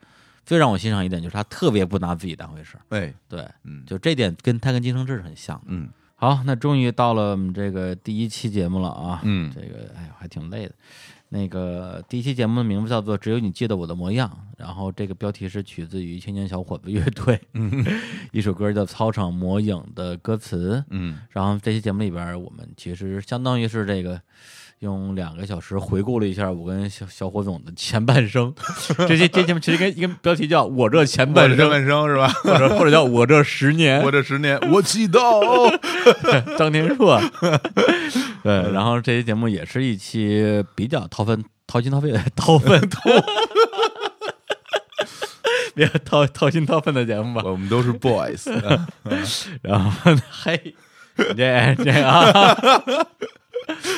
[0.44, 2.82] 最让我欣赏一点，就是他特别不拿自己当回事儿。
[2.90, 5.64] 哎，对，嗯就这点跟他跟金承志是很像的。
[5.69, 9.20] 嗯好，那终于到了我们这个第一期节目了啊。
[9.24, 10.74] 嗯这个哎呦还挺累的。
[11.31, 14.28] 那个第一期节目的名字叫做《只有你记得我的模样》，
[14.59, 17.82] 然后这个标题是取自于青年小伙子乐队，嗯
[18.32, 20.85] 一首歌叫《操场魔影》的歌词。
[20.90, 24.20] 嗯然后这期节目里边，我们其实相当于是这个
[24.82, 28.52] 用两个小时回顾了一下我跟小小火总的前半生。
[29.06, 35.22] 这些这节目其实跟一个标题叫“我这前半生半生是吧？”或者或者叫“我这十年”，我这十年，我祈祷。
[36.59, 37.20] 张天硕。
[38.42, 43.00] 对，然后这期节目也是一期比较掏粪、掏心掏肺的掏粪 掏，
[45.76, 47.42] 别掏掏心掏肺的节目吧。
[47.44, 48.50] 我们都是 boys，
[49.62, 50.74] 然后嘿，
[51.16, 52.52] 这这啊，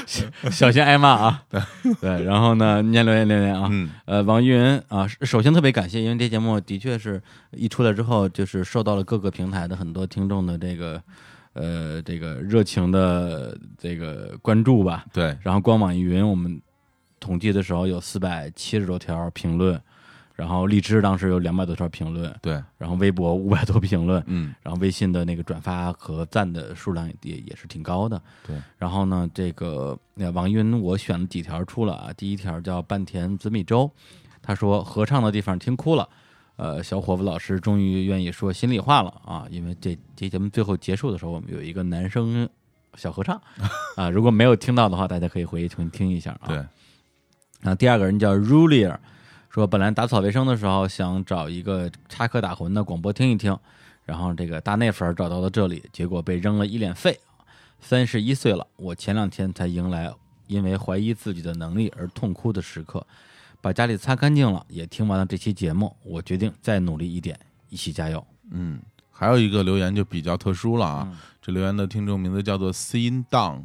[0.06, 1.42] 小 小心挨骂啊。
[1.50, 1.60] 对
[2.00, 3.68] 对，然后呢，念留言留言啊。
[3.70, 7.22] 嗯呃，网易云啊，首先特别感谢，因为这节目的确是
[7.52, 11.02] 一出来之后，就是受到了各个平台的很多听众的这个
[11.54, 15.04] 呃这个热情的这个关注吧。
[15.12, 16.60] 对，然后光网易云我们
[17.18, 19.80] 统计的时候有四百七十多条评论，
[20.34, 28.20] 然后荔枝当时有两百多条评论，对，然后微博五百多评论，嗯然后微信的那个转发和赞的数量也也是挺高的。
[28.46, 33.90] 对，然后呢，这个呃网易云我选了几条出了啊，第一条叫半田紫米粥，
[34.42, 36.08] 他说合唱的地方听哭了。
[36.56, 39.44] 呃，小伙子老师终于愿意说心里话了啊！
[39.50, 42.48] 因为这这节目最后结束的时候，我们有一个男生
[42.94, 43.40] 小合唱
[43.96, 46.46] 啊，如果没有听到的话，大家可以回去听听一下啊。
[46.46, 48.96] 对，然后第二个人叫 Rulier，
[49.54, 53.56] 说本来打扫卫生的时候想找一个插科打诨的广播听一听，
[54.04, 57.16] 然后这个大内粉儿找到了这里，结果被扔了一脸废。
[57.78, 60.12] 三十一岁了，我前两天才迎来
[60.48, 63.06] 因为怀疑自己的能力而痛哭的时刻，
[63.60, 68.26] 把家里擦干净了，也听完了这期节目，我决定再努力一点，一起加油。
[68.50, 68.82] 嗯，
[69.12, 73.62] 还有一个留言就比较特殊了啊，嗯这留言的听众名字叫做 Sin Down，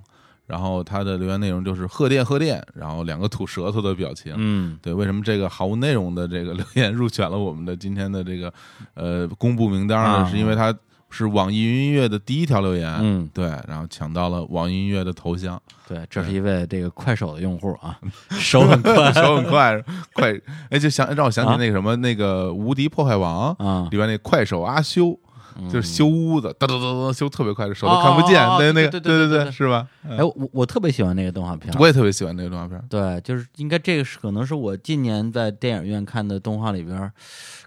[0.50, 4.34] 然后他的留言内容就是贺电贺电，然后两个吐舌头的表情。
[4.36, 8.52] 嗯，对，为什么这个毫无内容的这个留言入选了我们的今天的这个
[8.96, 10.10] 呃公布名单呢？
[10.10, 10.26] 啊。
[10.26, 10.76] 是因为他
[11.12, 18.00] 是网易云音乐的第一条留言，嗯，对，然后抢到了网易音乐的头像，对，这是一位这个快手的用户啊，
[18.32, 19.14] 手很快。
[19.14, 19.80] 手很快，
[20.14, 21.58] 快，哎，就想让我想起啊。
[21.60, 23.88] 那个什么、那个《无敌破坏王》啊。
[23.92, 25.20] 里，边那快手阿修，
[25.68, 29.88] 就是修屋子，哒哒哒哒修特别快，手都哦看不见，哦哦那那个，对对对对对对是吧？
[30.08, 36.98] 哎，我我特别喜欢那个动画片，我也特别喜欢那个动画片，对，就是应该这个是可能是我近年在电影院看的动画里边，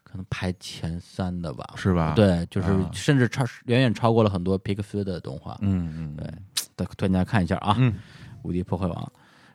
[0.05, 1.65] 可能排前三的吧。
[1.77, 5.59] 是吧？，对，就是啊甚至超远远超过了很多皮克斯的动画。
[5.61, 7.95] 嗯嗯，对，大家看一下啊，嗯
[8.43, 8.97] 无敌破坏王》。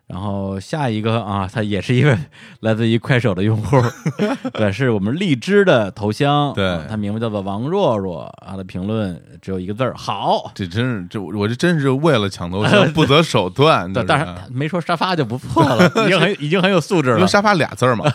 [0.08, 2.16] 然后下一个啊，他也是一位
[2.60, 3.76] 来自于快手的用户，
[4.54, 10.50] 对，是我们荔枝的头像，对啊他名字叫做王若若，他的评论只有一个字儿好。
[10.54, 17.16] 这真是这我这真是为了抢头像不择手段，对， 这是但是没说沙发就不错了， 已经很已经很有素质了。
[17.16, 18.10] 因为沙发俩字儿嘛，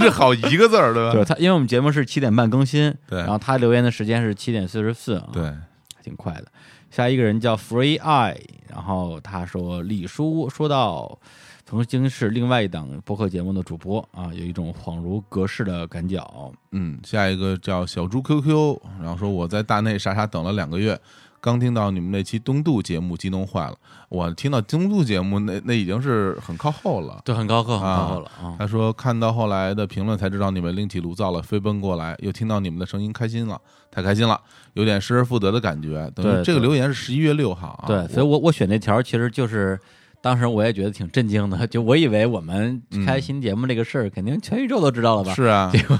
[0.00, 1.12] 这好一个字儿对吧？
[1.12, 6.46] 对他，因为我们节目是七点半更新，对然后他留言的时间是七点四十四啊，对，还挺快的。
[6.94, 8.38] 下一个人叫 Free Eye，
[8.68, 11.18] 然后他说李叔说到
[11.66, 16.52] 曾经是另外一档播客节目的主播啊，有一种恍如隔世的感脚。
[16.70, 20.96] 嗯，下一个叫小猪 QQ，然后说我在大内傻傻等了两个月，
[21.44, 23.76] 刚听到你们那期东渡节目，激动坏了。
[24.08, 27.20] 我听到东渡节目，那那已经是很靠后了。
[27.22, 28.56] 对，很高刻，很靠后了啊！
[28.58, 33.60] 他说看到后来的评论才知道你们另起炉灶了，飞奔过来，又听到你们的声音，开心了，
[33.90, 34.40] 太开心了，
[34.72, 36.10] 有点失而复得的感觉。
[36.14, 39.78] 等于这个留言是十一月六号啊，对，所以我我选这条其实就是
[40.24, 45.34] 当时我也觉得挺震惊的，就我以为我们开新节目这个事儿，肯定全宇宙都知道了吧？
[45.34, 45.98] 是啊，结果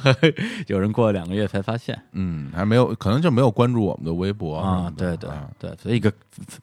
[0.67, 6.11] 有人过了两个月才发现嗯，还没有，可能就没有关注我们的微博啊对对啊对，所以一个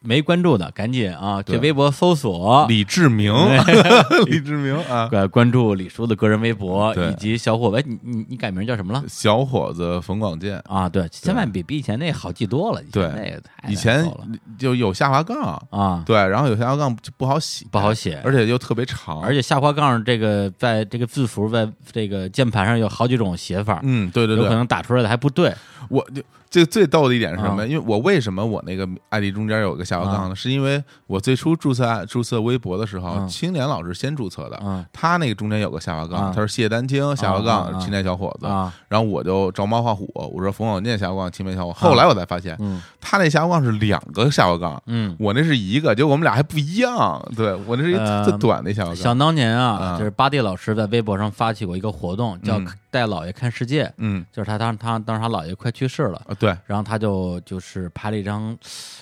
[0.02, 1.56] 没关注的赶紧啊，对。
[1.56, 2.66] 去微博搜索。
[2.68, 3.32] 李志明，
[4.26, 9.02] 李志明啊， 关关注李叔的个人微博，以及小伙子，你你你改名叫什么了？
[9.08, 13.02] 小伙子冯广建，啊，对，千万比比以前那好记多了，以对。
[13.04, 14.12] 前那个以前
[14.58, 16.02] 就有下滑杠，啊。
[16.06, 25.52] 对，然后有下滑杠就不好写，不好写，而且又特别长，而且下滑杠这个在这个字符在这个键盘上有好几种写法，嗯，对对对，有可能打出来的还不对。
[25.88, 26.22] 我就
[26.52, 27.62] 这最逗的一点是什么？
[27.62, 30.36] 啊因为我为什么我那个 ID 中间有个下滑杠呢？
[30.36, 44.82] 是因为我最初注册注册微博的时候，嗯青年老师先注册的，嗯他那个中间有个下滑杠，啊他说谢丹青下滑杠啊青年小伙子，啊，然后我就照猫画虎，我说冯小念下滑杠青年小伙，后来我才发现嗯他那下滑杠是两个下滑杠。
[44.86, 45.16] 嗯。
[45.18, 47.22] 我那是一个，结果我们俩还不一样。
[47.36, 48.96] 对我那是一呃最短的下滑杠。
[48.96, 54.24] 想当年啊，啊就是巴蒂老师在微博上发起过一个活动，叫嗯“带姥爷看世界”，嗯。
[54.30, 58.56] 就是他当他当时他姥爷快去世了，啊，对，然后他就就是拍了一张，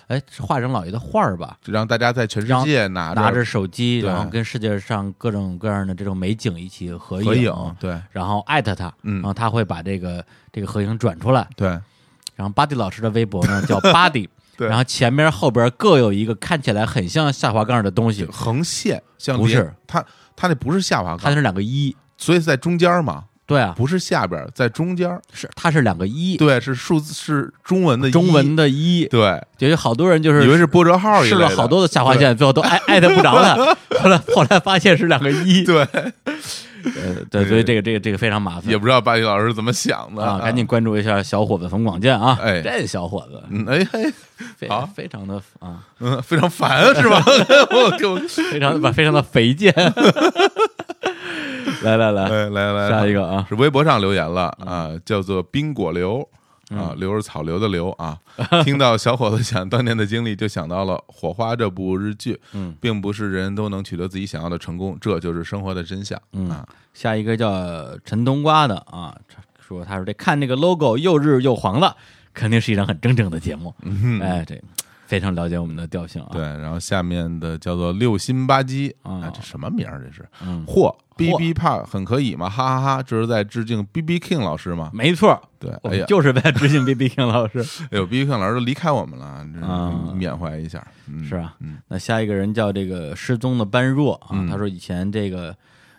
[0.07, 8.01] 哎，是画一张姥爷的画儿吧，就让大家在全世界拿拿着手机，然后跟世界上各种各样的这种美景一起合合影，对。
[8.13, 9.17] 然后艾特他，嗯。
[9.17, 11.47] 然后他会把这个这个合影转出来。
[11.57, 11.69] 对。
[12.37, 14.27] 然后巴蒂老师的微博呢叫巴蒂，
[14.57, 14.67] 对。
[14.67, 19.71] 然后前面后边各有一个看起来很像下滑杠的东西，横线像不是。
[19.87, 20.03] 它，
[20.35, 25.11] 它那不是下滑杠，它是两个一，所以在中间嘛，对啊，不是下边，在中间。
[25.33, 38.71] 是它是两个一，对，是数字，是中文的中文的一，对，就有好多人就是以为是波折号一类的，试了好多的下划线，最后都艾艾特不着了，后来后来发现是两个一，对，呃对，所以这个这个这个非常麻烦。
[38.71, 40.25] 也不知道巴黎老师怎么想的。
[40.25, 42.63] 啊，赶紧关注一下小伙子冯广建啊，哎。
[42.63, 43.43] 这小伙子。
[43.51, 44.13] 嗯，哎嘿，
[44.57, 44.89] 非好。
[44.95, 47.23] 非常的啊，嗯，非常烦是吧？
[47.73, 48.17] 我就
[48.51, 49.75] 非常的非常的肥贱，
[51.83, 56.27] 来来来，来来来，下一个啊，是微博上留言了啊，叫做冰果流
[56.71, 56.79] 嗯。
[56.79, 58.19] 啊，流是草流的流啊。
[58.65, 66.49] 听到小伙子讲当年的经历，就想到了《火花》这部日剧，嗯，并不是人人都能取得自己想要的成功，这就是生活的真相嗯。
[66.51, 66.67] 啊。
[66.95, 69.17] 下一个叫陈冬瓜的啊，
[69.59, 71.97] 说他说这看那个 logo 又日又黄了，
[72.33, 73.75] 肯定是一档很正正的节目。
[73.83, 74.21] 嗯。
[74.21, 74.61] 哎，这
[75.11, 76.29] 非常了解我们的调性啊。
[76.31, 80.01] 对，，然后下面的叫做六心吧唧啊啊，这什么名儿？
[80.07, 82.49] 这是嗯，嚯，B B 怕很可以嘛？
[82.49, 84.89] 哈哈哈，这是在致敬 B B King 老师吗？
[84.95, 87.59] 没错，对，我哎呀，们就是在致敬 B B King 老师。
[87.91, 95.53] 哎呦，B B King 老师都离开我们了，缅怀一下，嗯是啊嗯那下一个人叫这个失踪的般若啊，嗯他说以前这个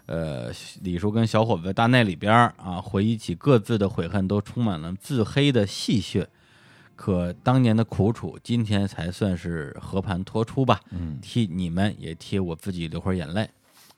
[0.06, 0.50] 呃
[0.84, 6.26] 李叔跟小伙子在大内里边啊，回忆起各自的悔恨，都充满了自黑的戏谑。
[7.02, 10.80] 可当年的苦楚，今天才算是和盘托出吧。
[10.92, 13.50] 嗯替你们也替我自己流会儿眼泪。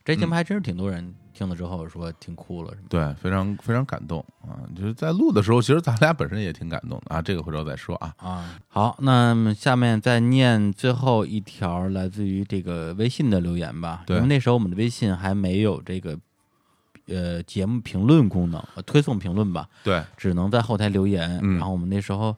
[0.06, 2.88] 这节目还真是挺多人听了之后说听哭了，是吗？
[2.88, 4.64] 对，非常非常感动啊！
[4.74, 7.22] 就是在录的时候，其实咱俩本身也挺感动的啊。
[7.22, 8.14] 这个回头再说啊。
[8.18, 14.04] 啊，好，那么下面再念最后一条来自于这个微信的留言吧。
[14.06, 16.18] 对因为那时候我们的微信还没有这个
[17.08, 21.40] 呃节目评论功能，呃推送评论吧，对，只能在后台留言。
[21.42, 22.36] 嗯然后我们那时候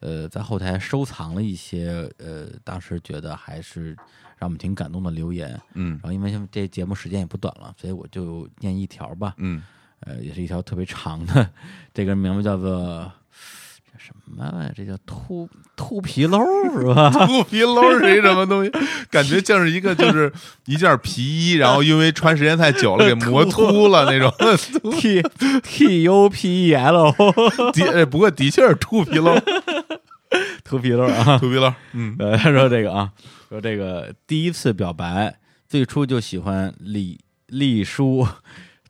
[0.00, 3.96] 呃在后台收藏了一些呃当时觉得还是
[4.38, 5.60] 让我们挺感动的留言。
[5.74, 9.34] 嗯然后因为现在这节目时间也不短了，所以我就念一条吧。
[9.38, 9.62] 嗯，
[10.00, 11.50] 呃，也是一条特别长的，
[11.92, 13.27] 这个名字叫做这
[14.08, 14.74] 什么来着？
[14.76, 16.38] 这叫秃秃皮褛
[16.72, 17.10] 是吧？
[17.26, 18.72] 秃皮褛 是一什么东西？
[19.10, 20.32] 感觉像是一个就是
[20.66, 24.32] 一件皮衣，然后因为穿时间太久了给磨秃了那种。
[24.98, 25.22] T
[25.62, 27.12] T U P E L
[27.72, 29.40] 的，哎不过的确是秃皮褛，
[30.64, 31.38] 秃皮褛啊。
[31.38, 31.74] 秃皮褛。
[31.92, 33.10] 嗯呃，他说这个啊，
[33.48, 38.26] 说这个第一次表白，最初就喜欢李丽叔，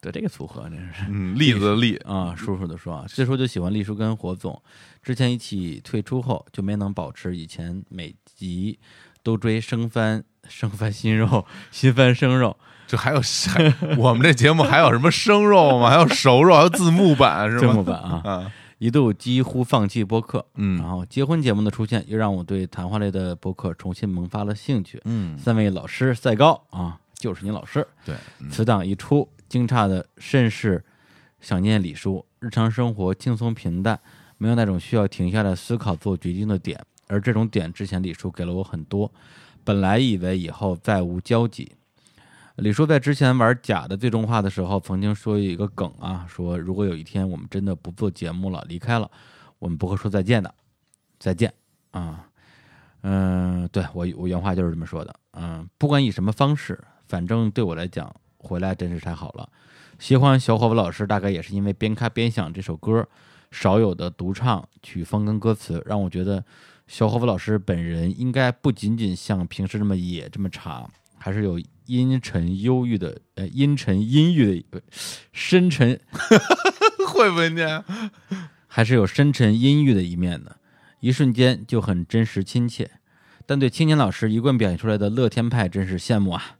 [0.00, 1.04] 对这个组合真是。
[1.08, 4.60] 嗯，栗子的栗， 啊，叔叔的叔啊，最初就喜欢栗叔跟火总，
[5.02, 8.78] 之前一起退出后就没能保持以前每集
[9.22, 12.56] 都追生番、生番新肉、新番生肉，
[12.86, 15.90] 这还有还我们这节目还有什么生肉吗？
[15.90, 17.60] 还有熟肉，还有字幕版是吗？
[17.60, 20.46] 字幕版啊，啊，一度几乎放弃播客。
[20.54, 25.00] 嗯然后结婚节目的出现，又让我对谈话类的播客重新萌发了兴趣。
[25.04, 27.86] 嗯，三位老师赛高啊，就是你老师。
[28.04, 30.84] 对，嗯此档一出，惊诧的甚是
[31.40, 32.24] 想念李叔。
[32.40, 33.98] 日常生活轻松平淡，
[34.36, 39.10] 没有那种需要停下来思考做决定的点，而这种点之前李叔给了我很多。
[39.64, 41.72] 本来以为以后再无交集。
[42.56, 49.10] 李叔在之前玩假的最终话的时候，曾经说一个梗啊，说如果有一天我们真的不做节目了，离开了，
[49.58, 50.54] 我们不会说再见的，
[51.18, 51.52] 再见
[51.90, 52.24] 啊。
[53.02, 55.14] 嗯，对我我原话就是这么说的。
[55.32, 59.48] 嗯，不管以什么方式，反正对我来讲，回来真是太好了。
[59.98, 63.06] 喜欢小伙子老师，大概也是因为边看边想这首歌
[63.50, 66.44] 少有的独唱曲风跟歌词，让我觉得
[66.86, 74.80] 小伙子老师本人应该不仅仅像平时这么野这么长，还是有阴沉忧郁的 呃阴沉阴郁的
[75.32, 75.98] 深沉，
[77.08, 77.84] 会不会念？
[78.66, 80.56] 还是有深沉阴郁的一面的。
[81.00, 82.90] 一瞬间就很真实亲切，
[83.46, 86.57] 但对青年老师一贯表现出来的乐天派真是羡慕啊！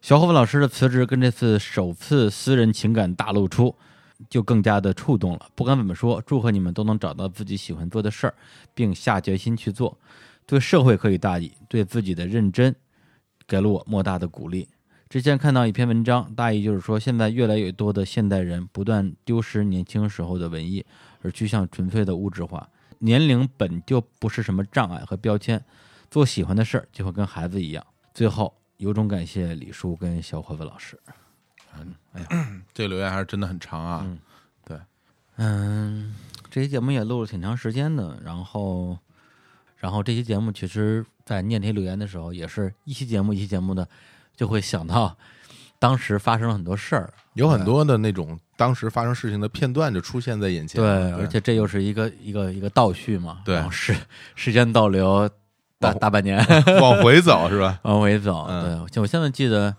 [0.00, 3.74] 小伙子老师的辞职跟这次首次私人情感大露出，
[4.30, 5.48] 就更加的触动了。
[5.56, 8.34] 不管怎么说，祝贺你们都能找到自己喜欢做的事儿，
[8.74, 9.98] 并下决心去做。
[10.46, 12.74] 对社会可以大意，对自己的认真，
[13.46, 14.68] 给了我莫大的鼓励。
[15.08, 20.86] 之前看到一篇文章，大意就是说，现在越来越多的现代人不断丢失年轻时候的文艺，
[21.22, 22.68] 而趋向纯粹的物质化。
[23.00, 25.62] 年龄本就不是什么障碍和标签，
[26.08, 27.84] 做喜欢的事儿就会跟孩子一样。
[28.14, 30.98] 最后，由衷感谢李叔跟小伙子老师。
[31.78, 34.02] 嗯，哎呀， 这个留言还是真的很长啊。
[34.04, 34.18] 嗯
[34.64, 34.78] 对，
[35.36, 36.14] 嗯，
[36.50, 38.98] 这期节目也录了挺长时间的，然后，
[39.76, 43.86] 然后这期节目其实，在念这些留言的时候，也是一期节目一期节目的，
[44.36, 45.16] 就会想到
[45.78, 47.12] 当时发生了很多事儿。
[47.34, 50.80] 有很多的那种当时发生事情的片段就出现在眼前。
[50.80, 53.94] 对，而且这又是一个一个一个倒叙嘛，对然后时
[54.34, 55.30] 时间倒流
[55.78, 56.38] 大大半年。
[56.80, 57.78] 往 回走是吧？
[57.82, 58.46] 往回走。
[58.48, 58.86] 嗯。
[58.96, 59.74] 我现在记得，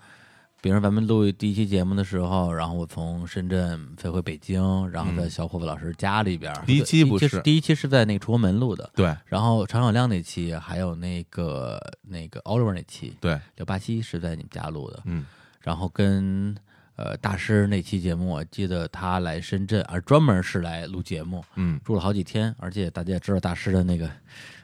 [0.62, 5.30] 比如咱们录第一期节目的时候，然后我从深圳飞回北京，然后在嗯。
[5.30, 6.64] 小伙子老师家里边儿。
[6.66, 7.42] 第一期不是是。
[7.42, 9.16] 第一期是在那个崇文门录的，对。
[9.26, 15.26] 然后常小亮那期，还有那个那个 Oliver 那期，对，刘巴西是在你们家录的，嗯。
[15.62, 16.56] 然后跟
[16.96, 21.80] 呃大师那期节目，我记得他来深圳，而专门是来录节目，嗯。
[21.84, 24.10] 住了好几天，而且大家也知道大师的那个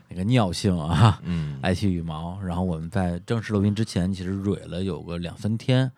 [0.08, 2.42] 那个尿性啊，嗯爱惜羽毛。
[2.42, 5.92] 然后我们在正式录音之前，其实蕊了有个两三天，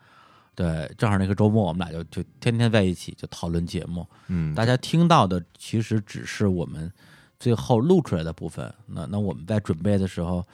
[0.54, 4.06] 对，正好那个周末我们俩就就天天在一起就讨论节目。
[4.28, 6.90] 嗯，大家听到的其实只是我们
[7.38, 8.72] 最后录出来的部分。
[8.86, 10.44] 那那我们在准备的时候，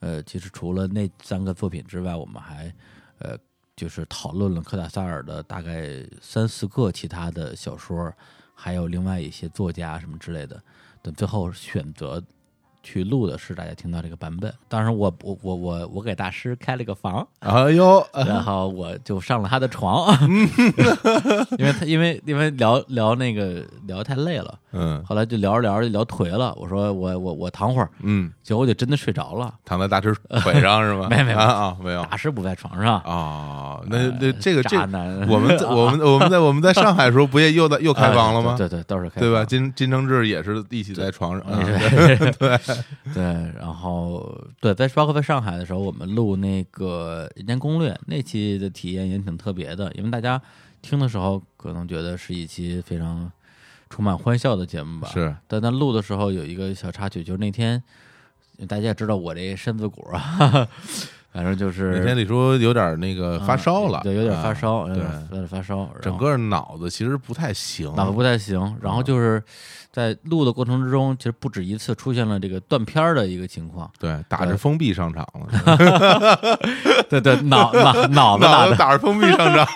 [0.00, 2.72] 呃，其实除了那三个作品之外，我们还
[3.18, 3.36] 呃
[3.74, 8.12] 就是讨论了科塔萨尔的大概三四个其他的小说，
[8.54, 10.62] 还有另外一些作家什么之类的。
[11.02, 12.22] 等最后选择
[12.84, 14.52] 去录的是大家听到这个版本。
[14.68, 20.14] 当时我，我我我我给大师开了个房，哎呦，然后我就上了他的床，
[21.58, 26.54] 因为他因为因为聊聊那个聊太累了，嗯后来就聊着聊着就聊颓了。
[26.56, 29.52] 我说我我我躺会儿，嗯，结果我就真的睡着了。
[29.64, 31.08] 躺在大师腿上是吗？
[31.10, 38.54] 没没没啊啊，没有大师不在床上，啊，那那这个这渣男， 我们我们我们在我们在上海的时候，不也又在又开房了吗？
[38.58, 39.44] 对对，对都是开对吧？
[39.44, 42.58] 金金承志也是一起在床上，啊对
[43.12, 43.22] 对 对，
[43.58, 50.40] 然后对，在包括在上海的时候，我们录那个《人间攻略》那期的体验也挺特别的，因为大家
[50.82, 53.30] 听的时候可能觉得是一期非常
[53.88, 55.08] 充满欢笑的节目吧。
[55.08, 57.82] 是但在录的时候有一个小插曲，就是那天
[58.68, 60.68] 大家也知道我这身子骨啊，
[61.34, 65.02] 反正就是那天李叔有点那个发烧了，嗯对，有点发啊烧，有对。
[65.02, 69.42] 点有点发烧，整个脑子其实不太行，脑子不太行，然后就是
[69.90, 73.90] 在录的过程之中，其实不止一次出现了这个断片儿的一个情况。
[73.98, 75.76] 对，打着封闭上场了，
[77.10, 77.20] 对。
[77.20, 77.72] 对，脑
[78.08, 79.66] 脑脑子打着封闭上场，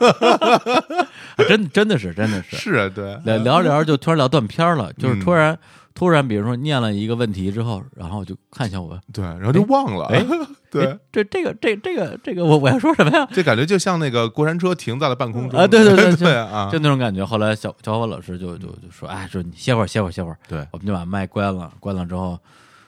[1.48, 2.56] 真真的是真的是。
[2.56, 5.20] 是啊，对，聊聊着聊着就突然聊断片儿了，就是嗯。
[5.20, 5.58] 突然
[5.98, 10.24] 突然，比如说念了一个问题之后，然后就看向我，对，然后就忘了，哎
[10.70, 10.86] 对。
[10.86, 13.26] 哎，这这个这这个这个我我要说什么呀？
[13.32, 17.24] 这感觉就像那个过山车停在了半空中啊对对对 对啊，就那种感觉。
[17.24, 22.38] 后来小小伙老师就就就说，哎，说你歇会儿歇会儿歇会儿，对，我们就把麦关了，关了之后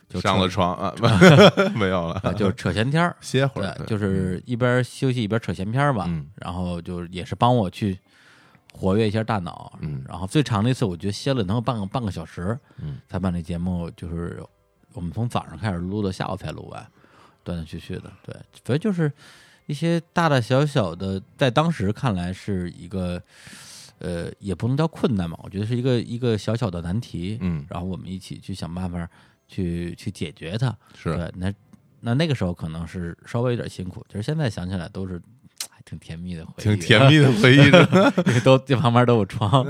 [0.09, 0.95] 就上了床啊，
[1.75, 3.17] 没有了，啊就是扯闲天儿。
[3.21, 6.27] 歇会儿，，对就是一边休息一边扯闲篇儿吧，嗯。
[6.37, 7.99] 然后就也是帮我去
[8.73, 10.05] 活跃一下大脑，嗯。
[10.09, 14.43] 然后最长的一次我觉得歇了能有半个半个小时，嗯，才把那节目就是
[14.93, 16.87] 我们从早上开始录到下午才录完，
[17.45, 18.35] 断断续续的，对，
[18.65, 19.13] 所以就是
[19.67, 23.23] 一些大大小小的，在当时看来是一个。
[24.03, 27.67] 呃，也不能叫困难嘛，我觉得是一个一个小小的难题，嗯。
[27.69, 29.07] 然后我们一起去想办法
[29.47, 31.15] 去去解决它，是。
[31.15, 31.53] 对，那
[32.01, 35.21] 那那个时候可能是稍微有点辛苦，就是现在想起来都是
[35.81, 38.13] 还挺甜蜜的回忆，挺甜蜜的回忆着。
[38.27, 39.65] 蜜，都这旁边都有窗，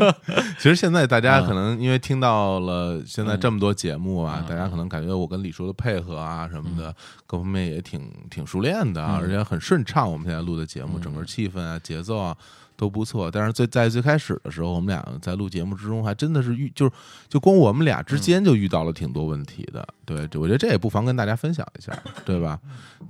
[0.58, 6.94] 其实现在大家嗯可能因为听到了现在这么多节目啊，嗯大家可能感觉我跟李叔的配合啊什么的，
[7.26, 10.10] 各方面也挺挺熟练的啊，嗯而且很顺畅。
[10.10, 12.36] 我们现在录的节目，嗯整个气氛啊、节奏啊。
[12.84, 13.30] 都都不错。
[13.30, 16.92] 但是最在最开始的时候，我们俩在录节目之中，还真的是遇就是
[17.28, 19.86] 就光我们俩之间就遇到了挺多问题的。
[20.04, 21.90] 对，我觉得这也不妨跟大家分享一下，
[22.26, 22.60] 对吧？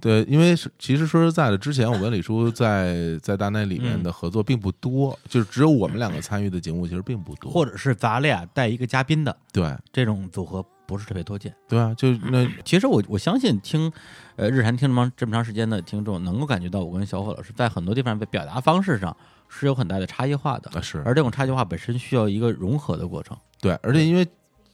[0.01, 11.53] 对，因为其实说实在的，之前我跟李叔在在大内里面的合作并不多，就是只有我们两个参与的节目其实并不多，或者是咱俩带一个嘉宾的对这种组合不是特别多见。
[11.69, 13.91] 对啊，就那 其实我我相信听
[14.37, 19.17] 呃日韩听这么这么长时间的听众，能够感觉到我跟小伙老师在很多地方的表达方式上
[19.49, 23.37] 是有很大的差异化的，啊是而这种差异化本身需要一个融合的过程。
[23.61, 24.27] 对，而且因为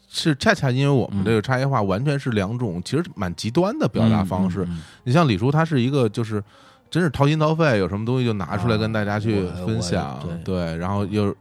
[0.09, 4.67] 是恰恰因为我们这个差异化完全是两种其实蛮极端的表达方式。
[5.05, 6.43] 你像李叔，他是一个就是
[6.91, 11.35] 真是掏心掏肺，有什么东西就拿出来啊跟大家去分享，我对，然后又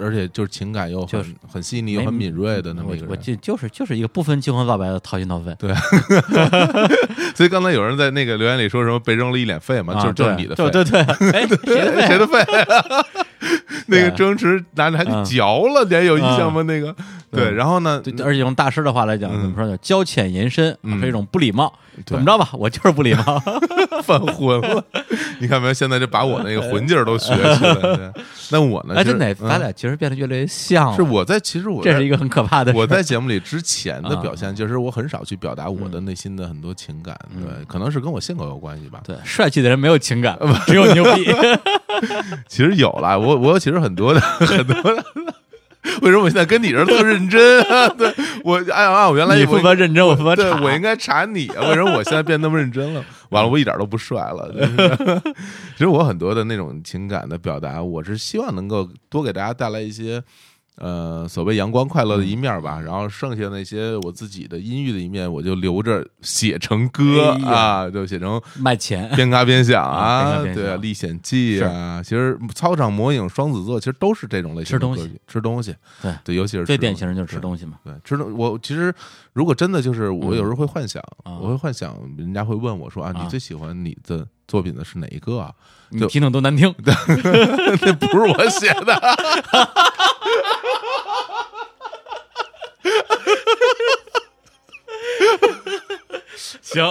[0.00, 3.10] 而且就是情感又很、就是很细腻又很敏锐的那么一个人。
[3.10, 5.54] 我记就就是就是一个不分青红皂白的掏心掏肺。
[5.58, 5.74] 对
[7.34, 11.00] 所以刚才有人在那个留言里说什么被扔了一脸肺嘛，啊就是就是你的肺，对对对，
[11.32, 12.06] 哎，谁的肺？
[12.06, 12.44] 谁的肺？
[13.88, 16.62] 那个周星驰拿着还嗯嚼了，你还有印象吗？
[16.62, 16.94] 那个
[17.30, 18.02] 对，嗯然后呢？
[18.24, 19.76] 而且用大师的话来讲，嗯怎么说呢？
[19.82, 21.72] 交浅言深嗯是一种不礼貌。
[22.06, 23.40] 怎么着吧，我就是不礼貌。
[24.02, 24.84] 犯浑了，
[25.38, 25.72] 你看没有？
[25.72, 28.12] 现在就把我那个混劲儿都学起来了。
[28.50, 28.94] 那我呢？
[28.96, 30.96] 哎，真的，嗯咱俩其实变得越来越像了。
[30.96, 32.72] 是我在，其实我这是一个很可怕的。
[32.72, 39.00] 我在节目里之前的啊表现，就是我很少去表达我的内心的很多情感，嗯对，可能是跟我性格有关系吧。
[39.06, 40.36] 对帅气的人没有情感，
[40.66, 41.24] 只有牛逼。
[42.48, 45.04] 其实有了，我我其实很多的很多的。
[46.00, 47.86] 为什么我现在跟你这儿特认真啊？
[47.92, 48.10] 对
[48.42, 50.42] 我按按我原来你我负责认真，我负责查。
[50.58, 53.04] 对我应该查你啊，为什么我现在变那么认真了？
[53.28, 54.50] 完了，我一点都不帅了。
[54.50, 55.22] 就是
[55.72, 60.22] 其实我很多的那种情感的表达，我是希望能够多给大家带来一些。
[60.76, 76.14] 呃，所谓阳光快乐的一面吧，然后剩下那些我自己的阴郁的一面，我就留着写成歌啊，就写成卖钱，边嘎边想啊对啊，历险记啊，其实操场魔影、双子座其实都是这种类型的吃东西，吃东西，对。
[76.24, 77.78] 对，尤其是最典型的就是吃东西嘛。
[77.84, 78.92] 对，吃东我其实
[79.32, 81.38] 如果真的就是我嗯有时候会幻想，啊。
[81.38, 83.22] 我会幻想人家会问我说啊，啊。
[83.22, 85.52] 你最喜欢你的作品的是哪一个啊？
[85.92, 86.74] 就你听听都难听。
[86.84, 88.94] 那不是我写的，
[96.60, 96.84] 行，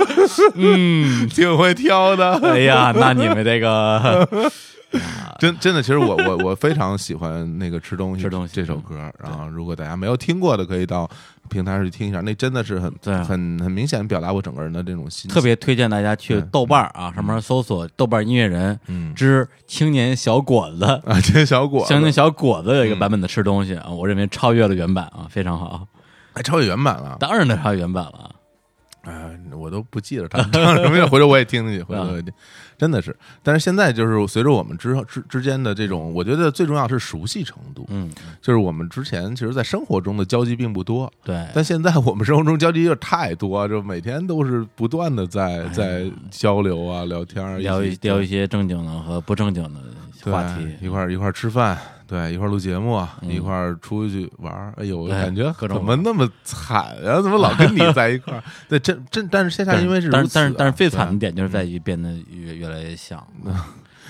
[0.54, 2.38] 嗯，挺会挑的。
[2.48, 4.26] 哎呀，那你们这个
[5.38, 8.96] 真真的，其实我我我非常喜欢那个吃东西吃东西这首歌。
[9.22, 11.08] 然后，如果大家没有听过的，可以到
[11.48, 12.20] 平台上去听一下。
[12.20, 15.30] 那真的是很对很很明显表达我整个人的这种心情。
[15.30, 20.84] 特别推荐大家去豆瓣儿啊，上面搜索“豆瓣音乐人嗯之青年小果子”。
[21.06, 25.86] 啊，青年小果子青年小果子有一个版本的吃东西啊，我认为超越了原版啊，非常好。
[26.34, 27.16] 还超越原版了。
[27.18, 28.30] 当然得超越原版了。
[29.02, 32.32] 哎，我都不记得他唱什么样，回头我也听听去，回头我也听，
[32.78, 33.14] 真的是。
[33.42, 37.84] 但是现在就是随着我们之之之间的这种，我觉得最重要是熟悉程度。
[37.88, 38.10] 嗯，
[38.40, 49.80] 就是我们之前其实，在生活中的交集并不多，对，但现在我们生活中交集又太多，就每天都是不断的在在交流啊、聊天聊一聊一些正经的和不正经的
[50.30, 51.76] 话题，一块儿一块儿吃饭，
[52.08, 54.72] 对，一块儿录节目，嗯一块儿出去玩儿。
[54.78, 57.20] 哎呦，感觉怎么那么惨啊？
[57.20, 58.42] 怎么老跟你在一块儿？
[58.66, 63.22] 对，真真，但是现在因为是但是但是但是最惨的点就是在于变得越越来越像，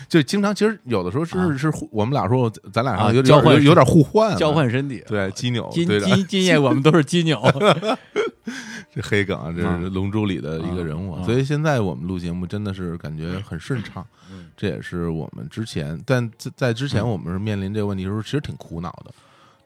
[0.08, 5.02] 就经常其实有的时候是、啊是我们俩说，咱俩啊有点交换有有点互换了，交换身体。
[5.08, 7.42] 对基扭今对今今夜我们都是基扭，
[8.94, 14.27] 这黑梗啊，这啊是《龙珠》里的一个人物，啊啊所以现在我们录节目真的是感觉很顺畅，嗯
[14.60, 19.14] 这也是我们之前，但在在之前我们是面临这个问题的时候，其实挺苦恼的，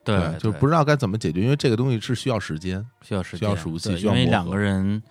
[0.05, 5.02] 对，就是不知道该怎么解决，因为这个东西是需要时间，需要时间需要间熟悉需要因为两个人，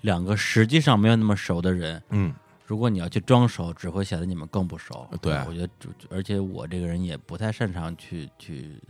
[0.00, 2.34] 两个实际上没有那么熟的人，嗯，
[2.66, 5.08] 如果你要去装熟，只会显得你们更不熟。
[5.22, 5.70] 对我觉得，
[6.10, 8.80] 而且我这个人也不太擅长去去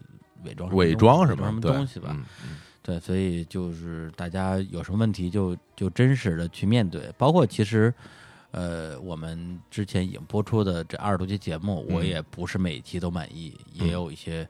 [0.45, 2.09] 伪装伪装什什么什么东西吧。
[2.13, 7.93] 嗯嗯对，所以就是大家有什么问题就就真实的去面对，包括其实。
[8.53, 14.49] 呃，我们之前已经播出的这二十多期节目，我嗯也不是每一期都满意，也有一些，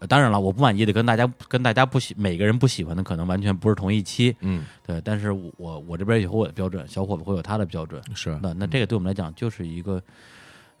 [0.00, 8.38] 呃当然了，我不满意的跟大家跟大家不喜每个人不喜欢的可能完全不是同一期，嗯，对，但是我我我这边有我的标准，小伙子会有他的标准，是。
[8.42, 10.02] 那那这个对我们来讲就是一个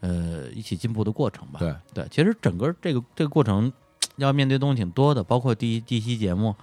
[0.00, 1.60] 呃一起进步的过程吧。
[1.60, 3.72] 对，对，其实整个这个这个过程
[4.16, 6.54] 要面对东西挺多的，包括第一第一期节目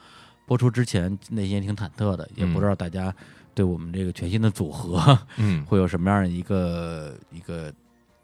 [0.45, 3.15] 播出之前内心也挺忐忑的，也不知道大家
[3.55, 7.71] 对我们这个全新的组合嗯， 会有什么样的一个一个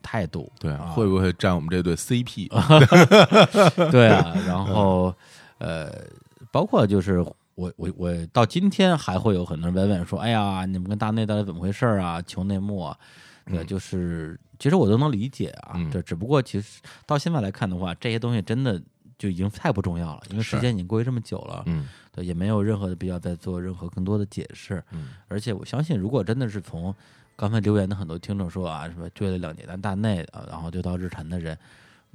[0.02, 0.52] 态度。
[0.60, 2.50] 对，啊会不会占我们这对 CP？
[3.92, 5.14] 对啊，然后
[5.60, 5.92] 呃，
[6.52, 7.20] 包括就是
[7.56, 12.22] 我我我到今天还会有很多人问问说，哎呀，你们跟大内到底怎么回事啊？
[12.26, 12.98] 求内幕啊？
[13.46, 18.82] 对，嗯就是其实我都能理解啊，嗯这只不过其实到现在来看的话，这些东西真的
[19.20, 24.82] 就已经太不重要了，因为时间已经过去这么久了，嗯对，也没有任何的必要再做任何更多的解释。
[24.92, 26.96] 嗯而且我相信，如果真的是从
[27.36, 31.58] 刚才留言的很多听众说啊，什么追了两年的大内啊，然后就到日坛的人，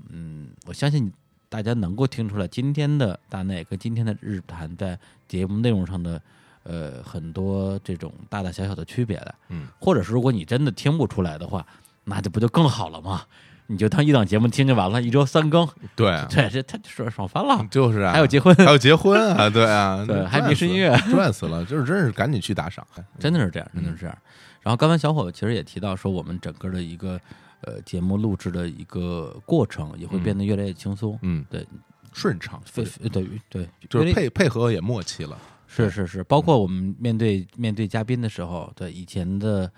[0.09, 1.13] 嗯，我相信
[1.51, 4.99] 大家能够听出来今天的大内跟今天的日坛在
[5.29, 6.21] 节目内容上的
[6.63, 9.35] 呃很多这种大大小小的区别的。
[9.51, 11.67] 嗯，或者是如果你真的听不出来的话，
[12.05, 13.23] 那就不就更好了吗？
[13.67, 15.67] 你就当一档节目听就完了，一周三更，
[15.97, 16.11] 对。
[16.29, 17.67] 对，这这他爽爽翻了。
[17.71, 22.87] 就是啊，还有结婚，还有结婚啊， 对啊，对，还迷失音乐，赚死了，就是真是赶紧去打赏，
[23.19, 24.19] 真的是这样，真的嗯是这样。
[24.63, 27.21] 然后刚才小伙其实也提到说，我们整个的一个
[27.63, 31.67] 呃节目录制的一个过程也会变得越来越轻松，嗯，对，
[32.13, 39.71] 顺畅，非对对，就是配配合也默契了，是是是，包括我们面对面对嘉宾的时候，对以前的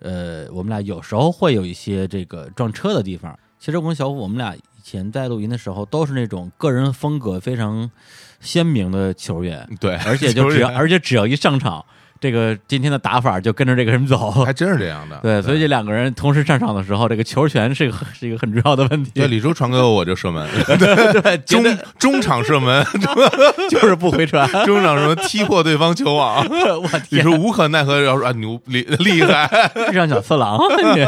[0.00, 3.38] 呃，我们俩有时候会有一些这个撞车的地方。
[3.58, 7.90] 其实我跟小虎，我们俩以前在录音的时候，都是那种个人风格非常
[8.40, 11.84] 鲜明的球员，对，而且就只要而且只要一上场，
[12.20, 14.30] 这个今天的打法就跟着这个人走。
[14.44, 19.10] 还真是这样的，对，所以这两个人同时上场的时候，这个球权是一个是一个很重要的问题。
[19.18, 20.46] 对李叔传给我我就射门，
[20.78, 21.64] 对，中
[21.98, 22.84] 中场射门，
[23.70, 24.46] 就是不回传。
[24.66, 30.58] 中场什么踢破对方球网，我李天，叔无可奈何，要说啊牛厉厉害，遇上小次郎，
[30.94, 31.04] 你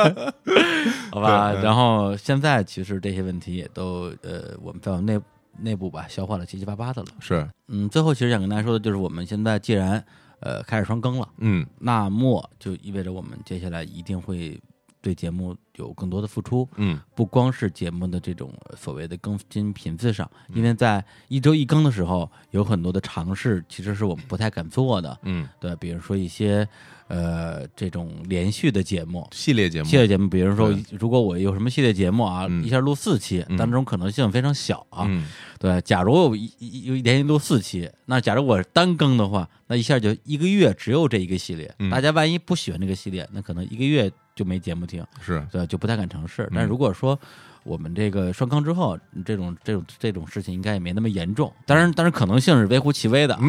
[1.10, 1.52] 好吧？
[1.62, 5.20] 然后现在其实这些问题也都呃，我们在我们内
[5.60, 7.08] 内部吧消化的七七八八的了。
[7.20, 10.02] 是，嗯，最后其实想跟大家说的就是，我们现在既然
[10.42, 11.66] 呃开始双更了，嗯。
[11.78, 14.60] 那么就意味着我们接下来一定会
[15.00, 16.68] 对节目有更多的付出。
[16.76, 17.00] 嗯。
[17.14, 26.68] 不光是节目的这种呃所谓的更新频次上，因为在一周一更的时候，有很多的尝试其实是我们不太敢做的，嗯，对，比如说一些
[27.12, 29.28] 呃这种连续的节目。
[29.32, 35.04] 系列节目系，列节目，比如说，如果我有什么系列节目啊，嗯一下录四期，嗯但这种可能性非常小啊。
[35.06, 35.28] 嗯
[35.58, 41.72] 对，假如我一一一连续录四期，那假如我单更的话，那一下就一个月只有这一个系列。
[41.78, 45.04] 嗯大家万一不喜欢这个系列，那可能一个月就没节目听。
[45.20, 46.42] 是，对，就不太敢尝试。
[46.44, 47.18] 嗯但如果说
[47.64, 51.52] 我们这个双更之后，这种这种这种事情应该也没那么严重。
[51.66, 53.38] 当然，当然可能性是微乎其微的。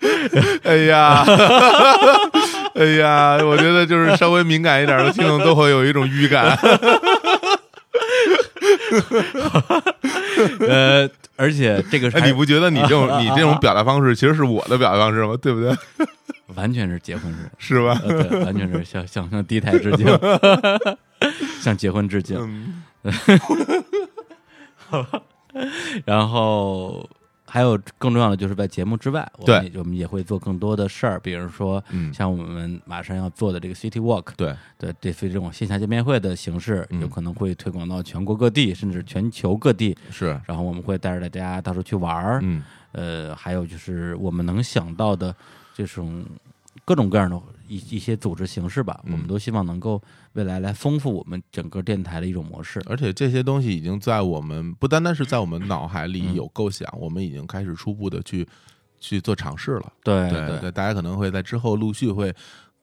[0.64, 1.24] 哎呀，
[2.74, 6.56] 哎呀，我觉得就是稍微敏感一点的听众都会有一种预感，
[10.68, 15.36] 呃，而且这个是哎，你不觉得你这种你这种表达方式其实是我的表达方式吗？
[15.40, 15.74] 对不对？
[16.56, 18.00] 完全是结婚式，是吧？
[18.06, 20.06] 呃，对，完全是向向向第一台致敬，
[21.60, 22.36] 向结婚致敬。
[22.38, 22.82] 嗯
[26.04, 27.08] 然后
[27.50, 37.00] 还有更重要的就是在节目之外，我们也我们也会做更多的事儿，比如说嗯，像我们马上要做的这个 City Walk，对，对，这非这种线下见面会的形式，嗯。
[37.00, 39.96] 有可能会推广到全国各地，甚至全球各地。
[40.10, 42.62] 是，然后我们会带着大家到处去玩儿，嗯。
[42.92, 45.34] 呃，还有就是我们能想到的
[45.74, 46.24] 这种
[46.84, 47.40] 各种各样的
[47.70, 50.02] 一一些组织形式吧，嗯我们都希望能够
[50.32, 52.82] 未来来丰富我们整个电台的一种模式。
[52.86, 58.46] 而且这些东西已经在我们不单单是在我们脑海里嗯有构想，我们已经开始初步的去
[58.98, 59.92] 去做尝试了。
[60.02, 62.34] 对对对，大家可能会在之后陆续会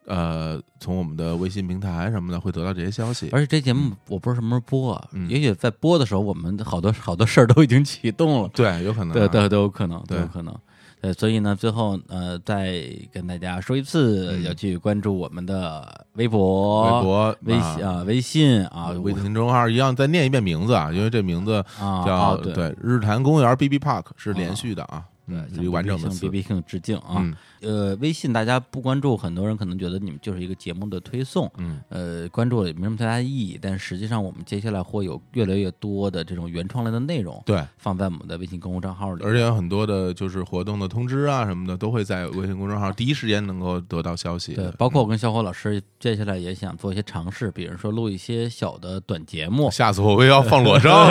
[0.05, 3.30] 呃从我们的微信平台什么的会得到这些消息。
[3.34, 10.57] 而且这节目我不知道什么时候播啊，嗯也许在播的时候，我们好多好多事儿都已经启动了，对，有可能啊，对对都有可能，都有可能。
[10.99, 12.82] 对，所以呢，最后呃，再
[13.14, 14.44] 跟大家说一次，嗯。
[14.44, 26.30] 要去关注我们的微博、微博、微信啊、微信啊、微信公众号一样，再念一遍名字啊，因为这名字啊，叫哦对对日坛公园 B B Park 是连续的啊，对完整的 B。
[26.30, 27.16] B King 致敬啊。
[27.18, 33.58] 嗯呃，微信大家不关注，很多人可能觉得你们就是一个节目的推送，嗯呃，关注了也没什么太大意义。
[33.60, 39.26] 但实际上，我们接下来会有越来越多的这种原创类的内容对，放在我们的微信公众账号里。
[39.26, 51.08] 而且有很多的就是活动的通知啊什么的，都会在微信公众号第一时间能够得到消息。，对包括我跟小伙老师接下来也想做一些尝试，比如说录一些小的短节目，下次我也要放裸照，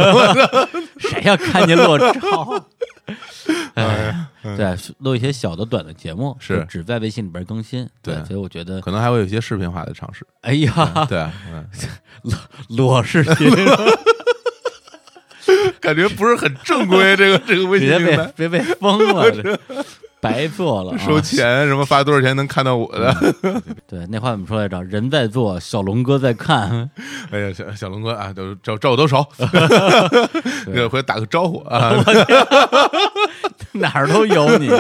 [1.01, 2.69] 谁要看见裸照？
[3.75, 6.65] 哎，对，录一些小的短的节目，是。
[6.69, 7.89] 只在微信里边更新。
[8.03, 8.15] 对。
[8.25, 10.27] 所以我觉得，可能还会有一些视频化的尝试。
[10.41, 11.27] 哎呀，对，
[12.23, 12.39] 裸，
[12.69, 13.51] 裸视频，
[15.81, 18.33] 感觉不是很正规，这个这个微信别被平台。
[18.37, 19.59] 别被封了，这
[20.33, 23.15] 白做了啊，收钱什么发多少钱能看到我的？
[23.87, 24.83] 对，那话怎么说来着？
[24.85, 26.91] 人在做，小龙哥在看。
[27.31, 29.25] 哎呀，小小龙哥啊，都照照我都熟，
[30.73, 31.93] 这回打个招呼啊。
[33.73, 34.71] 哪儿都有你，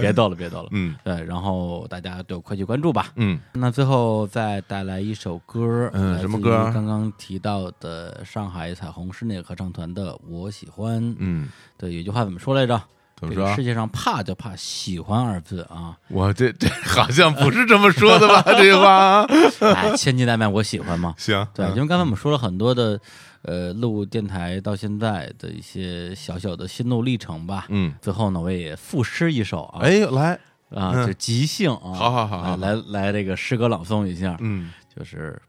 [0.00, 0.68] 别逗了，别逗了。
[0.72, 3.06] 嗯对，然后大家就快去关注吧。
[3.16, 11.02] 嗯，那最后再带来一首歌，嗯什么歌刚刚提到的上海彩虹室内合唱团的《我喜欢》。
[11.18, 11.48] 嗯，
[11.78, 12.78] 对，有句话怎么说来着？
[13.20, 13.62] 怎么说这个世？
[13.62, 15.96] 界上怕就怕喜欢二字啊！
[16.08, 18.42] 我这这 好像不是这么说的吧？
[18.46, 19.26] 这句话啊，
[19.74, 21.14] 哎，千金难买我喜欢嘛。
[21.18, 22.98] 行，对，嗯因为刚才我们说了很多的，
[23.42, 27.66] 呃，录电台到现在的一些小小的心路历程吧。
[27.68, 30.32] 嗯，最后呢，我也赋诗一首啊，哎，来，
[30.74, 35.40] 啊，嗯就即兴啊，好好好好来来来这个诗歌朗诵一下，嗯，就是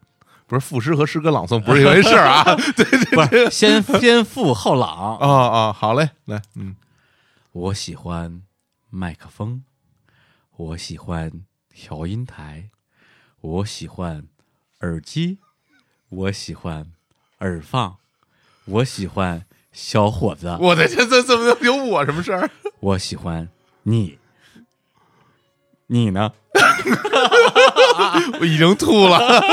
[0.48, 2.43] 不是赋诗和诗歌朗诵不是一回事儿啊。
[2.76, 2.85] 对
[3.15, 5.18] 不是先先赋后朗。
[5.18, 6.76] 啊啊，好嘞，来，嗯
[7.52, 8.44] 我喜欢
[8.90, 9.64] 麦克风，
[10.56, 12.69] 我喜欢调音台，
[13.41, 14.26] 我喜欢
[14.80, 15.40] 耳机，
[16.07, 16.94] 我喜欢
[17.40, 17.98] 耳放，
[18.65, 22.49] 我喜欢小伙子，我的天，这怎么有我什么事儿？
[22.80, 23.49] 我喜欢
[23.84, 24.18] 你，
[25.88, 26.32] 你呢？
[28.40, 29.19] 我已经吐了。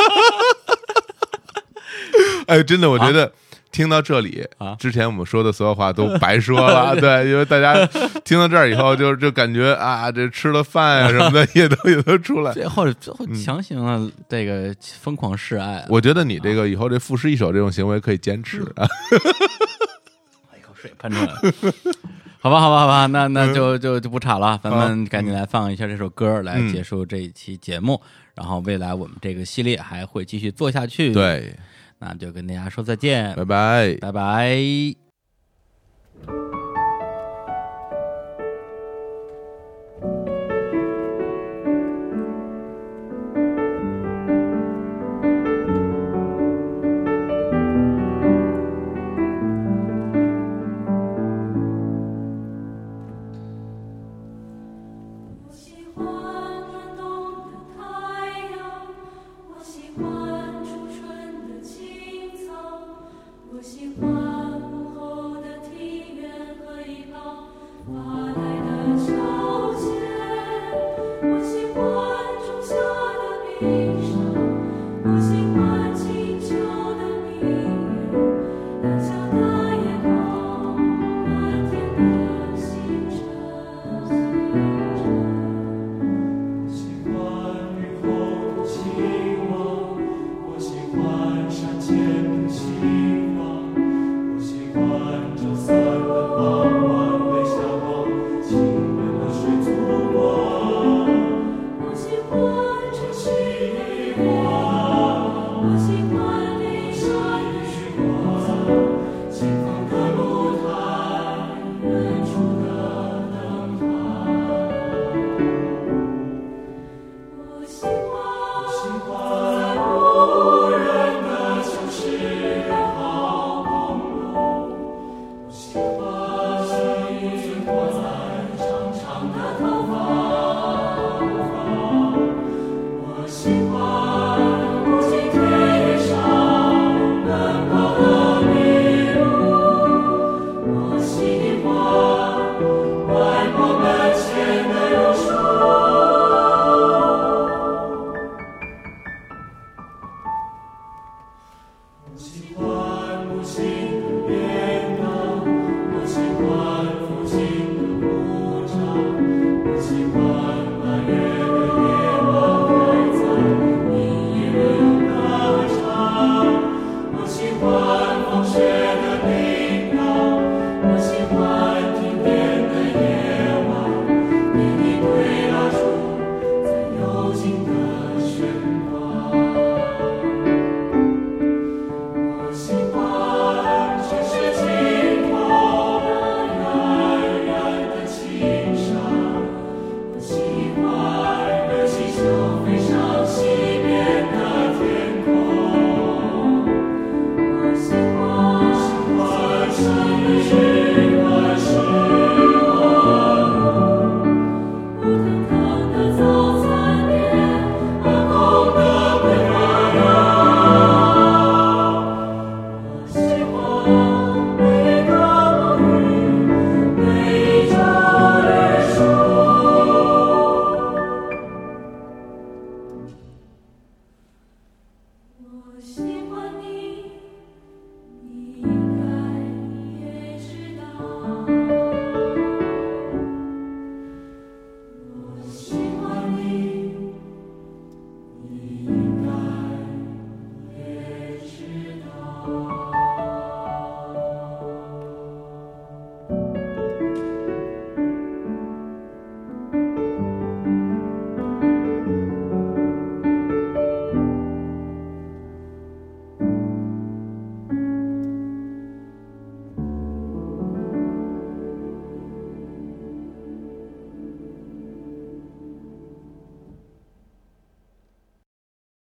[2.47, 3.35] 哎，真的，我觉得
[3.71, 6.97] 听到这里啊之前我们说的所有话都白说了。
[7.01, 7.85] 对，因为大家
[8.25, 12.53] 听到这儿以后，就就感觉啊，这吃了饭啊什么的也都也都出来。
[12.53, 18.87] 最后最后强行了这个疯狂示爱，我觉得你这个以后这赋诗一首这种行为可以坚持啊。
[20.57, 21.35] 一口水喷出来了。
[22.41, 28.01] 好吧，好吧，好吧，那那就就就不吵了，咱们赶紧来放一下这首歌，来嗯结束这一期节目。
[28.35, 31.53] 然后未来我们这个系列还会继续做下去。，对，
[31.99, 33.97] 那就跟大家说再见，拜拜。
[34.01, 34.59] 拜拜。